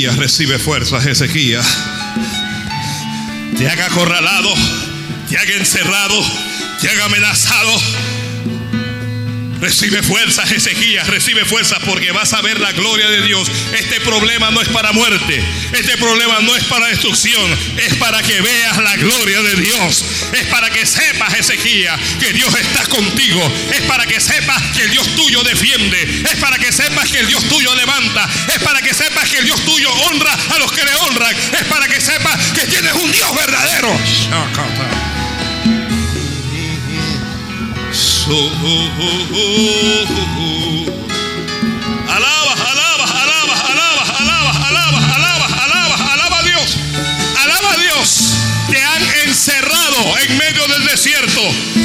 Recibe 0.09 0.57
fuerzas, 0.57 1.05
Ezequías. 1.05 1.77
Te 3.55 3.69
haga 3.69 3.85
acorralado, 3.85 4.51
te 5.29 5.37
haga 5.37 5.53
encerrado, 5.53 6.19
te 6.79 6.89
haga 6.89 7.05
amenazado 7.05 7.71
Recibe 9.61 10.01
fuerzas, 10.01 10.51
Ezequías, 10.51 11.07
recibe 11.07 11.45
fuerzas 11.45 11.77
porque 11.85 12.11
vas 12.11 12.33
a 12.33 12.41
ver 12.41 12.59
la 12.59 12.71
gloria 12.71 13.07
de 13.09 13.21
Dios. 13.21 13.49
Este 13.73 14.01
problema 14.01 14.49
no 14.49 14.59
es 14.59 14.67
para 14.69 14.91
muerte, 14.91 15.43
este 15.71 15.97
problema 15.97 16.39
no 16.41 16.55
es 16.55 16.63
para 16.63 16.87
destrucción, 16.87 17.47
es 17.77 17.93
para 17.95 18.23
que 18.23 18.41
veas 18.41 18.77
la 18.77 18.95
gloria 18.95 19.41
de 19.43 19.55
Dios. 19.57 20.03
Es 20.33 20.47
para 20.47 20.71
que 20.71 20.85
sepas, 20.85 21.35
Ezequías, 21.35 21.99
que 22.19 22.33
Dios 22.33 22.53
está 22.55 22.85
contigo. 22.87 23.41
Es 23.71 23.81
para 23.81 24.05
que 24.07 24.19
sepas 24.19 24.61
que 24.75 24.81
el 24.81 24.89
Dios 24.89 25.15
tuyo 25.15 25.43
defiende. 25.43 26.23
Es 26.31 26.39
para 26.39 26.57
que 26.57 26.71
sepas 26.71 27.07
que 27.09 27.19
el 27.19 27.27
Dios 27.27 27.43
tuyo 27.47 27.75
levanta. 27.75 28.27
Es 28.53 28.59
para 28.63 28.81
que 28.81 28.93
sepas 28.93 29.29
que 29.29 29.37
el 29.37 29.45
Dios 29.45 29.63
tuyo 29.63 29.91
honra 29.91 30.33
a 30.55 30.59
los 30.59 30.71
que 30.71 30.83
le 30.83 30.95
honran. 30.95 31.35
Es 31.35 31.63
para 31.67 31.87
que 31.87 32.01
sepas 32.01 32.51
que 32.51 32.65
tienes 32.65 32.93
un 32.93 33.11
Dios 33.11 33.35
verdadero. 33.35 33.89
Alaba, 42.07 42.53
alaba, 42.53 43.03
alaba, 43.03 43.55
alaba, 43.67 44.03
alaba, 44.19 44.51
alaba, 44.69 44.97
alaba, 45.17 45.47
alaba, 45.65 46.13
alaba 46.13 46.39
a 46.39 46.43
Dios. 46.43 46.77
Alaba 47.43 47.73
a 47.73 47.77
Dios. 47.77 48.31
Te 48.69 48.81
han 48.81 49.03
encerrado 49.27 50.17
en 50.17 50.37
medio 50.37 50.65
del 50.69 50.85
desierto, 50.85 51.41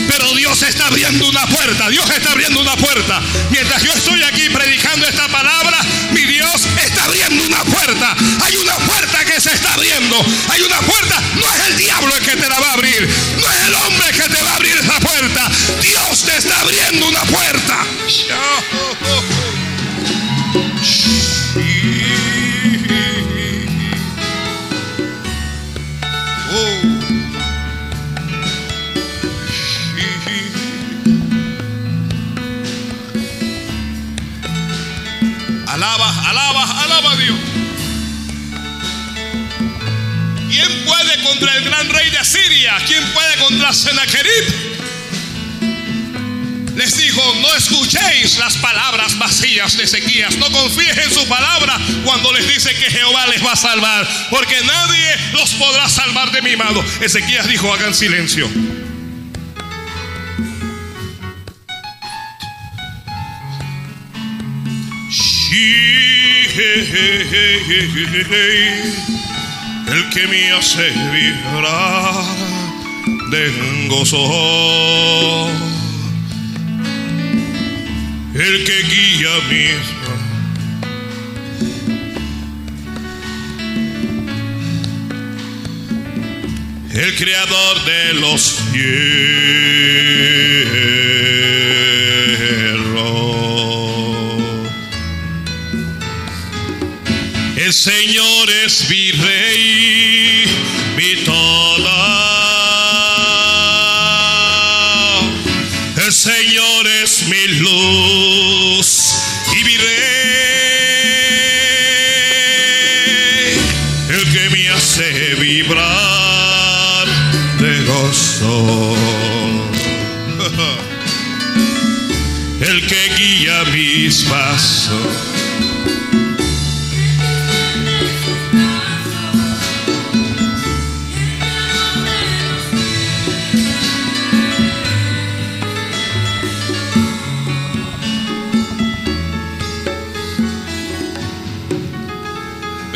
pero 0.07 0.35
Dios 0.35 0.63
está 0.63 0.87
abriendo 0.87 1.29
una 1.29 1.45
puerta. 1.49 1.89
Dios 1.89 2.09
está 2.11 2.31
abriendo 2.31 2.61
una 2.61 2.77
puerta. 2.77 3.21
Mientras 3.51 3.83
yo 3.83 3.93
estoy 3.93 4.23
aquí 4.23 4.49
predicando 4.49 5.05
esta 5.09 5.27
palabra, 5.27 5.77
mi 6.13 6.23
Dios 6.27 6.69
está 6.85 7.07
abriendo 7.07 7.45
una 7.45 7.65
puerta. 7.65 8.15
Hay 8.45 8.57
una 8.59 8.77
puerta 8.77 9.25
que 9.25 9.41
se 9.41 9.53
está 9.53 9.75
abriendo. 9.75 10.25
Hay 10.51 10.63
una 10.63 10.79
puerta. 10.79 11.21
No 11.35 11.55
es 11.55 11.71
el 11.71 11.77
diablo 11.77 12.15
el 12.15 12.25
que 12.25 12.37
te 12.37 12.49
la 12.49 12.61
va 12.61 12.69
a 12.69 12.73
abrir. 12.75 13.09
No 13.37 13.51
es 13.51 13.67
el 13.67 13.75
hombre 13.75 14.07
que 14.13 14.29
te 14.33 14.43
va 14.45 14.53
a 14.53 14.55
abrir 14.55 14.86
está 16.37 16.61
abriendo 16.61 17.09
una 17.09 17.23
puerta. 17.23 17.87
Alaba, 35.69 36.29
alaba, 36.29 36.83
alaba 36.83 37.13
a 37.13 37.17
Dios. 37.17 37.37
¿Quién 40.51 40.85
puede 40.85 41.23
contra 41.23 41.57
el 41.57 41.65
gran 41.65 41.89
rey 41.89 42.11
de 42.11 42.19
Asiria? 42.19 42.77
¿Quién 42.87 43.05
puede 43.13 43.37
contra 43.37 43.73
Sennacherib? 43.73 44.76
Les 46.77 46.95
dijo, 46.99 47.35
no 47.41 47.55
escuchéis 47.57 48.37
las 48.37 48.59
palabras 48.59 49.19
vacías 49.19 49.77
de 49.79 49.85
Ezequías, 49.85 50.37
no 50.37 50.51
confíes 50.53 50.97
en 50.99 51.11
su 51.11 51.27
palabra 51.27 51.79
cuando 52.05 52.31
les 52.33 52.47
dice 52.47 52.75
que 52.75 52.91
Jehová 52.91 53.27
les 53.29 53.45
va 53.45 53.53
a 53.53 53.57
salvar, 53.57 54.07
porque 54.31 54.61
nadie 54.63 55.17
los 55.33 55.55
podrá 55.55 55.89
salvar 55.89 56.31
de 56.33 56.43
mi 56.43 56.55
mano. 56.55 56.85
Ezequías 57.01 57.49
dijo, 57.49 57.73
hagan 57.73 57.95
silencio. 57.95 58.49
El 69.89 70.11
que 70.11 70.27
me 70.27 70.53
hace 70.53 70.91
vibrar 70.91 72.25
de 73.31 73.89
gozo 73.89 75.76
el 78.39 78.65
que 78.65 78.83
guía 78.83 79.31
mi 79.49 80.07
el 86.99 87.15
creador 87.17 87.85
de 87.85 88.15
los 88.15 88.41
cielos. 88.73 88.87
El 97.57 97.73
Señor 97.73 98.51
es 98.65 98.89
mi 98.89 99.13
rey, 99.13 100.45
mi 100.97 101.25
toda. 101.25 101.46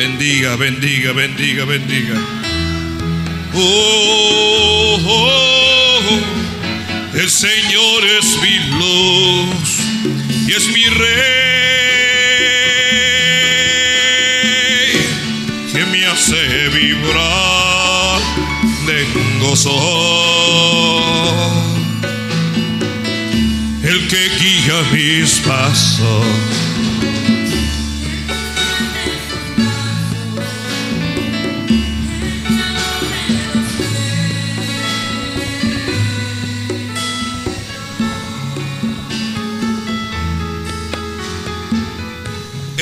bendiga, 0.01 0.57
bendiga, 0.57 1.13
bendiga, 1.13 1.65
bendiga. 1.67 2.15
Oh, 3.55 4.99
oh, 5.07 5.29
oh, 6.09 6.21
el 7.13 7.29
Señor 7.29 8.07
es 8.19 8.39
mi 8.41 8.59
luz 8.79 9.81
y 10.47 10.53
es 10.53 10.69
mi 10.69 10.85
rey 10.85 11.11
que 15.71 15.85
me 15.93 16.07
hace 16.07 16.69
vibrar 16.71 18.21
de 18.87 19.07
gozo. 19.41 19.81
El 23.83 24.09
que 24.09 24.29
guía 24.41 24.83
mis 24.93 25.41
pasos 25.41 26.50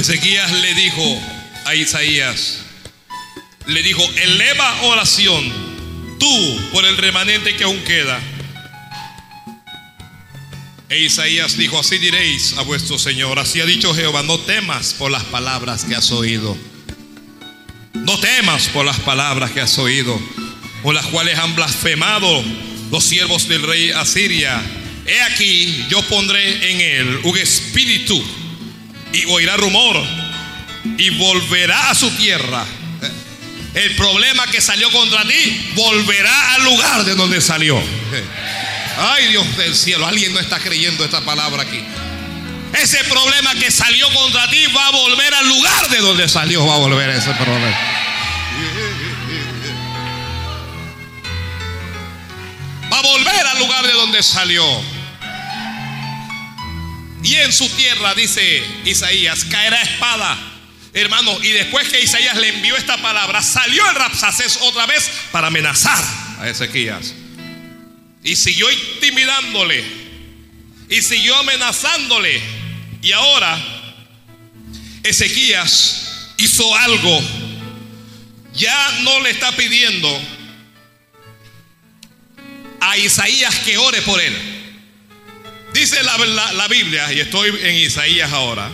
Ezequías 0.09 0.50
le 0.50 0.72
dijo 0.72 1.22
a 1.66 1.74
Isaías, 1.74 2.61
le 3.66 3.82
dijo, 3.82 4.02
eleva 4.16 4.80
oración, 4.84 5.52
tú 6.18 6.61
por 6.72 6.86
el 6.86 6.96
remanente 6.96 7.54
que 7.54 7.64
aún 7.64 7.78
queda. 7.84 8.18
E 10.88 11.00
Isaías 11.00 11.59
dijo, 11.59 11.78
así 11.78 11.98
diréis 11.98 12.54
a 12.56 12.62
vuestro 12.62 12.98
Señor, 12.98 13.38
así 13.38 13.61
ha 13.61 13.66
dicho 13.66 13.94
Jehová, 13.94 14.22
no 14.22 14.38
temas 14.38 14.94
por 14.94 15.11
las 15.11 15.24
palabras 15.24 15.84
que 15.84 15.94
has 15.94 16.11
oído. 16.11 16.56
No 17.92 18.18
temas 18.18 18.68
por 18.68 18.86
las 18.86 19.00
palabras 19.00 19.50
que 19.50 19.61
has 19.61 19.76
oído, 19.78 20.18
por 20.82 20.94
las 20.94 21.04
cuales 21.04 21.38
han 21.38 21.54
blasfemado 21.54 22.42
los 22.90 23.04
siervos 23.04 23.46
del 23.46 23.62
rey 23.62 23.90
Asiria. 23.90 24.59
He 25.06 25.20
aquí, 25.20 25.84
yo 25.90 26.00
pondré 26.04 26.70
en 26.70 26.80
él 26.80 27.20
un 27.24 27.36
espíritu 27.36 28.24
y 29.12 29.24
oirá 29.26 29.56
rumor 29.56 29.96
y 30.96 31.11
volverá 31.11 31.90
a 31.90 31.94
su 31.94 32.11
tierra. 32.12 32.64
El 33.74 33.94
problema 33.96 34.46
que 34.46 34.61
salió 34.61 34.90
contra 34.90 35.22
ti 35.24 35.72
volverá 35.74 36.54
al 36.54 36.64
lugar 36.64 37.04
de 37.04 37.14
donde 37.14 37.40
salió. 37.40 37.80
Ay 38.98 39.28
Dios 39.28 39.56
del 39.56 39.74
cielo, 39.74 40.06
alguien 40.06 40.32
no 40.32 40.40
está 40.40 40.59
creyendo 40.59 41.04
esta 41.04 41.20
palabra 41.20 41.62
aquí. 41.62 41.80
Ese 42.72 43.02
problema 43.04 43.54
que 43.54 43.70
salió 43.70 44.12
contra 44.12 44.48
ti 44.50 44.66
va 44.76 44.88
a 44.88 44.90
volver 44.90 45.34
al 45.34 45.48
lugar 45.48 45.88
de 45.88 45.98
donde 45.98 46.28
salió, 46.28 46.66
va 46.66 46.74
a 46.74 46.78
volver 46.78 47.11
ese 47.11 47.32
problema. 47.34 47.78
Va 52.92 52.98
a 52.98 53.02
volver 53.02 53.46
al 53.46 53.59
lugar 53.59 53.86
de 53.86 53.92
donde 53.92 54.22
salió. 54.22 54.97
Y 57.22 57.34
en 57.34 57.52
su 57.52 57.68
tierra, 57.70 58.14
dice 58.14 58.62
Isaías, 58.84 59.44
caerá 59.46 59.82
espada. 59.82 60.36
Hermano, 60.94 61.36
y 61.42 61.48
después 61.50 61.88
que 61.88 62.00
Isaías 62.00 62.36
le 62.36 62.48
envió 62.48 62.76
esta 62.76 62.96
palabra, 62.98 63.42
salió 63.42 63.88
el 63.90 63.94
Rapsacés 63.94 64.58
otra 64.62 64.86
vez 64.86 65.10
para 65.30 65.48
amenazar 65.48 66.02
a 66.40 66.48
Ezequías. 66.48 67.14
Y 68.24 68.36
siguió 68.36 68.70
intimidándole. 68.70 69.84
Y 70.88 71.02
siguió 71.02 71.36
amenazándole. 71.36 72.40
Y 73.02 73.12
ahora 73.12 73.58
Ezequías 75.02 76.32
hizo 76.38 76.74
algo. 76.76 77.22
Ya 78.54 79.00
no 79.02 79.20
le 79.20 79.30
está 79.30 79.52
pidiendo 79.52 80.08
a 82.80 82.96
Isaías 82.96 83.54
que 83.56 83.76
ore 83.76 84.02
por 84.02 84.20
él. 84.20 84.57
Dice 85.78 86.02
la, 86.02 86.16
la, 86.54 86.66
Biblia, 86.66 87.12
y 87.12 87.20
estoy 87.20 87.50
en 87.62 87.76
Isaías 87.76 88.32
ahora. 88.32 88.68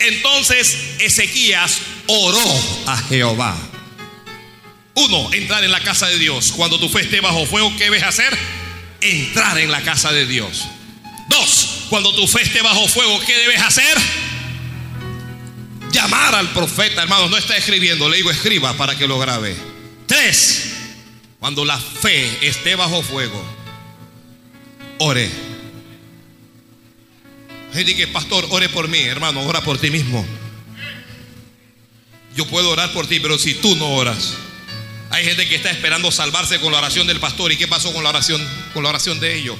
Entonces 0.00 0.76
Ezequías 0.98 1.78
oró 2.08 2.64
a 2.86 2.96
Jehová. 2.96 3.56
Uno, 4.94 5.32
entrar 5.32 5.62
en 5.62 5.70
la 5.70 5.78
casa 5.78 6.08
de 6.08 6.18
Dios. 6.18 6.52
Cuando 6.56 6.80
tu 6.80 6.88
fe 6.88 7.02
esté 7.02 7.20
bajo 7.20 7.46
fuego, 7.46 7.72
¿qué 7.76 7.84
debes 7.84 8.02
hacer? 8.02 8.36
Entrar 9.00 9.56
en 9.58 9.70
la 9.70 9.80
casa 9.82 10.10
de 10.10 10.26
Dios. 10.26 10.64
Dos, 11.28 11.84
cuando 11.88 12.12
tu 12.12 12.26
fe 12.26 12.42
esté 12.42 12.60
bajo 12.60 12.88
fuego, 12.88 13.20
¿qué 13.24 13.36
debes 13.36 13.60
hacer? 13.60 13.96
Llamar 15.92 16.34
al 16.34 16.50
profeta, 16.50 17.02
hermanos. 17.02 17.30
No 17.30 17.36
está 17.36 17.56
escribiendo, 17.56 18.08
le 18.08 18.16
digo 18.16 18.32
escriba 18.32 18.76
para 18.76 18.98
que 18.98 19.06
lo 19.06 19.20
grabe. 19.20 19.54
Tres, 20.08 20.72
cuando 21.38 21.64
la 21.64 21.78
fe 21.78 22.48
esté 22.48 22.74
bajo 22.74 23.00
fuego, 23.00 23.40
ore. 24.98 25.47
Gente 27.78 27.94
que, 27.94 28.08
pastor, 28.08 28.44
ore 28.50 28.68
por 28.68 28.88
mí, 28.88 28.98
hermano, 28.98 29.40
ora 29.44 29.60
por 29.60 29.78
ti 29.78 29.88
mismo. 29.88 30.26
Yo 32.34 32.44
puedo 32.48 32.70
orar 32.70 32.92
por 32.92 33.06
ti, 33.06 33.20
pero 33.20 33.38
si 33.38 33.54
tú 33.54 33.76
no 33.76 33.90
oras, 33.90 34.34
hay 35.10 35.24
gente 35.24 35.48
que 35.48 35.54
está 35.54 35.70
esperando 35.70 36.10
salvarse 36.10 36.58
con 36.58 36.72
la 36.72 36.78
oración 36.78 37.06
del 37.06 37.20
pastor. 37.20 37.52
¿Y 37.52 37.56
qué 37.56 37.68
pasó 37.68 37.92
con 37.92 38.02
la 38.02 38.08
oración, 38.08 38.44
con 38.74 38.82
la 38.82 38.88
oración 38.88 39.20
de 39.20 39.38
ellos? 39.38 39.56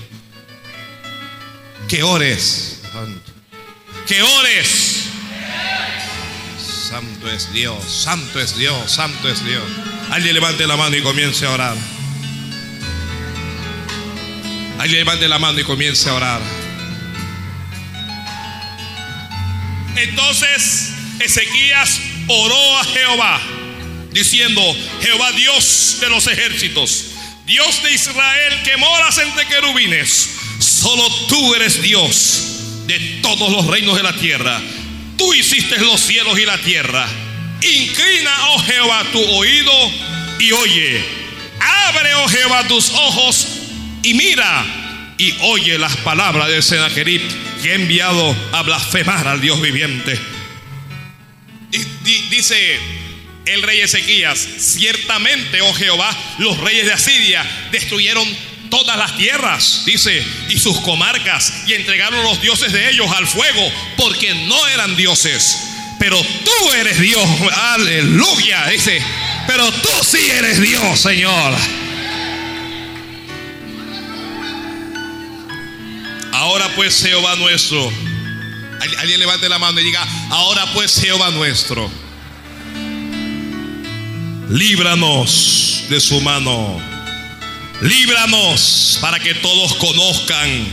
Que 1.86 2.02
ores. 2.02 2.80
Que 4.08 4.20
ores. 4.20 5.04
Santo 6.58 7.30
es 7.30 7.52
Dios, 7.52 7.84
santo 7.84 8.40
es 8.40 8.58
Dios, 8.58 8.90
santo 8.90 9.28
es 9.28 9.44
Dios. 9.44 9.62
Alguien 10.10 10.34
levante 10.34 10.66
la 10.66 10.76
mano 10.76 10.96
y 10.96 11.02
comience 11.02 11.46
a 11.46 11.52
orar. 11.52 11.76
Alguien 14.80 14.98
levante 15.04 15.28
la 15.28 15.38
mano 15.38 15.60
y 15.60 15.62
comience 15.62 16.10
a 16.10 16.14
orar. 16.14 16.57
Entonces 20.02 20.92
Ezequías 21.20 22.00
oró 22.28 22.78
a 22.78 22.84
Jehová, 22.84 23.40
diciendo, 24.12 24.62
Jehová 25.02 25.32
Dios 25.32 25.98
de 26.00 26.08
los 26.08 26.26
ejércitos, 26.26 27.06
Dios 27.46 27.82
de 27.82 27.92
Israel 27.92 28.62
que 28.62 28.76
moras 28.76 29.18
entre 29.18 29.46
querubines, 29.46 30.30
solo 30.60 31.08
tú 31.26 31.54
eres 31.54 31.82
Dios 31.82 32.42
de 32.86 32.98
todos 33.22 33.50
los 33.50 33.66
reinos 33.66 33.96
de 33.96 34.02
la 34.02 34.12
tierra. 34.12 34.60
Tú 35.16 35.34
hiciste 35.34 35.78
los 35.78 36.00
cielos 36.00 36.38
y 36.38 36.44
la 36.44 36.58
tierra. 36.58 37.06
Inclina, 37.60 38.30
oh 38.50 38.58
Jehová, 38.60 39.04
tu 39.12 39.20
oído 39.20 39.72
y 40.38 40.52
oye. 40.52 41.04
Abre, 41.60 42.14
oh 42.14 42.28
Jehová, 42.28 42.68
tus 42.68 42.90
ojos 42.90 43.48
y 44.02 44.14
mira 44.14 44.64
y 45.18 45.34
oye 45.40 45.76
las 45.76 45.96
palabras 45.96 46.48
de 46.48 46.62
Senaquerib 46.62 47.47
que 47.62 47.70
he 47.70 47.74
enviado 47.74 48.36
a 48.52 48.62
blasfemar 48.62 49.26
al 49.28 49.40
Dios 49.40 49.60
viviente. 49.60 50.18
Dice 52.30 52.78
el 53.46 53.62
rey 53.62 53.80
Ezequías, 53.80 54.38
ciertamente, 54.38 55.60
oh 55.62 55.74
Jehová, 55.74 56.14
los 56.38 56.58
reyes 56.58 56.86
de 56.86 56.92
Asiria 56.92 57.44
destruyeron 57.72 58.26
todas 58.70 58.96
las 58.98 59.16
tierras, 59.16 59.82
dice, 59.86 60.22
y 60.50 60.58
sus 60.58 60.78
comarcas, 60.80 61.64
y 61.66 61.72
entregaron 61.72 62.22
los 62.22 62.40
dioses 62.42 62.72
de 62.72 62.90
ellos 62.90 63.10
al 63.10 63.26
fuego, 63.26 63.72
porque 63.96 64.34
no 64.34 64.68
eran 64.68 64.96
dioses. 64.96 65.58
Pero 65.98 66.22
tú 66.22 66.72
eres 66.74 67.00
Dios, 67.00 67.26
aleluya, 67.54 68.68
dice, 68.68 69.02
pero 69.46 69.70
tú 69.72 69.88
sí 70.02 70.30
eres 70.30 70.60
Dios, 70.60 71.00
Señor. 71.00 71.54
Ahora 76.32 76.68
pues 76.76 77.02
Jehová 77.02 77.36
nuestro. 77.36 77.90
Alguien 78.98 79.18
levante 79.18 79.48
la 79.48 79.58
mano 79.58 79.80
y 79.80 79.84
diga, 79.84 80.06
ahora 80.30 80.66
pues 80.72 81.00
Jehová 81.00 81.30
nuestro. 81.30 81.90
Líbranos 84.48 85.84
de 85.88 86.00
su 86.00 86.20
mano. 86.20 86.80
Líbranos 87.80 88.98
para 89.00 89.20
que 89.20 89.34
todos 89.34 89.74
conozcan 89.74 90.66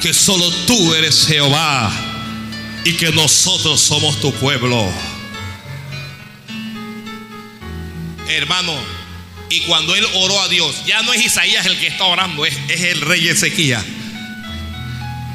que 0.00 0.14
solo 0.14 0.50
tú 0.66 0.94
eres 0.94 1.26
Jehová 1.26 1.90
y 2.84 2.92
que 2.94 3.10
nosotros 3.12 3.80
somos 3.80 4.20
tu 4.20 4.32
pueblo. 4.34 4.90
Hermano, 8.28 8.74
y 9.50 9.60
cuando 9.60 9.94
él 9.94 10.06
oró 10.14 10.40
a 10.40 10.48
Dios, 10.48 10.84
ya 10.86 11.02
no 11.02 11.12
es 11.12 11.24
Isaías 11.24 11.66
el 11.66 11.78
que 11.78 11.86
está 11.86 12.04
orando, 12.04 12.44
es, 12.44 12.56
el 12.68 13.00
rey 13.00 13.28
Ezequías. 13.28 13.84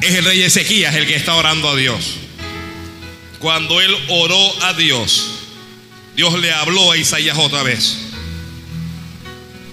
Es 0.03 0.13
el 0.15 0.25
rey 0.25 0.41
Ezequías 0.41 0.93
el 0.95 1.07
que 1.07 1.15
está 1.15 1.33
orando 1.33 1.69
a 1.69 1.77
Dios. 1.77 2.15
Cuando 3.39 3.79
él 3.79 3.95
oró 4.09 4.63
a 4.63 4.73
Dios, 4.73 5.29
Dios 6.13 6.37
le 6.41 6.51
habló 6.51 6.91
a 6.91 6.97
Isaías 6.97 7.37
otra 7.37 7.63
vez. 7.63 7.99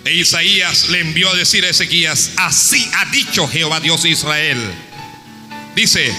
E 0.04 0.14
Isaías 0.14 0.88
le 0.90 1.00
envió 1.00 1.30
a 1.30 1.34
decir 1.34 1.64
a 1.64 1.70
Ezequías, 1.70 2.30
así 2.36 2.88
ha 2.94 3.06
dicho 3.06 3.48
Jehová 3.48 3.80
Dios 3.80 4.04
de 4.04 4.10
Israel. 4.10 4.58
Dice, 5.74 6.14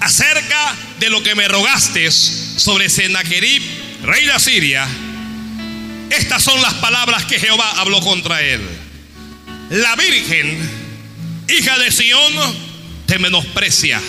acerca 0.00 0.76
de 0.98 1.08
lo 1.08 1.22
que 1.22 1.36
me 1.36 1.46
rogaste 1.46 2.10
sobre 2.10 2.88
Sennacherib, 2.88 3.62
rey 4.02 4.24
de 4.24 4.32
Asiria, 4.32 4.88
estas 6.10 6.42
son 6.42 6.60
las 6.60 6.74
palabras 6.74 7.26
que 7.26 7.38
Jehová 7.38 7.74
habló 7.76 8.00
contra 8.00 8.42
él. 8.42 8.60
La 9.70 9.94
Virgen, 9.94 10.79
hija 11.58 11.78
de 11.78 11.90
Sión, 11.90 12.32
te 13.06 13.18
menosprecia, 13.18 14.00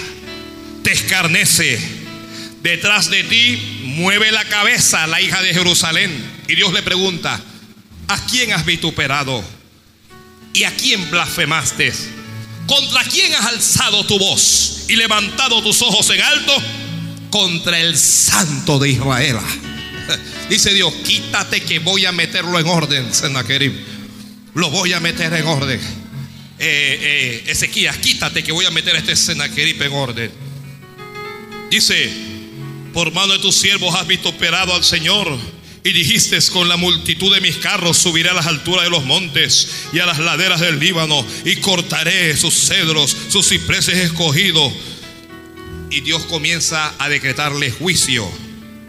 te 0.83 0.91
escarnece, 0.91 2.01
Detrás 2.63 3.09
de 3.09 3.23
ti 3.23 3.81
mueve 3.85 4.31
la 4.31 4.45
cabeza 4.45 5.07
la 5.07 5.19
hija 5.19 5.41
de 5.41 5.53
Jerusalén. 5.53 6.11
Y 6.47 6.55
Dios 6.55 6.71
le 6.73 6.83
pregunta, 6.83 7.39
¿a 8.07 8.25
quién 8.27 8.53
has 8.53 8.65
vituperado? 8.65 9.43
¿Y 10.53 10.63
a 10.63 10.75
quién 10.75 11.09
blasfemaste? 11.09 11.91
¿Contra 12.67 13.03
quién 13.05 13.33
has 13.33 13.45
alzado 13.47 14.05
tu 14.05 14.19
voz 14.19 14.85
y 14.87 14.95
levantado 14.95 15.63
tus 15.63 15.81
ojos 15.81 16.07
en 16.11 16.21
alto? 16.21 16.53
Contra 17.31 17.79
el 17.79 17.97
santo 17.97 18.77
de 18.77 18.91
Israel. 18.91 19.37
Dice 20.49 20.73
Dios, 20.73 20.93
quítate 21.05 21.61
que 21.61 21.79
voy 21.79 22.05
a 22.05 22.11
meterlo 22.11 22.59
en 22.59 22.67
orden, 22.67 23.11
Sennacherib. 23.11 23.73
Lo 24.53 24.69
voy 24.69 24.93
a 24.93 24.99
meter 24.99 25.33
en 25.33 25.47
orden. 25.47 25.79
Eh, 26.63 27.41
eh, 27.47 27.51
Ezequías, 27.51 27.97
quítate 27.97 28.43
que 28.43 28.51
voy 28.51 28.65
a 28.65 28.69
meter 28.69 28.95
a 28.95 28.99
este 28.99 29.15
Sennacherib 29.15 29.81
en 29.81 29.93
orden. 29.93 30.31
Dice, 31.71 32.07
por 32.93 33.11
mano 33.11 33.33
de 33.33 33.39
tus 33.39 33.55
siervos 33.55 33.95
has 33.95 34.05
vituperado 34.05 34.75
al 34.75 34.83
Señor. 34.83 35.39
Y 35.83 35.91
dijiste, 35.91 36.37
con 36.51 36.69
la 36.69 36.77
multitud 36.77 37.33
de 37.33 37.41
mis 37.41 37.57
carros 37.57 37.97
subiré 37.97 38.29
a 38.29 38.35
las 38.35 38.45
alturas 38.45 38.83
de 38.83 38.91
los 38.91 39.03
montes 39.05 39.87
y 39.91 39.97
a 39.97 40.05
las 40.05 40.19
laderas 40.19 40.59
del 40.59 40.77
Líbano 40.77 41.25
y 41.45 41.55
cortaré 41.55 42.37
sus 42.37 42.53
cedros, 42.53 43.17
sus 43.29 43.49
cipreses 43.49 43.97
escogidos. 43.97 44.71
Y 45.89 46.01
Dios 46.01 46.25
comienza 46.25 46.93
a 46.99 47.09
decretarle 47.09 47.71
juicio, 47.71 48.31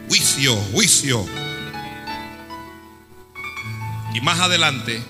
juicio, 0.08 0.56
juicio. 0.74 1.26
Y 4.14 4.20
más 4.20 4.40
adelante, 4.40 5.00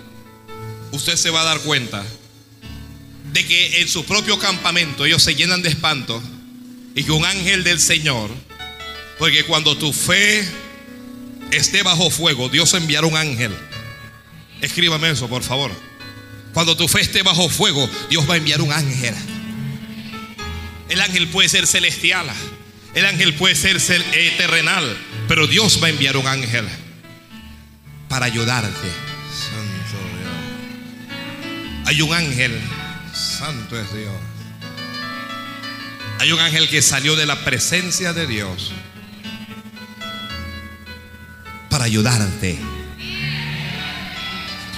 usted 0.92 1.16
se 1.16 1.30
va 1.30 1.40
a 1.40 1.44
dar 1.44 1.58
cuenta 1.62 2.06
de 3.32 3.46
que 3.46 3.80
en 3.80 3.88
su 3.88 4.04
propio 4.04 4.38
campamento 4.38 5.04
ellos 5.04 5.22
se 5.22 5.34
llenan 5.34 5.62
de 5.62 5.70
espanto 5.70 6.22
y 6.94 7.04
que 7.04 7.12
un 7.12 7.24
ángel 7.24 7.64
del 7.64 7.80
Señor, 7.80 8.30
porque 9.18 9.44
cuando 9.44 9.76
tu 9.76 9.92
fe 9.92 10.46
esté 11.50 11.82
bajo 11.82 12.10
fuego, 12.10 12.48
Dios 12.48 12.74
enviará 12.74 13.06
un 13.06 13.16
ángel. 13.16 13.52
Escríbame 14.60 15.10
eso, 15.10 15.28
por 15.28 15.42
favor. 15.42 15.72
Cuando 16.52 16.76
tu 16.76 16.86
fe 16.86 17.00
esté 17.00 17.22
bajo 17.22 17.48
fuego, 17.48 17.88
Dios 18.10 18.28
va 18.28 18.34
a 18.34 18.36
enviar 18.36 18.60
un 18.60 18.72
ángel. 18.72 19.14
El 20.88 21.00
ángel 21.00 21.28
puede 21.28 21.48
ser 21.48 21.66
celestial, 21.66 22.26
el 22.94 23.06
ángel 23.06 23.32
puede 23.34 23.54
ser 23.54 23.80
eh, 24.12 24.34
terrenal, 24.36 24.96
pero 25.26 25.46
Dios 25.46 25.82
va 25.82 25.86
a 25.86 25.90
enviar 25.90 26.18
un 26.18 26.26
ángel 26.26 26.68
para 28.08 28.26
ayudarte. 28.26 28.88
Santo 29.32 29.96
Dios. 30.18 31.86
Hay 31.86 32.02
un 32.02 32.12
ángel, 32.12 32.60
santo 33.12 33.78
es 33.78 33.92
Dios. 33.94 34.12
Hay 36.18 36.32
un 36.32 36.40
ángel 36.40 36.68
que 36.68 36.82
salió 36.82 37.16
de 37.16 37.26
la 37.26 37.44
presencia 37.44 38.12
de 38.12 38.26
Dios 38.26 38.72
para 41.68 41.84
ayudarte. 41.84 42.58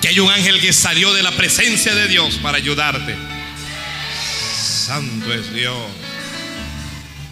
Que 0.00 0.08
hay 0.08 0.20
un 0.20 0.30
ángel 0.30 0.60
que 0.60 0.72
salió 0.72 1.12
de 1.12 1.22
la 1.22 1.32
presencia 1.32 1.94
de 1.94 2.08
Dios 2.08 2.36
para 2.36 2.56
ayudarte. 2.56 3.14
Santo 4.86 5.32
es 5.32 5.52
Dios. 5.52 5.74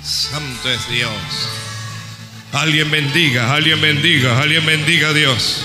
Santo 0.03 0.71
es 0.71 0.89
Dios. 0.91 1.13
Alguien 2.53 2.91
bendiga, 2.91 3.55
alguien 3.55 3.81
bendiga, 3.81 4.39
alguien 4.39 4.67
bendiga 4.67 5.09
a 5.09 5.13
Dios. 5.15 5.65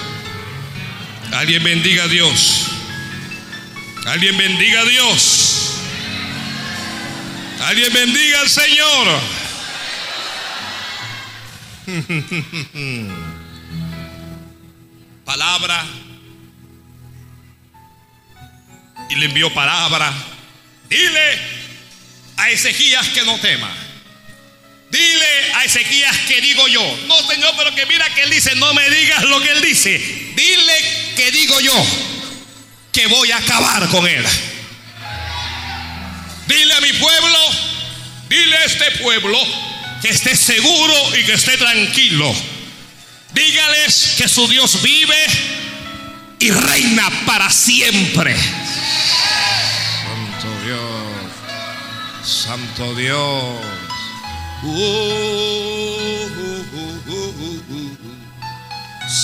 Alguien 1.34 1.64
bendiga 1.64 2.06
a 2.06 2.08
Dios. 2.08 2.57
Alguien 4.08 4.38
bendiga 4.38 4.80
a 4.80 4.86
Dios. 4.86 5.82
Alguien 7.60 7.92
bendiga 7.92 8.40
al 8.40 8.50
Señor. 8.50 9.20
palabra 15.26 15.86
y 19.10 19.16
le 19.16 19.26
envió 19.26 19.54
palabra. 19.54 20.14
Dile 20.88 21.40
a 22.38 22.50
Ezequías 22.50 23.10
que 23.10 23.24
no 23.24 23.38
tema. 23.40 23.70
Dile 24.90 25.54
a 25.56 25.66
Ezequías 25.66 26.16
que 26.30 26.40
digo 26.40 26.66
yo. 26.70 27.00
No, 27.08 27.18
Señor, 27.28 27.54
pero 27.58 27.76
que 27.76 27.86
mira 27.86 28.10
que 28.16 28.22
él 28.22 28.30
dice, 28.30 28.56
no 28.56 28.74
me 28.74 28.90
digas 28.90 29.26
lo 29.26 29.42
que 29.42 29.52
él 29.52 29.62
dice. 29.62 29.98
Dile 29.98 31.14
que 31.18 31.30
digo 31.32 31.60
yo 31.60 32.17
que 32.98 33.06
voy 33.06 33.32
a 33.32 33.38
acabar 33.38 33.88
con 33.90 34.08
él. 34.08 34.26
Dile 36.48 36.74
a 36.74 36.82
mi 36.82 36.94
pueblo, 36.94 37.38
dile 38.28 38.58
a 38.58 38.64
este 38.66 38.90
pueblo 39.04 39.38
que 40.02 40.10
esté 40.10 40.36
seguro 40.36 41.16
y 41.16 41.24
que 41.24 41.34
esté 41.34 41.58
tranquilo 41.58 42.36
Dígales 43.34 44.16
que 44.18 44.28
su 44.28 44.48
Dios 44.48 44.82
vive 44.82 45.16
y 46.40 46.50
reina 46.50 47.08
para 47.28 47.52
siempre. 47.52 48.36
Santo 50.36 50.50
Dios. 50.66 50.82
Santo 52.24 52.96
Dios. 52.96 53.58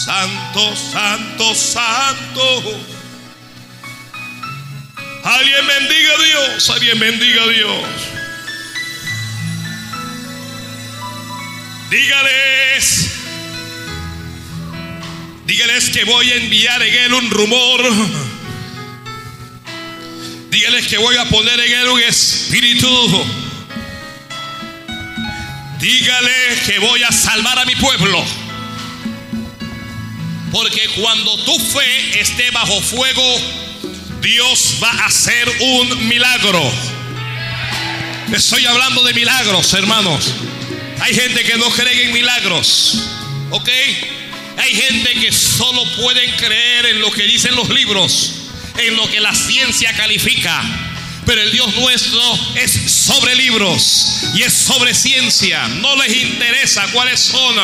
santo, 0.06 0.76
santo, 0.76 1.56
santo. 1.56 2.93
Alguien 5.24 5.68
bendiga 5.68 6.14
a 6.14 6.24
Dios. 6.24 6.70
Alguien 6.70 7.00
bendiga 7.00 7.44
a 7.44 7.48
Dios. 7.48 7.84
Dígales 11.90 13.14
Dígales 15.46 15.90
que 15.90 16.06
voy 16.06 16.32
a 16.32 16.36
enviar 16.36 16.82
en 16.82 16.94
él 16.96 17.14
un 17.14 17.30
rumor. 17.30 17.82
Dígales 20.50 20.88
que 20.88 20.98
voy 20.98 21.16
a 21.18 21.26
poner 21.26 21.60
en 21.60 21.80
él 21.80 21.88
un 21.90 22.02
espíritu. 22.02 23.26
Dígale 25.80 26.62
que 26.66 26.80
voy 26.80 27.04
a 27.04 27.12
salvar 27.12 27.60
a 27.60 27.66
mi 27.66 27.76
pueblo. 27.76 28.24
Porque 30.52 30.88
cuando 30.96 31.38
tu 31.44 31.60
fe 31.60 32.20
esté 32.20 32.50
bajo 32.52 32.80
fuego, 32.82 33.36
Dios 34.24 34.78
va 34.82 34.90
a 34.90 35.06
hacer 35.08 35.50
un 35.60 36.08
milagro. 36.08 36.72
Estoy 38.32 38.66
hablando 38.66 39.04
de 39.04 39.14
milagros, 39.14 39.74
hermanos. 39.74 40.34
Hay 41.02 41.14
gente 41.14 41.44
que 41.44 41.58
no 41.58 41.70
cree 41.70 42.06
en 42.06 42.14
milagros. 42.14 43.04
¿Ok? 43.50 43.70
Hay 44.58 44.74
gente 44.74 45.14
que 45.16 45.32
solo 45.34 45.84
pueden 45.98 46.32
creer 46.38 46.86
en 46.86 47.02
lo 47.02 47.12
que 47.12 47.24
dicen 47.24 47.54
los 47.54 47.68
libros, 47.68 48.36
en 48.78 48.96
lo 48.96 49.12
que 49.12 49.20
la 49.20 49.36
ciencia 49.36 49.94
califica. 49.94 50.64
Pero 51.26 51.42
el 51.42 51.52
Dios 51.52 51.76
nuestro 51.76 52.40
es 52.56 52.72
sobre 52.72 53.36
libros 53.36 54.22
y 54.36 54.44
es 54.44 54.54
sobre 54.54 54.94
ciencia. 54.94 55.68
No 55.68 55.98
les 55.98 56.16
interesa 56.16 56.88
cuáles 56.94 57.20
son 57.20 57.56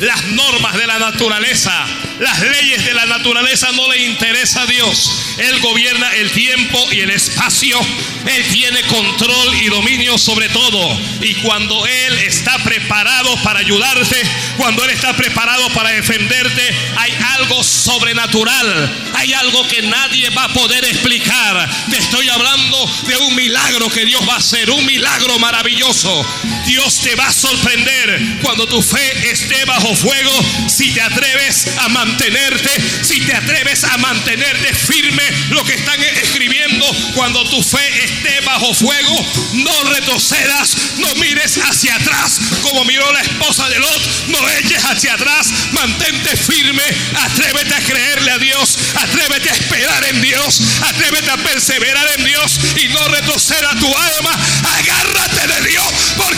las 0.00 0.24
normas 0.24 0.74
de 0.76 0.86
la 0.86 0.98
naturaleza, 0.98 1.72
las 2.20 2.40
leyes 2.40 2.84
de 2.84 2.94
la 2.94 3.06
naturaleza 3.06 3.70
no 3.72 3.90
le 3.90 4.04
interesa 4.04 4.62
a 4.62 4.66
Dios. 4.66 5.10
Él 5.38 5.60
gobierna 5.60 6.14
el 6.14 6.30
tiempo 6.30 6.86
y 6.92 7.00
el 7.00 7.10
espacio. 7.10 7.78
Él 8.26 8.44
tiene 8.52 8.82
control 8.82 9.54
y 9.62 9.66
dominio 9.66 10.16
sobre 10.18 10.48
todo. 10.48 10.98
Y 11.20 11.34
cuando 11.36 11.86
Él 11.86 12.18
está 12.18 12.56
preparado 12.58 13.36
para 13.42 13.60
ayudarte, 13.60 14.16
cuando 14.56 14.84
Él 14.84 14.90
está 14.90 15.14
preparado 15.16 15.68
para 15.70 15.90
defenderte, 15.90 16.62
hay 16.96 17.12
algo 17.36 17.62
sobrenatural. 17.62 19.10
Hay 19.14 19.32
algo 19.32 19.66
que 19.68 19.82
nadie 19.82 20.30
va 20.30 20.44
a 20.44 20.52
poder 20.52 20.84
explicar. 20.84 21.68
Te 21.90 21.98
estoy 21.98 22.28
hablando 22.28 22.90
de 23.06 23.16
un 23.16 23.34
milagro 23.34 23.90
que 23.90 24.04
Dios 24.04 24.22
va 24.28 24.34
a 24.34 24.38
hacer, 24.38 24.70
un 24.70 24.86
milagro 24.86 25.38
maravilloso. 25.38 26.24
Dios 26.66 27.00
te 27.00 27.14
va 27.14 27.26
a 27.26 27.32
sorprender 27.32 28.38
cuando 28.42 28.66
tu 28.66 28.80
fe 28.82 29.30
esté 29.30 29.64
bajo 29.64 29.83
fuego. 29.94 30.32
Si 30.68 30.92
te 30.92 31.00
atreves 31.00 31.66
a 31.78 31.88
mantenerte, 31.88 32.70
si 33.02 33.20
te 33.20 33.34
atreves 33.34 33.84
a 33.84 33.96
mantenerte 33.98 34.74
firme, 34.74 35.22
lo 35.50 35.64
que 35.64 35.74
están 35.74 36.00
escribiendo, 36.22 36.86
cuando 37.14 37.44
tu 37.50 37.62
fe 37.62 38.04
esté 38.04 38.40
bajo 38.40 38.72
fuego, 38.74 39.26
no 39.54 39.84
retrocedas, 39.90 40.76
no 40.98 41.14
mires 41.16 41.58
hacia 41.58 41.96
atrás 41.96 42.40
como 42.62 42.84
miró 42.84 43.10
la 43.12 43.20
esposa 43.20 43.68
de 43.68 43.78
Lot, 43.78 44.28
no 44.28 44.48
eches 44.58 44.82
hacia 44.84 45.14
atrás, 45.14 45.52
mantente 45.72 46.36
firme, 46.36 46.82
atrévete 47.14 47.74
a 47.74 47.80
creerle 47.80 48.30
a 48.30 48.38
Dios, 48.38 48.78
atrévete 48.96 49.50
a 49.50 49.52
esperar 49.52 50.04
en 50.04 50.22
Dios, 50.22 50.60
atrévete 50.82 51.30
a 51.30 51.36
perseverar 51.36 52.06
en 52.18 52.24
Dios 52.24 52.58
y 52.76 52.88
no 52.88 53.08
retroceda 53.08 53.70
tu 53.78 53.86
alma, 53.86 54.38
agárrate 54.78 55.46
de 55.46 55.68
Dios, 55.68 55.86
porque 56.16 56.33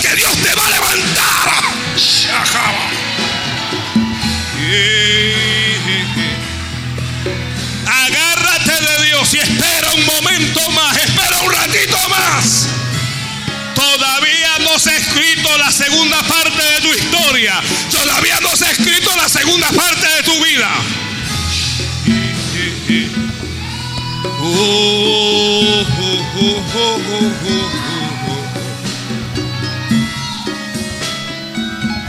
segunda 19.46 19.68
parte 19.70 20.06
de 20.16 20.22
tu 20.24 20.44
vida. 20.44 20.68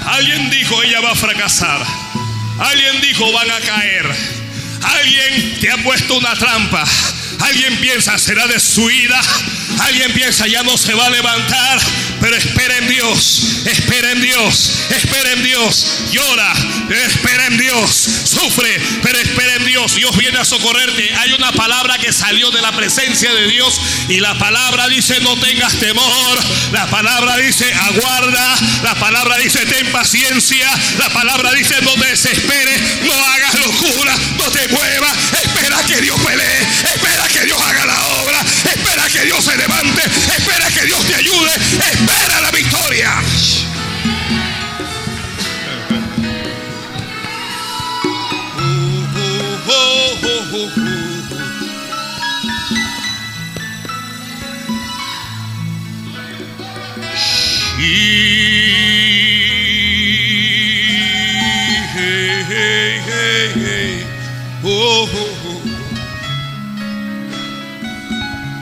Alguien 0.06 0.50
dijo 0.50 0.82
ella 0.84 1.02
va 1.02 1.12
a 1.12 1.16
fracasar. 1.16 1.86
Alguien 2.60 3.02
dijo 3.02 3.32
van 3.32 3.52
a 3.52 3.60
caer. 3.60 4.16
Alguien 4.82 5.60
te 5.60 5.72
ha 5.72 5.78
puesto 5.78 6.18
una 6.18 6.36
trampa. 6.36 6.84
Alguien 7.42 7.78
piensa 7.78 8.18
será 8.18 8.48
destruida. 8.48 9.22
Alguien 9.80 10.12
piensa 10.14 10.48
ya 10.48 10.64
no 10.64 10.76
se 10.76 10.94
va 10.96 11.06
a 11.06 11.10
levantar. 11.12 11.80
Pero 12.20 12.36
espera 12.36 12.78
en 12.78 12.88
Dios, 12.88 13.62
espera 13.66 14.12
en 14.12 14.22
Dios, 14.22 14.72
espera 14.90 15.32
en 15.34 15.44
Dios. 15.44 15.86
Llora, 16.12 16.54
espera 17.06 17.48
en 17.48 17.58
Dios. 17.58 17.90
Sufre, 18.26 18.82
pero 19.04 19.20
espera 19.20 19.56
en 19.56 19.66
Dios. 19.66 19.96
Dios 19.96 20.16
viene 20.18 20.40
a 20.40 20.46
socorrerte. 20.46 21.14
Hay 21.16 21.34
una 21.34 21.52
palabra 21.52 21.98
que 21.98 22.12
salió 22.12 22.50
de 22.52 22.62
la 22.62 22.72
presencia 22.72 23.34
de 23.34 23.48
Dios 23.48 23.80
y 24.10 24.20
la 24.20 24.38
palabra 24.38 24.88
dice 24.88 25.20
no 25.22 25.38
tengas 25.40 25.74
temor. 25.76 26.40
La 26.72 26.88
palabra 26.88 27.38
dice 27.38 27.72
aguarda. 27.74 28.56
La 28.84 28.96
palabra 28.96 29.38
dice 29.38 29.66
ten 29.66 29.92
paciencia. 29.92 30.70
La 30.98 31.10
palabra 31.10 31.52
dice 31.54 31.76
no 31.82 31.96
desesperes, 31.98 32.82
no 33.04 33.14
hagas 33.14 33.54
locura, 33.60 34.16
no 34.38 34.52
te 34.52 34.68
muevas. 34.70 35.14
Espera 35.44 35.84
que 35.86 36.02
Dios 36.02 36.20
pelee. 36.22 36.62
Espera 36.96 37.28
que 37.28 37.46
Dios 37.46 37.62
haga 37.62 37.86
la 37.86 38.08
obra. 38.22 38.42
Espera 38.42 39.08
que 39.10 39.26
Dios 39.26 39.44
se 39.44 39.56
levante. 39.56 40.02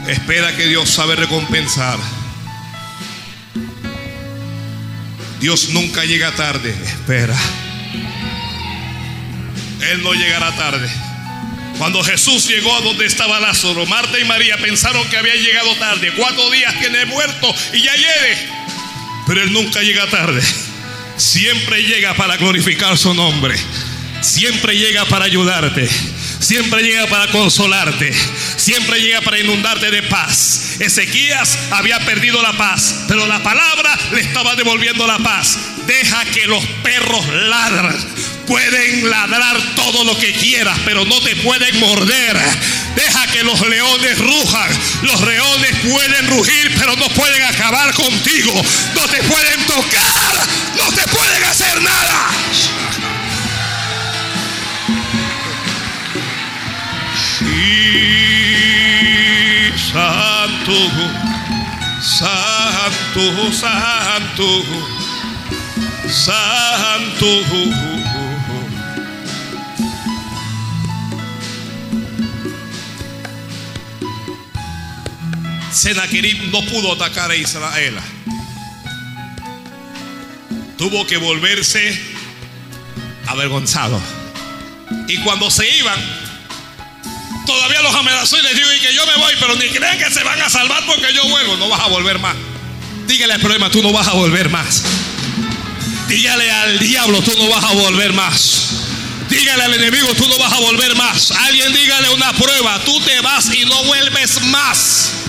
Espera 0.08 0.56
que 0.56 0.66
Dios 0.66 0.90
sabe 0.90 1.16
recompensar. 1.16 2.00
Dios 5.40 5.70
nunca 5.70 6.04
llega 6.04 6.32
tarde. 6.32 6.72
Espera. 6.72 7.36
Él 9.92 10.02
no 10.04 10.14
llegará 10.14 10.52
tarde. 10.56 11.05
Cuando 11.78 12.04
Jesús 12.04 12.48
llegó 12.48 12.74
a 12.76 12.82
donde 12.82 13.06
estaba 13.06 13.40
Lázaro, 13.40 13.86
Marta 13.86 14.18
y 14.20 14.26
María 14.26 14.58
pensaron 14.58 15.08
que 15.10 15.18
había 15.18 15.36
llegado 15.36 15.76
tarde. 15.76 16.14
Cuatro 16.16 16.50
días 16.50 16.74
tiene 16.80 17.06
muerto 17.06 17.54
y 17.74 17.82
ya 17.82 17.94
llegue. 17.96 18.50
Pero 19.28 19.42
Él 19.42 19.52
nunca 19.52 19.82
llega 19.82 20.08
tarde. 20.08 20.42
Siempre 21.18 21.84
llega 21.84 22.14
para 22.14 22.38
glorificar 22.38 22.98
su 22.98 23.14
nombre. 23.14 23.56
Siempre 24.22 24.78
llega 24.78 25.06
para 25.06 25.26
ayudarte. 25.26 25.88
Siempre 26.40 26.82
llega 26.82 27.08
para 27.08 27.28
consolarte. 27.32 28.14
Siempre 28.58 29.02
llega 29.02 29.22
para 29.22 29.40
inundarte 29.40 29.92
de 29.92 30.04
paz. 30.04 30.78
Ezequías 30.80 31.58
había 31.72 32.00
perdido 32.00 32.42
la 32.42 32.54
paz, 32.54 33.06
pero 33.08 33.28
la 33.28 33.42
palabra 33.44 33.98
le 34.12 34.22
estaba 34.22 34.56
devolviendo 34.56 35.06
la 35.08 35.20
paz. 35.20 35.58
Deja 35.88 36.26
que 36.26 36.48
los 36.48 36.66
perros 36.84 37.28
ladran. 37.28 38.15
Pueden 38.48 39.10
ladrar 39.10 39.58
todo 39.76 40.04
lo 40.04 40.18
que 40.20 40.34
quieras, 40.34 40.78
pero 40.86 41.04
no 41.06 41.20
te 41.22 41.36
pueden 41.38 41.80
morder. 41.80 42.38
Deja 42.96 43.28
que 43.28 43.44
los 43.44 43.60
leones 43.68 44.18
rujan. 44.20 44.70
Los 45.02 45.22
leones 45.22 45.76
pueden 45.92 46.28
rugir, 46.28 46.76
pero 46.78 46.96
no 46.96 47.10
pueden 47.10 47.42
acabar 47.44 47.94
contigo. 47.94 48.54
No 48.94 49.02
te 49.08 49.24
pueden 49.24 49.66
tocar. 49.66 50.48
No 50.78 50.92
te 50.94 51.08
pueden 51.08 51.44
hacer 51.44 51.82
nada. 51.82 52.30
Sí, 57.40 58.06
santo, 59.92 60.76
santo, 62.02 63.52
santo, 63.52 64.64
santo. 66.08 67.95
Senaquerib 75.76 76.52
no 76.52 76.62
pudo 76.66 76.94
atacar 76.94 77.30
a 77.32 77.36
Israel. 77.36 77.96
Tuvo 80.78 81.06
que 81.06 81.18
volverse 81.18 82.00
avergonzado. 83.28 84.02
Y 85.08 85.18
cuando 85.18 85.52
se 85.52 85.70
iban, 85.78 86.00
todavía 87.46 87.82
los 87.82 87.94
amenazó 87.94 88.40
y 88.40 88.44
les 88.44 88.56
digo 88.56 88.68
y 88.74 88.80
que 88.80 88.94
yo 88.94 89.06
me 89.06 89.16
voy, 89.18 89.34
pero 89.40 89.56
ni 89.56 89.68
crean 89.68 89.98
que 89.98 90.10
se 90.10 90.24
van 90.24 90.42
a 90.42 90.50
salvar 90.50 90.86
porque 90.86 91.14
yo 91.14 91.28
vuelvo. 91.28 91.58
No 91.58 91.68
vas 91.68 91.82
a 91.82 91.88
volver 91.88 92.20
más. 92.20 92.36
Dígale 93.08 93.34
al 93.34 93.42
problema, 93.42 93.70
tú 93.70 93.84
no 93.84 93.92
vas 93.92 94.08
a 94.08 94.14
volver 94.14 94.50
más. 94.50 94.84
Dígale 96.08 96.52
al 96.52 96.80
diablo, 96.80 97.22
tú 97.22 97.34
no 97.38 97.50
vas 97.50 97.64
a 97.66 97.74
volver 97.74 98.14
más. 98.14 98.70
Dígale 99.30 99.64
al 99.64 99.74
enemigo, 99.74 100.08
tú 100.16 100.28
no 100.30 100.38
vas 100.38 100.54
a 100.54 100.60
volver 100.60 100.96
más. 100.96 101.32
Alguien 101.32 101.74
dígale 101.74 102.10
una 102.12 102.32
prueba, 102.34 102.80
tú 102.86 102.98
te 103.02 103.20
vas 103.20 103.54
y 103.54 103.66
no 103.66 103.84
vuelves 103.84 104.42
más. 104.44 105.25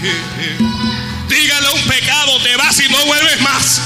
Dígale 0.00 1.68
un 1.74 1.82
pecado, 1.86 2.42
te 2.42 2.56
vas 2.56 2.80
y 2.80 2.88
no 2.90 3.04
vuelves 3.04 3.40
más. 3.42 3.82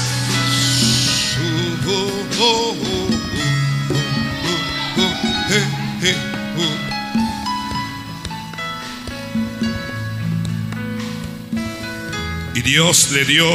Y 12.53 12.61
Dios 12.61 13.11
le 13.11 13.25
dio 13.25 13.45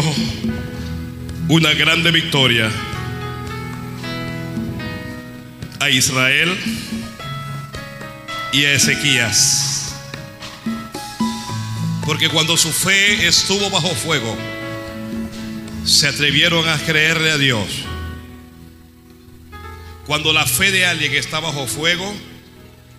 una 1.49 1.73
grande 1.73 2.11
victoria 2.11 2.71
a 5.81 5.89
Israel 5.89 6.55
y 8.53 8.65
a 8.67 8.73
Ezequías. 8.73 9.70
Porque 12.11 12.29
cuando 12.29 12.57
su 12.57 12.73
fe 12.73 13.29
estuvo 13.29 13.71
bajo 13.71 13.95
fuego, 13.95 14.37
se 15.85 16.09
atrevieron 16.09 16.69
a 16.69 16.77
creerle 16.77 17.31
a 17.31 17.39
Dios. 17.39 17.85
Cuando 20.07 20.33
la 20.33 20.45
fe 20.45 20.73
de 20.73 20.87
alguien 20.87 21.15
está 21.15 21.39
bajo 21.39 21.69
fuego, 21.69 22.13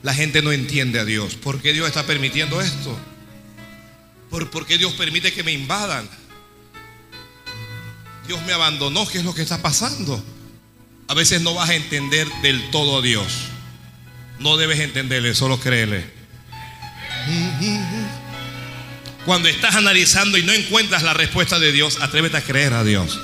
la 0.01 0.13
gente 0.13 0.41
no 0.41 0.53
entiende 0.53 0.97
a 0.97 1.03
Dios. 1.03 1.35
¿Por 1.35 1.61
qué 1.61 1.73
Dios 1.73 1.88
está 1.88 2.05
permitiendo 2.05 2.61
esto? 2.61 2.97
¿Por, 4.29 4.65
qué 4.65 4.77
Dios 4.77 4.93
permite 4.93 5.33
que 5.33 5.43
me 5.43 5.51
invadan? 5.51 6.09
Dios 8.27 8.41
me 8.43 8.53
abandonó, 8.53 9.05
¿qué 9.09 9.17
es 9.17 9.25
lo 9.25 9.35
que 9.35 9.41
está 9.41 9.61
pasando? 9.61 10.23
A 11.09 11.13
veces 11.15 11.41
no 11.41 11.53
vas 11.53 11.69
a 11.69 11.75
entender 11.75 12.29
del 12.43 12.71
todo 12.71 12.99
a 12.99 13.01
Dios. 13.01 13.27
No 14.39 14.55
debes 14.55 14.79
entenderle, 14.79 15.35
solo 15.35 15.59
créele. 15.59 16.05
Cuando 19.26 19.49
estás 19.49 19.76
analizando 19.76 20.38
y 20.38 20.43
no 20.43 20.52
encuentras 20.52 21.03
la 21.03 21.14
respuesta 21.14 21.60
de 21.60 21.72
Dios, 21.72 21.99
atrévete 22.02 22.38
a 22.38 22.43
creer 22.43 22.73
a 22.73 22.84
Dios. 22.84 23.19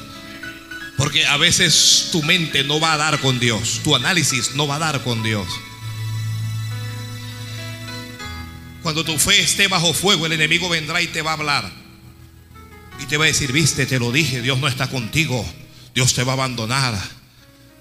Porque 0.96 1.26
a 1.26 1.38
veces 1.38 2.10
tu 2.12 2.24
mente 2.24 2.64
no 2.64 2.80
va 2.80 2.94
a 2.94 2.98
dar 2.98 3.20
con 3.20 3.40
Dios, 3.40 3.82
tu 3.84 3.96
análisis 3.96 4.56
no 4.56 4.68
va 4.68 4.76
a 4.76 4.80
dar 4.80 5.04
con 5.04 5.24
Dios. 5.24 5.48
Cuando 8.84 9.04
tu 9.04 9.18
fe 9.20 9.42
esté 9.42 9.68
bajo 9.68 9.94
fuego, 9.94 10.26
el 10.26 10.34
enemigo 10.34 10.70
vendrá 10.70 11.02
y 11.02 11.08
te 11.08 11.22
va 11.22 11.32
a 11.32 11.34
hablar. 11.34 11.72
Y 13.00 13.06
te 13.06 13.18
va 13.18 13.26
a 13.26 13.28
decir, 13.28 13.52
viste, 13.52 13.86
te 13.86 14.00
lo 14.00 14.12
dije, 14.12 14.42
Dios 14.42 14.60
no 14.60 14.68
está 14.68 14.88
contigo, 14.88 15.46
Dios 15.94 16.14
te 16.14 16.24
va 16.24 16.34
a 16.34 16.36
abandonar. 16.36 16.98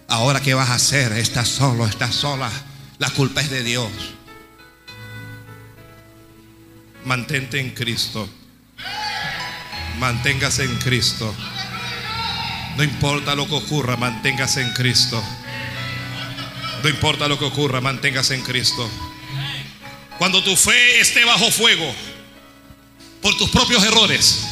Ahora, 0.08 0.40
¿qué 0.40 0.54
vas 0.54 0.70
a 0.70 0.74
hacer? 0.74 1.12
Estás 1.12 1.48
solo, 1.48 1.86
estás 1.86 2.14
sola. 2.14 2.50
La 2.98 3.10
culpa 3.10 3.40
es 3.40 3.50
de 3.50 3.62
Dios. 3.62 3.90
Mantente 7.06 7.60
en 7.60 7.70
Cristo. 7.70 8.28
Manténgase 9.98 10.64
en 10.64 10.76
Cristo. 10.76 11.34
No 12.76 12.82
importa 12.82 13.34
lo 13.34 13.46
que 13.46 13.54
ocurra, 13.54 13.96
manténgase 13.96 14.60
en 14.60 14.72
Cristo. 14.72 15.22
No 16.82 16.88
importa 16.88 17.28
lo 17.28 17.38
que 17.38 17.44
ocurra, 17.44 17.80
manténgase 17.80 18.34
en 18.34 18.42
Cristo. 18.42 18.90
Cuando 20.18 20.42
tu 20.42 20.56
fe 20.56 21.00
esté 21.00 21.24
bajo 21.24 21.50
fuego 21.50 21.94
por 23.22 23.36
tus 23.36 23.50
propios 23.50 23.84
errores, 23.84 24.44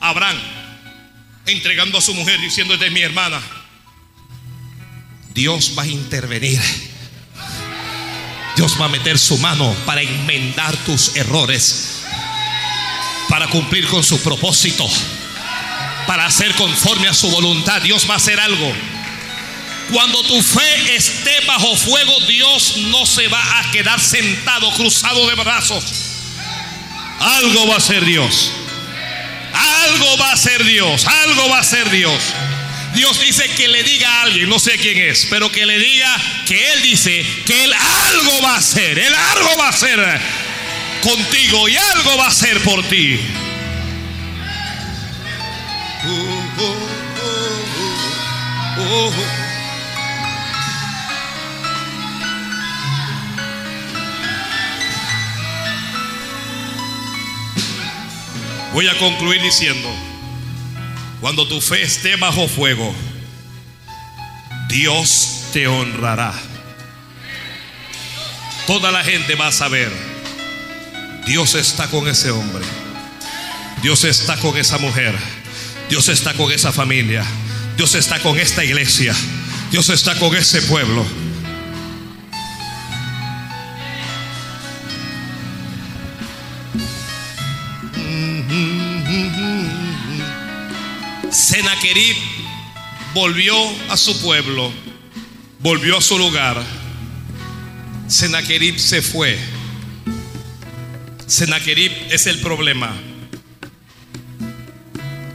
Abraham 0.00 0.38
entregando 1.46 1.98
a 1.98 2.00
su 2.00 2.14
mujer 2.14 2.40
diciendo, 2.40 2.74
es 2.74 2.92
mi 2.92 3.00
hermana. 3.00 3.42
Dios 5.34 5.74
va 5.76 5.82
a 5.82 5.86
intervenir. 5.86 6.60
Dios 8.58 8.76
va 8.76 8.86
a 8.86 8.88
meter 8.88 9.16
su 9.20 9.38
mano 9.38 9.72
para 9.86 10.02
enmendar 10.02 10.76
tus 10.78 11.14
errores, 11.14 12.02
para 13.28 13.46
cumplir 13.46 13.86
con 13.86 14.02
su 14.02 14.20
propósito, 14.20 14.84
para 16.08 16.26
hacer 16.26 16.52
conforme 16.56 17.06
a 17.06 17.14
su 17.14 17.30
voluntad. 17.30 17.80
Dios 17.82 18.10
va 18.10 18.14
a 18.14 18.16
hacer 18.16 18.40
algo. 18.40 18.72
Cuando 19.92 20.24
tu 20.24 20.42
fe 20.42 20.96
esté 20.96 21.38
bajo 21.46 21.76
fuego, 21.76 22.18
Dios 22.26 22.78
no 22.88 23.06
se 23.06 23.28
va 23.28 23.60
a 23.60 23.70
quedar 23.70 24.00
sentado, 24.00 24.72
cruzado 24.72 25.28
de 25.28 25.36
brazos. 25.36 25.84
Algo 27.20 27.68
va 27.68 27.76
a 27.76 27.80
ser 27.80 28.04
Dios. 28.04 28.50
Algo 29.54 30.18
va 30.18 30.32
a 30.32 30.36
ser 30.36 30.64
Dios. 30.64 31.06
Algo 31.06 31.48
va 31.48 31.60
a 31.60 31.64
ser 31.64 31.88
Dios. 31.90 32.20
Dios 32.98 33.20
dice 33.20 33.48
que 33.50 33.68
le 33.68 33.84
diga 33.84 34.08
a 34.08 34.22
alguien, 34.22 34.48
no 34.48 34.58
sé 34.58 34.76
quién 34.76 34.98
es, 34.98 35.28
pero 35.30 35.52
que 35.52 35.64
le 35.64 35.78
diga 35.78 36.20
que 36.44 36.72
Él 36.72 36.82
dice 36.82 37.24
que 37.46 37.62
Él 37.62 37.72
algo 37.72 38.42
va 38.42 38.56
a 38.56 38.58
hacer. 38.58 38.98
Él 38.98 39.14
algo 39.36 39.56
va 39.56 39.66
a 39.66 39.68
hacer 39.68 40.20
contigo 41.00 41.68
y 41.68 41.76
algo 41.76 42.16
va 42.18 42.24
a 42.24 42.28
hacer 42.28 42.60
por 42.64 42.82
ti. 42.88 43.20
Voy 58.72 58.88
a 58.88 58.98
concluir 58.98 59.40
diciendo, 59.40 60.07
cuando 61.20 61.46
tu 61.48 61.60
fe 61.60 61.82
esté 61.82 62.16
bajo 62.16 62.48
fuego, 62.48 62.94
Dios 64.68 65.44
te 65.52 65.66
honrará. 65.66 66.32
Toda 68.66 68.92
la 68.92 69.02
gente 69.02 69.34
va 69.34 69.48
a 69.48 69.52
saber, 69.52 69.90
Dios 71.26 71.54
está 71.54 71.88
con 71.88 72.06
ese 72.06 72.30
hombre, 72.30 72.64
Dios 73.82 74.04
está 74.04 74.36
con 74.36 74.56
esa 74.56 74.78
mujer, 74.78 75.16
Dios 75.88 76.08
está 76.08 76.34
con 76.34 76.52
esa 76.52 76.72
familia, 76.72 77.24
Dios 77.76 77.94
está 77.94 78.20
con 78.20 78.38
esta 78.38 78.64
iglesia, 78.64 79.14
Dios 79.70 79.88
está 79.88 80.18
con 80.18 80.36
ese 80.36 80.60
pueblo. 80.62 81.04
Senaquerib 91.68 92.16
volvió 93.12 93.54
a 93.90 93.98
su 93.98 94.18
pueblo, 94.22 94.72
volvió 95.58 95.98
a 95.98 96.00
su 96.00 96.16
lugar. 96.16 96.64
Senaquerib 98.06 98.78
se 98.78 99.02
fue. 99.02 99.38
Senaquerib 101.26 101.92
es 102.10 102.26
el 102.26 102.38
problema. 102.38 102.96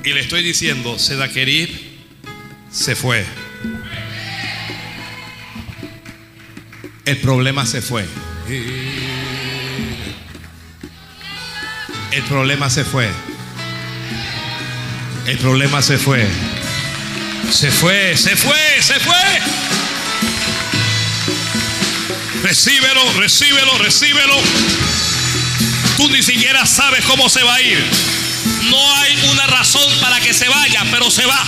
Y 0.04 0.10
le 0.10 0.22
estoy 0.22 0.42
diciendo, 0.42 0.98
Senaquerib 0.98 1.70
se 2.72 2.96
fue. 2.96 3.24
El 7.06 7.18
problema 7.18 7.68
se 7.68 7.84
fue. 7.84 8.08
El 12.12 12.24
problema 12.24 12.72
se 12.72 12.84
fue. 12.84 13.08
El 15.26 15.38
problema 15.38 15.82
se 15.82 15.98
fue. 15.98 16.28
Se 17.50 17.72
fue, 17.72 18.18
se 18.18 18.36
fue, 18.36 18.82
se 18.82 19.00
fue. 19.00 19.16
Recíbelo, 22.44 23.14
recíbelo, 23.14 23.78
recíbelo. 23.78 24.36
Tú 25.96 26.10
ni 26.10 26.22
siquiera 26.22 26.66
sabes 26.66 27.06
cómo 27.06 27.30
se 27.30 27.42
va 27.42 27.56
a 27.56 27.62
ir. 27.62 27.90
No 28.70 28.98
hay 28.98 29.18
una 29.32 29.48
razón 29.48 29.90
para 30.02 30.20
que 30.20 30.34
se 30.34 30.50
vaya, 30.50 30.84
pero 30.92 31.10
se 31.10 31.26
va. 31.26 31.46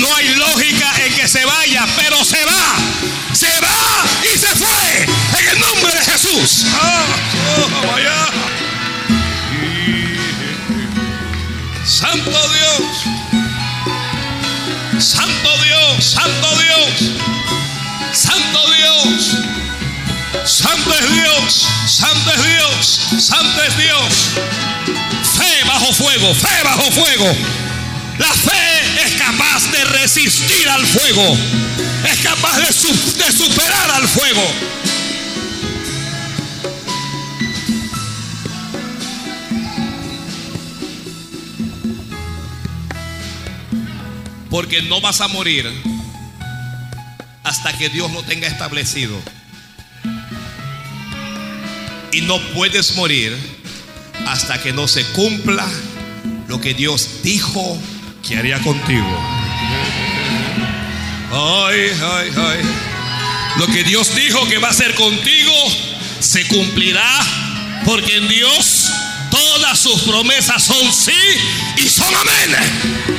No 0.00 0.14
hay 0.14 0.28
lógica 0.34 0.92
en 1.06 1.14
que 1.14 1.28
se 1.28 1.44
vaya, 1.46 1.86
pero 1.96 2.22
se 2.24 2.44
va. 2.44 2.76
Se 3.32 3.48
va 3.62 4.04
y 4.34 4.38
se 4.38 4.48
fue. 4.48 5.06
En 5.40 5.48
el 5.48 5.60
nombre 5.60 5.92
de 5.92 6.04
Jesús. 6.04 6.66
Ah, 6.74 7.04
oh, 7.56 7.68
Santo 7.70 8.57
Santo 15.00 15.50
Dios, 15.62 16.04
Santo 16.04 16.48
Dios. 16.58 17.12
Santo 18.12 18.60
Dios. 18.72 19.48
Santo 20.44 20.94
es 20.94 21.12
Dios, 21.12 21.68
Santo 21.86 22.32
es 22.32 22.44
Dios, 22.44 23.00
Santo 23.18 23.62
es 23.62 23.76
Dios. 23.76 24.14
Fe 25.36 25.64
bajo 25.66 25.92
fuego, 25.92 26.34
fe 26.34 26.62
bajo 26.64 26.90
fuego. 26.90 27.36
La 28.18 28.32
fe 28.32 29.04
es 29.04 29.12
capaz 29.14 29.70
de 29.70 29.84
resistir 29.84 30.68
al 30.68 30.86
fuego. 30.86 31.36
Es 32.10 32.18
capaz 32.20 32.58
de, 32.58 32.72
superar 33.32 33.90
al 33.92 34.08
fuego. 34.08 34.42
Porque 44.58 44.82
no 44.82 45.00
vas 45.00 45.20
a 45.20 45.28
morir 45.28 45.72
hasta 47.44 47.78
que 47.78 47.90
Dios 47.90 48.10
lo 48.10 48.24
tenga 48.24 48.48
establecido. 48.48 49.16
Y 52.10 52.22
no 52.22 52.40
puedes 52.54 52.96
morir 52.96 53.38
hasta 54.26 54.60
que 54.60 54.72
no 54.72 54.88
se 54.88 55.04
cumpla 55.12 55.64
lo 56.48 56.60
que 56.60 56.74
Dios 56.74 57.22
dijo 57.22 57.78
que 58.26 58.36
haría 58.36 58.58
contigo. 58.58 59.06
Ay, 61.30 61.92
ay, 62.02 62.30
ay. 62.36 62.60
Lo 63.58 63.66
que 63.68 63.84
Dios 63.84 64.12
dijo 64.16 64.44
que 64.48 64.58
va 64.58 64.66
a 64.66 64.72
hacer 64.72 64.92
contigo 64.96 65.52
se 66.18 66.48
cumplirá 66.48 67.08
porque 67.84 68.16
en 68.16 68.26
Dios 68.26 68.88
todas 69.30 69.78
sus 69.78 70.02
promesas 70.02 70.64
son 70.64 70.92
sí 70.92 71.12
y 71.76 71.88
son 71.88 72.12
amén. 72.12 73.17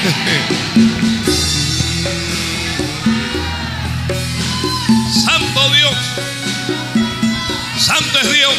Santo 5.12 5.74
Dios. 5.74 5.92
Santo 7.76 8.20
es 8.20 8.32
Dios. 8.32 8.54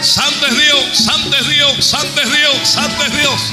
Santo 0.00 0.46
es 0.46 0.56
Dios. 0.58 0.96
Santo 0.96 1.36
es 1.36 1.48
Dios. 1.48 1.84
Santo 1.84 2.22
es 2.22 2.32
Dios. 2.32 2.56
Santo 2.62 3.04
es 3.04 3.16
Dios. 3.16 3.52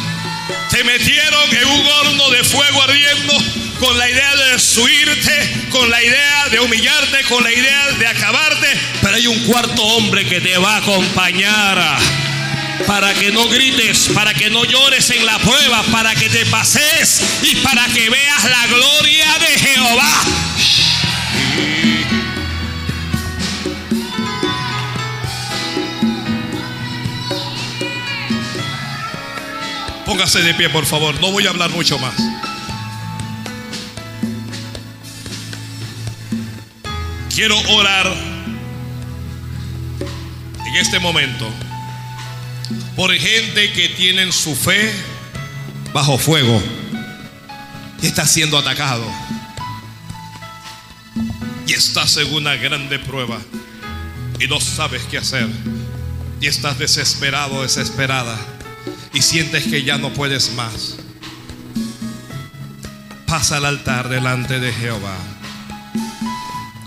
Te 0.69 0.83
metieron 0.83 1.55
en 1.55 1.67
un 1.67 1.87
horno 1.87 2.29
de 2.29 2.43
fuego 2.43 2.83
ardiendo 2.83 3.33
con 3.79 3.97
la 3.97 4.07
idea 4.07 4.35
de 4.35 4.51
destruirte, 4.51 5.69
con 5.71 5.89
la 5.89 6.03
idea 6.03 6.49
de 6.49 6.59
humillarte, 6.59 7.23
con 7.29 7.43
la 7.43 7.51
idea 7.51 7.93
de 7.97 8.05
acabarte. 8.07 8.67
Pero 9.01 9.15
hay 9.15 9.25
un 9.25 9.39
cuarto 9.45 9.81
hombre 9.81 10.27
que 10.27 10.39
te 10.39 10.55
va 10.59 10.75
a 10.75 10.77
acompañar 10.77 11.97
para 12.87 13.13
que 13.13 13.31
no 13.31 13.47
grites, 13.49 14.09
para 14.13 14.33
que 14.33 14.49
no 14.49 14.65
llores 14.65 15.09
en 15.09 15.25
la 15.25 15.37
prueba, 15.39 15.83
para 15.91 16.15
que 16.15 16.29
te 16.29 16.45
pases 16.45 17.21
y 17.43 17.55
para 17.57 17.85
que 17.87 18.09
veas 18.09 18.43
la 18.43 18.67
gloria 18.67 19.27
de 19.39 19.59
Jehová. 19.59 20.23
Póngase 30.05 30.41
de 30.41 30.53
pie, 30.53 30.69
por 30.69 30.85
favor. 30.85 31.19
No 31.21 31.31
voy 31.31 31.47
a 31.47 31.51
hablar 31.51 31.69
mucho 31.69 31.97
más. 31.97 32.15
Quiero 37.33 37.57
orar 37.69 38.11
en 40.67 40.75
este 40.75 40.99
momento 40.99 41.49
por 42.95 43.13
gente 43.13 43.71
que 43.73 43.89
tienen 43.89 44.31
su 44.31 44.55
fe 44.55 44.91
bajo 45.93 46.17
fuego 46.17 46.61
y 48.01 48.07
está 48.07 48.25
siendo 48.25 48.57
atacado. 48.57 49.05
Y 51.67 51.73
estás 51.73 52.17
en 52.17 52.33
una 52.33 52.55
grande 52.55 52.99
prueba 52.99 53.39
y 54.39 54.47
no 54.47 54.59
sabes 54.59 55.03
qué 55.03 55.19
hacer. 55.19 55.47
Y 56.41 56.47
estás 56.47 56.79
desesperado, 56.79 57.61
desesperada. 57.61 58.37
Y 59.13 59.21
sientes 59.21 59.65
que 59.65 59.83
ya 59.83 59.97
no 59.97 60.11
puedes 60.11 60.53
más. 60.53 60.95
Pasa 63.27 63.57
al 63.57 63.65
altar 63.65 64.09
delante 64.09 64.59
de 64.59 64.73
Jehová. 64.73 65.15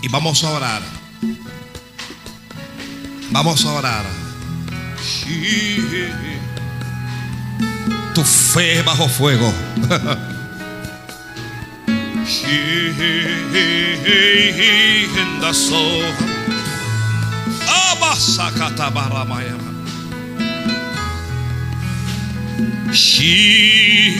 Y 0.01 0.09
vamos 0.09 0.43
a 0.43 0.49
orar. 0.49 0.81
Vamos 3.31 3.65
a 3.65 3.73
orar. 3.73 4.24
Tu 8.13 8.23
fe 8.23 8.81
bajo 8.81 9.07
fuego. 9.07 9.53
Shi 22.93 24.15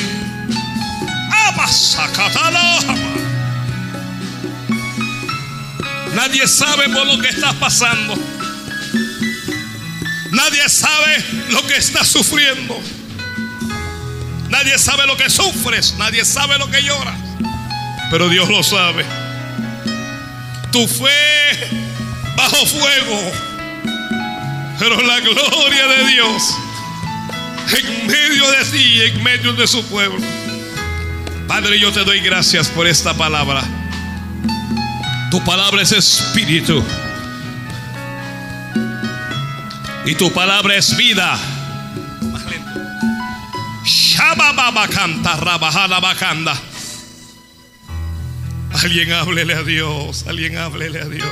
Nadie 6.13 6.47
sabe 6.47 6.89
por 6.89 7.05
lo 7.07 7.19
que 7.19 7.29
estás 7.29 7.53
pasando. 7.55 8.34
Nadie 10.35 10.67
sabe 10.67 11.23
lo 11.49 11.65
que 11.65 11.77
estás 11.77 12.09
sufriendo. 12.09 12.77
Nadie 14.49 14.77
sabe 14.77 15.07
lo 15.07 15.15
que 15.15 15.29
sufres. 15.29 15.95
Nadie 15.97 16.25
sabe 16.25 16.57
lo 16.57 16.69
que 16.69 16.83
lloras. 16.83 17.17
Pero 18.11 18.27
Dios 18.27 18.49
lo 18.49 18.61
sabe. 18.61 19.05
Tu 20.73 20.85
fe 20.87 21.69
bajo 22.35 22.65
fuego. 22.65 23.31
Pero 24.77 25.01
la 25.01 25.21
gloria 25.21 25.87
de 25.87 26.07
Dios 26.11 26.43
en 27.77 28.07
medio 28.07 28.51
de 28.51 28.65
ti, 28.65 29.01
en 29.03 29.23
medio 29.23 29.53
de 29.53 29.67
su 29.67 29.85
pueblo. 29.85 30.19
Padre, 31.47 31.79
yo 31.79 31.93
te 31.93 32.03
doy 32.03 32.19
gracias 32.19 32.67
por 32.67 32.87
esta 32.87 33.13
palabra. 33.13 33.63
Tu 35.31 35.43
palabra 35.45 35.81
es 35.81 35.93
espíritu. 35.93 36.83
Y 40.05 40.15
tu 40.15 40.31
palabra 40.31 40.75
es 40.75 40.95
vida. 40.95 41.37
Alguien 48.71 49.11
háblele 49.13 49.53
a 49.53 49.63
Dios. 49.63 50.25
Alguien 50.27 50.57
háblele 50.57 51.01
a 51.01 51.05
Dios. 51.05 51.23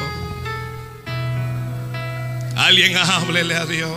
Alguien 2.56 2.98
háblele 2.98 3.56
a 3.56 3.66
Dios. 3.66 3.94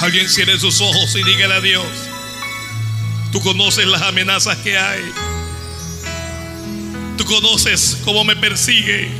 Alguien 0.00 0.28
cierre 0.28 0.58
sus 0.58 0.80
ojos 0.80 1.14
y 1.16 1.22
dígale 1.24 1.54
a 1.54 1.60
Dios. 1.60 1.86
Tú 3.32 3.40
conoces 3.40 3.86
las 3.86 4.02
amenazas 4.02 4.56
que 4.58 4.78
hay. 4.78 5.02
Tú 7.16 7.24
conoces 7.24 7.98
cómo 8.04 8.24
me 8.24 8.36
persigue. 8.36 9.10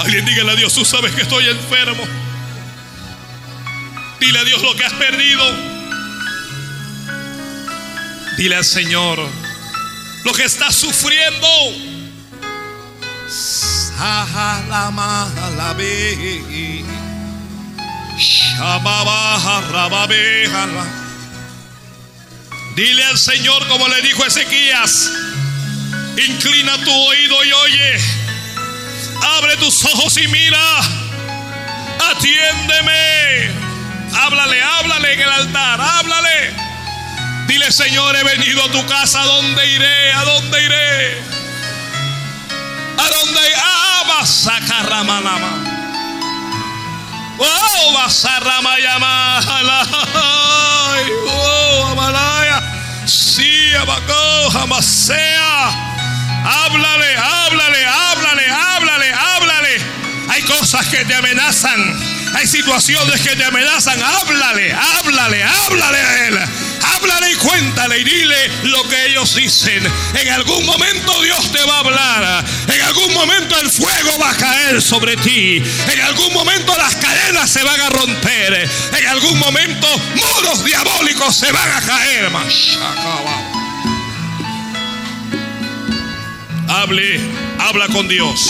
Alguien 0.00 0.24
dígale 0.24 0.52
a 0.52 0.56
Dios, 0.56 0.72
tú 0.74 0.84
sabes 0.84 1.12
que 1.12 1.22
estoy 1.22 1.46
enfermo. 1.48 2.02
Dile 4.20 4.38
a 4.38 4.44
Dios 4.44 4.62
lo 4.62 4.74
que 4.74 4.84
has 4.84 4.92
perdido. 4.94 5.44
Dile 8.36 8.56
al 8.56 8.64
Señor 8.64 9.18
lo 10.24 10.32
que 10.32 10.44
estás 10.44 10.74
sufriendo. 10.74 11.46
Dile 22.76 23.04
al 23.04 23.18
Señor 23.18 23.66
como 23.68 23.88
le 23.88 24.00
dijo 24.02 24.24
Ezequías, 24.24 25.10
inclina 26.26 26.76
tu 26.84 26.92
oído 26.92 27.44
y 27.44 27.52
oye, 27.52 27.98
abre 29.38 29.56
tus 29.56 29.84
ojos 29.84 30.16
y 30.18 30.28
mira, 30.28 30.80
atiéndeme, 32.12 33.50
háblale, 34.14 34.62
háblale 34.62 35.12
en 35.14 35.20
el 35.20 35.30
altar, 35.30 35.80
háblale. 35.80 36.54
Dile 37.46 37.72
Señor, 37.72 38.14
he 38.16 38.22
venido 38.22 38.64
a 38.64 38.70
tu 38.70 38.86
casa, 38.86 39.22
¿a 39.22 39.26
dónde 39.26 39.66
iré? 39.66 40.12
¿A 40.12 40.24
dónde 40.24 40.62
iré? 40.62 41.22
¿A 42.96 43.08
dónde 43.10 43.40
iré? 43.40 43.60
Basakaramanama. 44.20 45.48
Oh, 47.38 47.92
Basaramayama. 47.94 49.40
Oh, 51.26 51.86
Amalaya. 51.92 52.60
Sí, 53.06 53.74
Abaco, 53.74 54.50
Jamasea. 54.52 55.89
Háblale, 56.50 57.16
háblale, 57.16 57.86
háblale, 57.86 58.46
háblale, 58.50 59.12
háblale. 59.12 59.80
Hay 60.28 60.42
cosas 60.42 60.84
que 60.88 61.04
te 61.04 61.14
amenazan. 61.14 61.78
Hay 62.34 62.46
situaciones 62.46 63.20
que 63.20 63.36
te 63.36 63.44
amenazan. 63.44 64.02
Háblale, 64.02 64.72
háblale, 64.72 65.44
háblale 65.44 65.98
a 65.98 66.26
él. 66.26 66.38
Háblale 66.82 67.30
y 67.30 67.34
cuéntale 67.36 67.98
y 68.00 68.04
dile 68.04 68.48
lo 68.64 68.88
que 68.88 69.06
ellos 69.06 69.32
dicen. 69.36 69.86
En 70.14 70.28
algún 70.30 70.66
momento 70.66 71.22
Dios 71.22 71.52
te 71.52 71.62
va 71.62 71.76
a 71.76 71.78
hablar. 71.80 72.44
En 72.66 72.82
algún 72.82 73.14
momento 73.14 73.56
el 73.60 73.70
fuego 73.70 74.18
va 74.20 74.30
a 74.30 74.36
caer 74.36 74.82
sobre 74.82 75.16
ti. 75.18 75.62
En 75.92 76.00
algún 76.00 76.32
momento 76.32 76.76
las 76.76 76.96
cadenas 76.96 77.48
se 77.48 77.62
van 77.62 77.80
a 77.80 77.90
romper. 77.90 78.68
En 78.98 79.06
algún 79.06 79.38
momento 79.38 79.86
muros 80.16 80.64
diabólicos 80.64 81.36
se 81.36 81.52
van 81.52 81.70
a 81.70 81.80
caer. 81.80 82.30
Hable, 86.72 87.20
habla 87.58 87.88
con 87.88 88.06
Dios. 88.06 88.48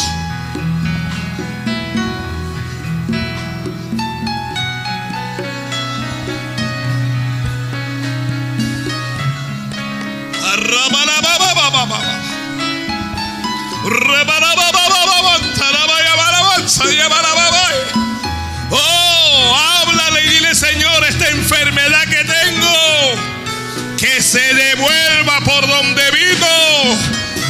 Oh, 18.70 19.56
háblale 19.56 20.26
y 20.26 20.28
dile, 20.28 20.54
Señor, 20.54 21.04
esta 21.08 21.26
enfermedad 21.30 22.02
que 22.02 22.22
tengo, 22.24 23.96
que 23.98 24.20
se 24.20 24.54
devuelva 24.54 25.40
por 25.40 25.66
donde 25.66 26.02
vivo, 26.10 26.98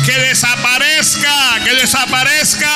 que 0.05 0.13
desaparezca, 0.13 1.61
que 1.65 1.75
desaparezca. 1.75 2.71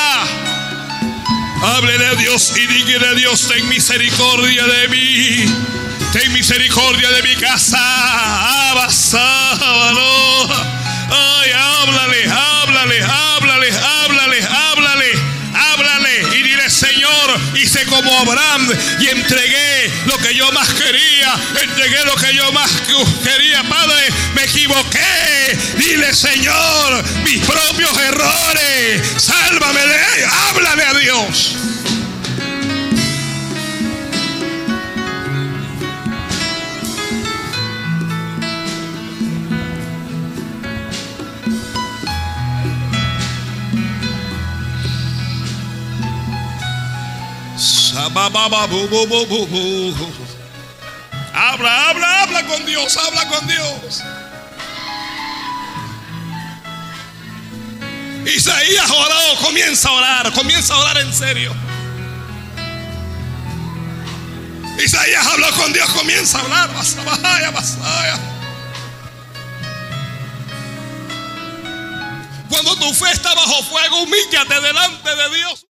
Háblele 1.63 2.07
a 2.07 2.15
Dios 2.15 2.53
y 2.57 2.67
dígale 2.67 3.09
a 3.09 3.15
Dios, 3.15 3.49
ten 3.49 3.69
misericordia 3.69 4.65
de 4.65 4.89
mí. 4.89 5.45
Ten 6.13 6.33
misericordia 6.33 7.11
de 7.11 7.23
mi 7.23 7.37
casa. 7.37 7.79
Ay, 11.11 11.51
háblale, 11.53 12.25
háblale, 12.31 13.03
háblale, 13.03 13.73
háblale, 13.73 13.73
háblale, 13.73 14.49
Señor, 16.71 17.41
hice 17.55 17.85
como 17.87 18.19
Abraham 18.19 18.69
y 19.01 19.09
entregué 19.09 19.93
lo 20.07 20.17
que 20.19 20.35
yo 20.35 20.51
más 20.53 20.69
quería. 20.75 21.35
Entregué 21.63 22.05
lo 22.05 22.15
que 22.17 22.35
yo 22.35 22.53
más 22.53 22.71
quería, 23.23 23.63
Padre. 23.69 24.09
Me 24.35 24.45
equivoqué. 24.45 25.59
Dile, 25.77 26.13
Señor, 26.15 27.05
mis 27.25 27.45
propios 27.45 27.97
errores. 27.99 29.03
Sálvame 29.17 29.81
de. 29.81 30.25
Háblale 30.25 30.85
a 30.85 30.95
Dios. 30.95 31.57
Habla, 51.35 51.91
habla, 51.91 52.23
habla 52.23 52.47
con 52.47 52.65
Dios, 52.65 52.97
habla 52.97 53.27
con 53.29 53.47
Dios. 53.49 54.03
Isaías 58.27 58.91
oró, 58.91 59.41
comienza 59.43 59.89
a 59.89 59.93
orar, 59.93 60.33
comienza 60.33 60.75
a 60.75 60.79
orar 60.79 60.99
en 60.99 61.13
serio. 61.13 61.55
Isaías 64.83 65.27
habló 65.27 65.51
con 65.53 65.73
Dios, 65.73 65.89
comienza 65.91 66.39
a 66.39 66.43
hablar. 66.43 66.71
Vaya, 66.73 67.51
vaya. 67.51 68.19
Cuando 72.49 72.77
tu 72.77 72.95
fe 72.95 73.11
está 73.13 73.35
bajo 73.35 73.63
fuego, 73.65 74.03
humíllate 74.03 74.61
delante 74.61 75.15
de 75.15 75.37
Dios. 75.37 75.61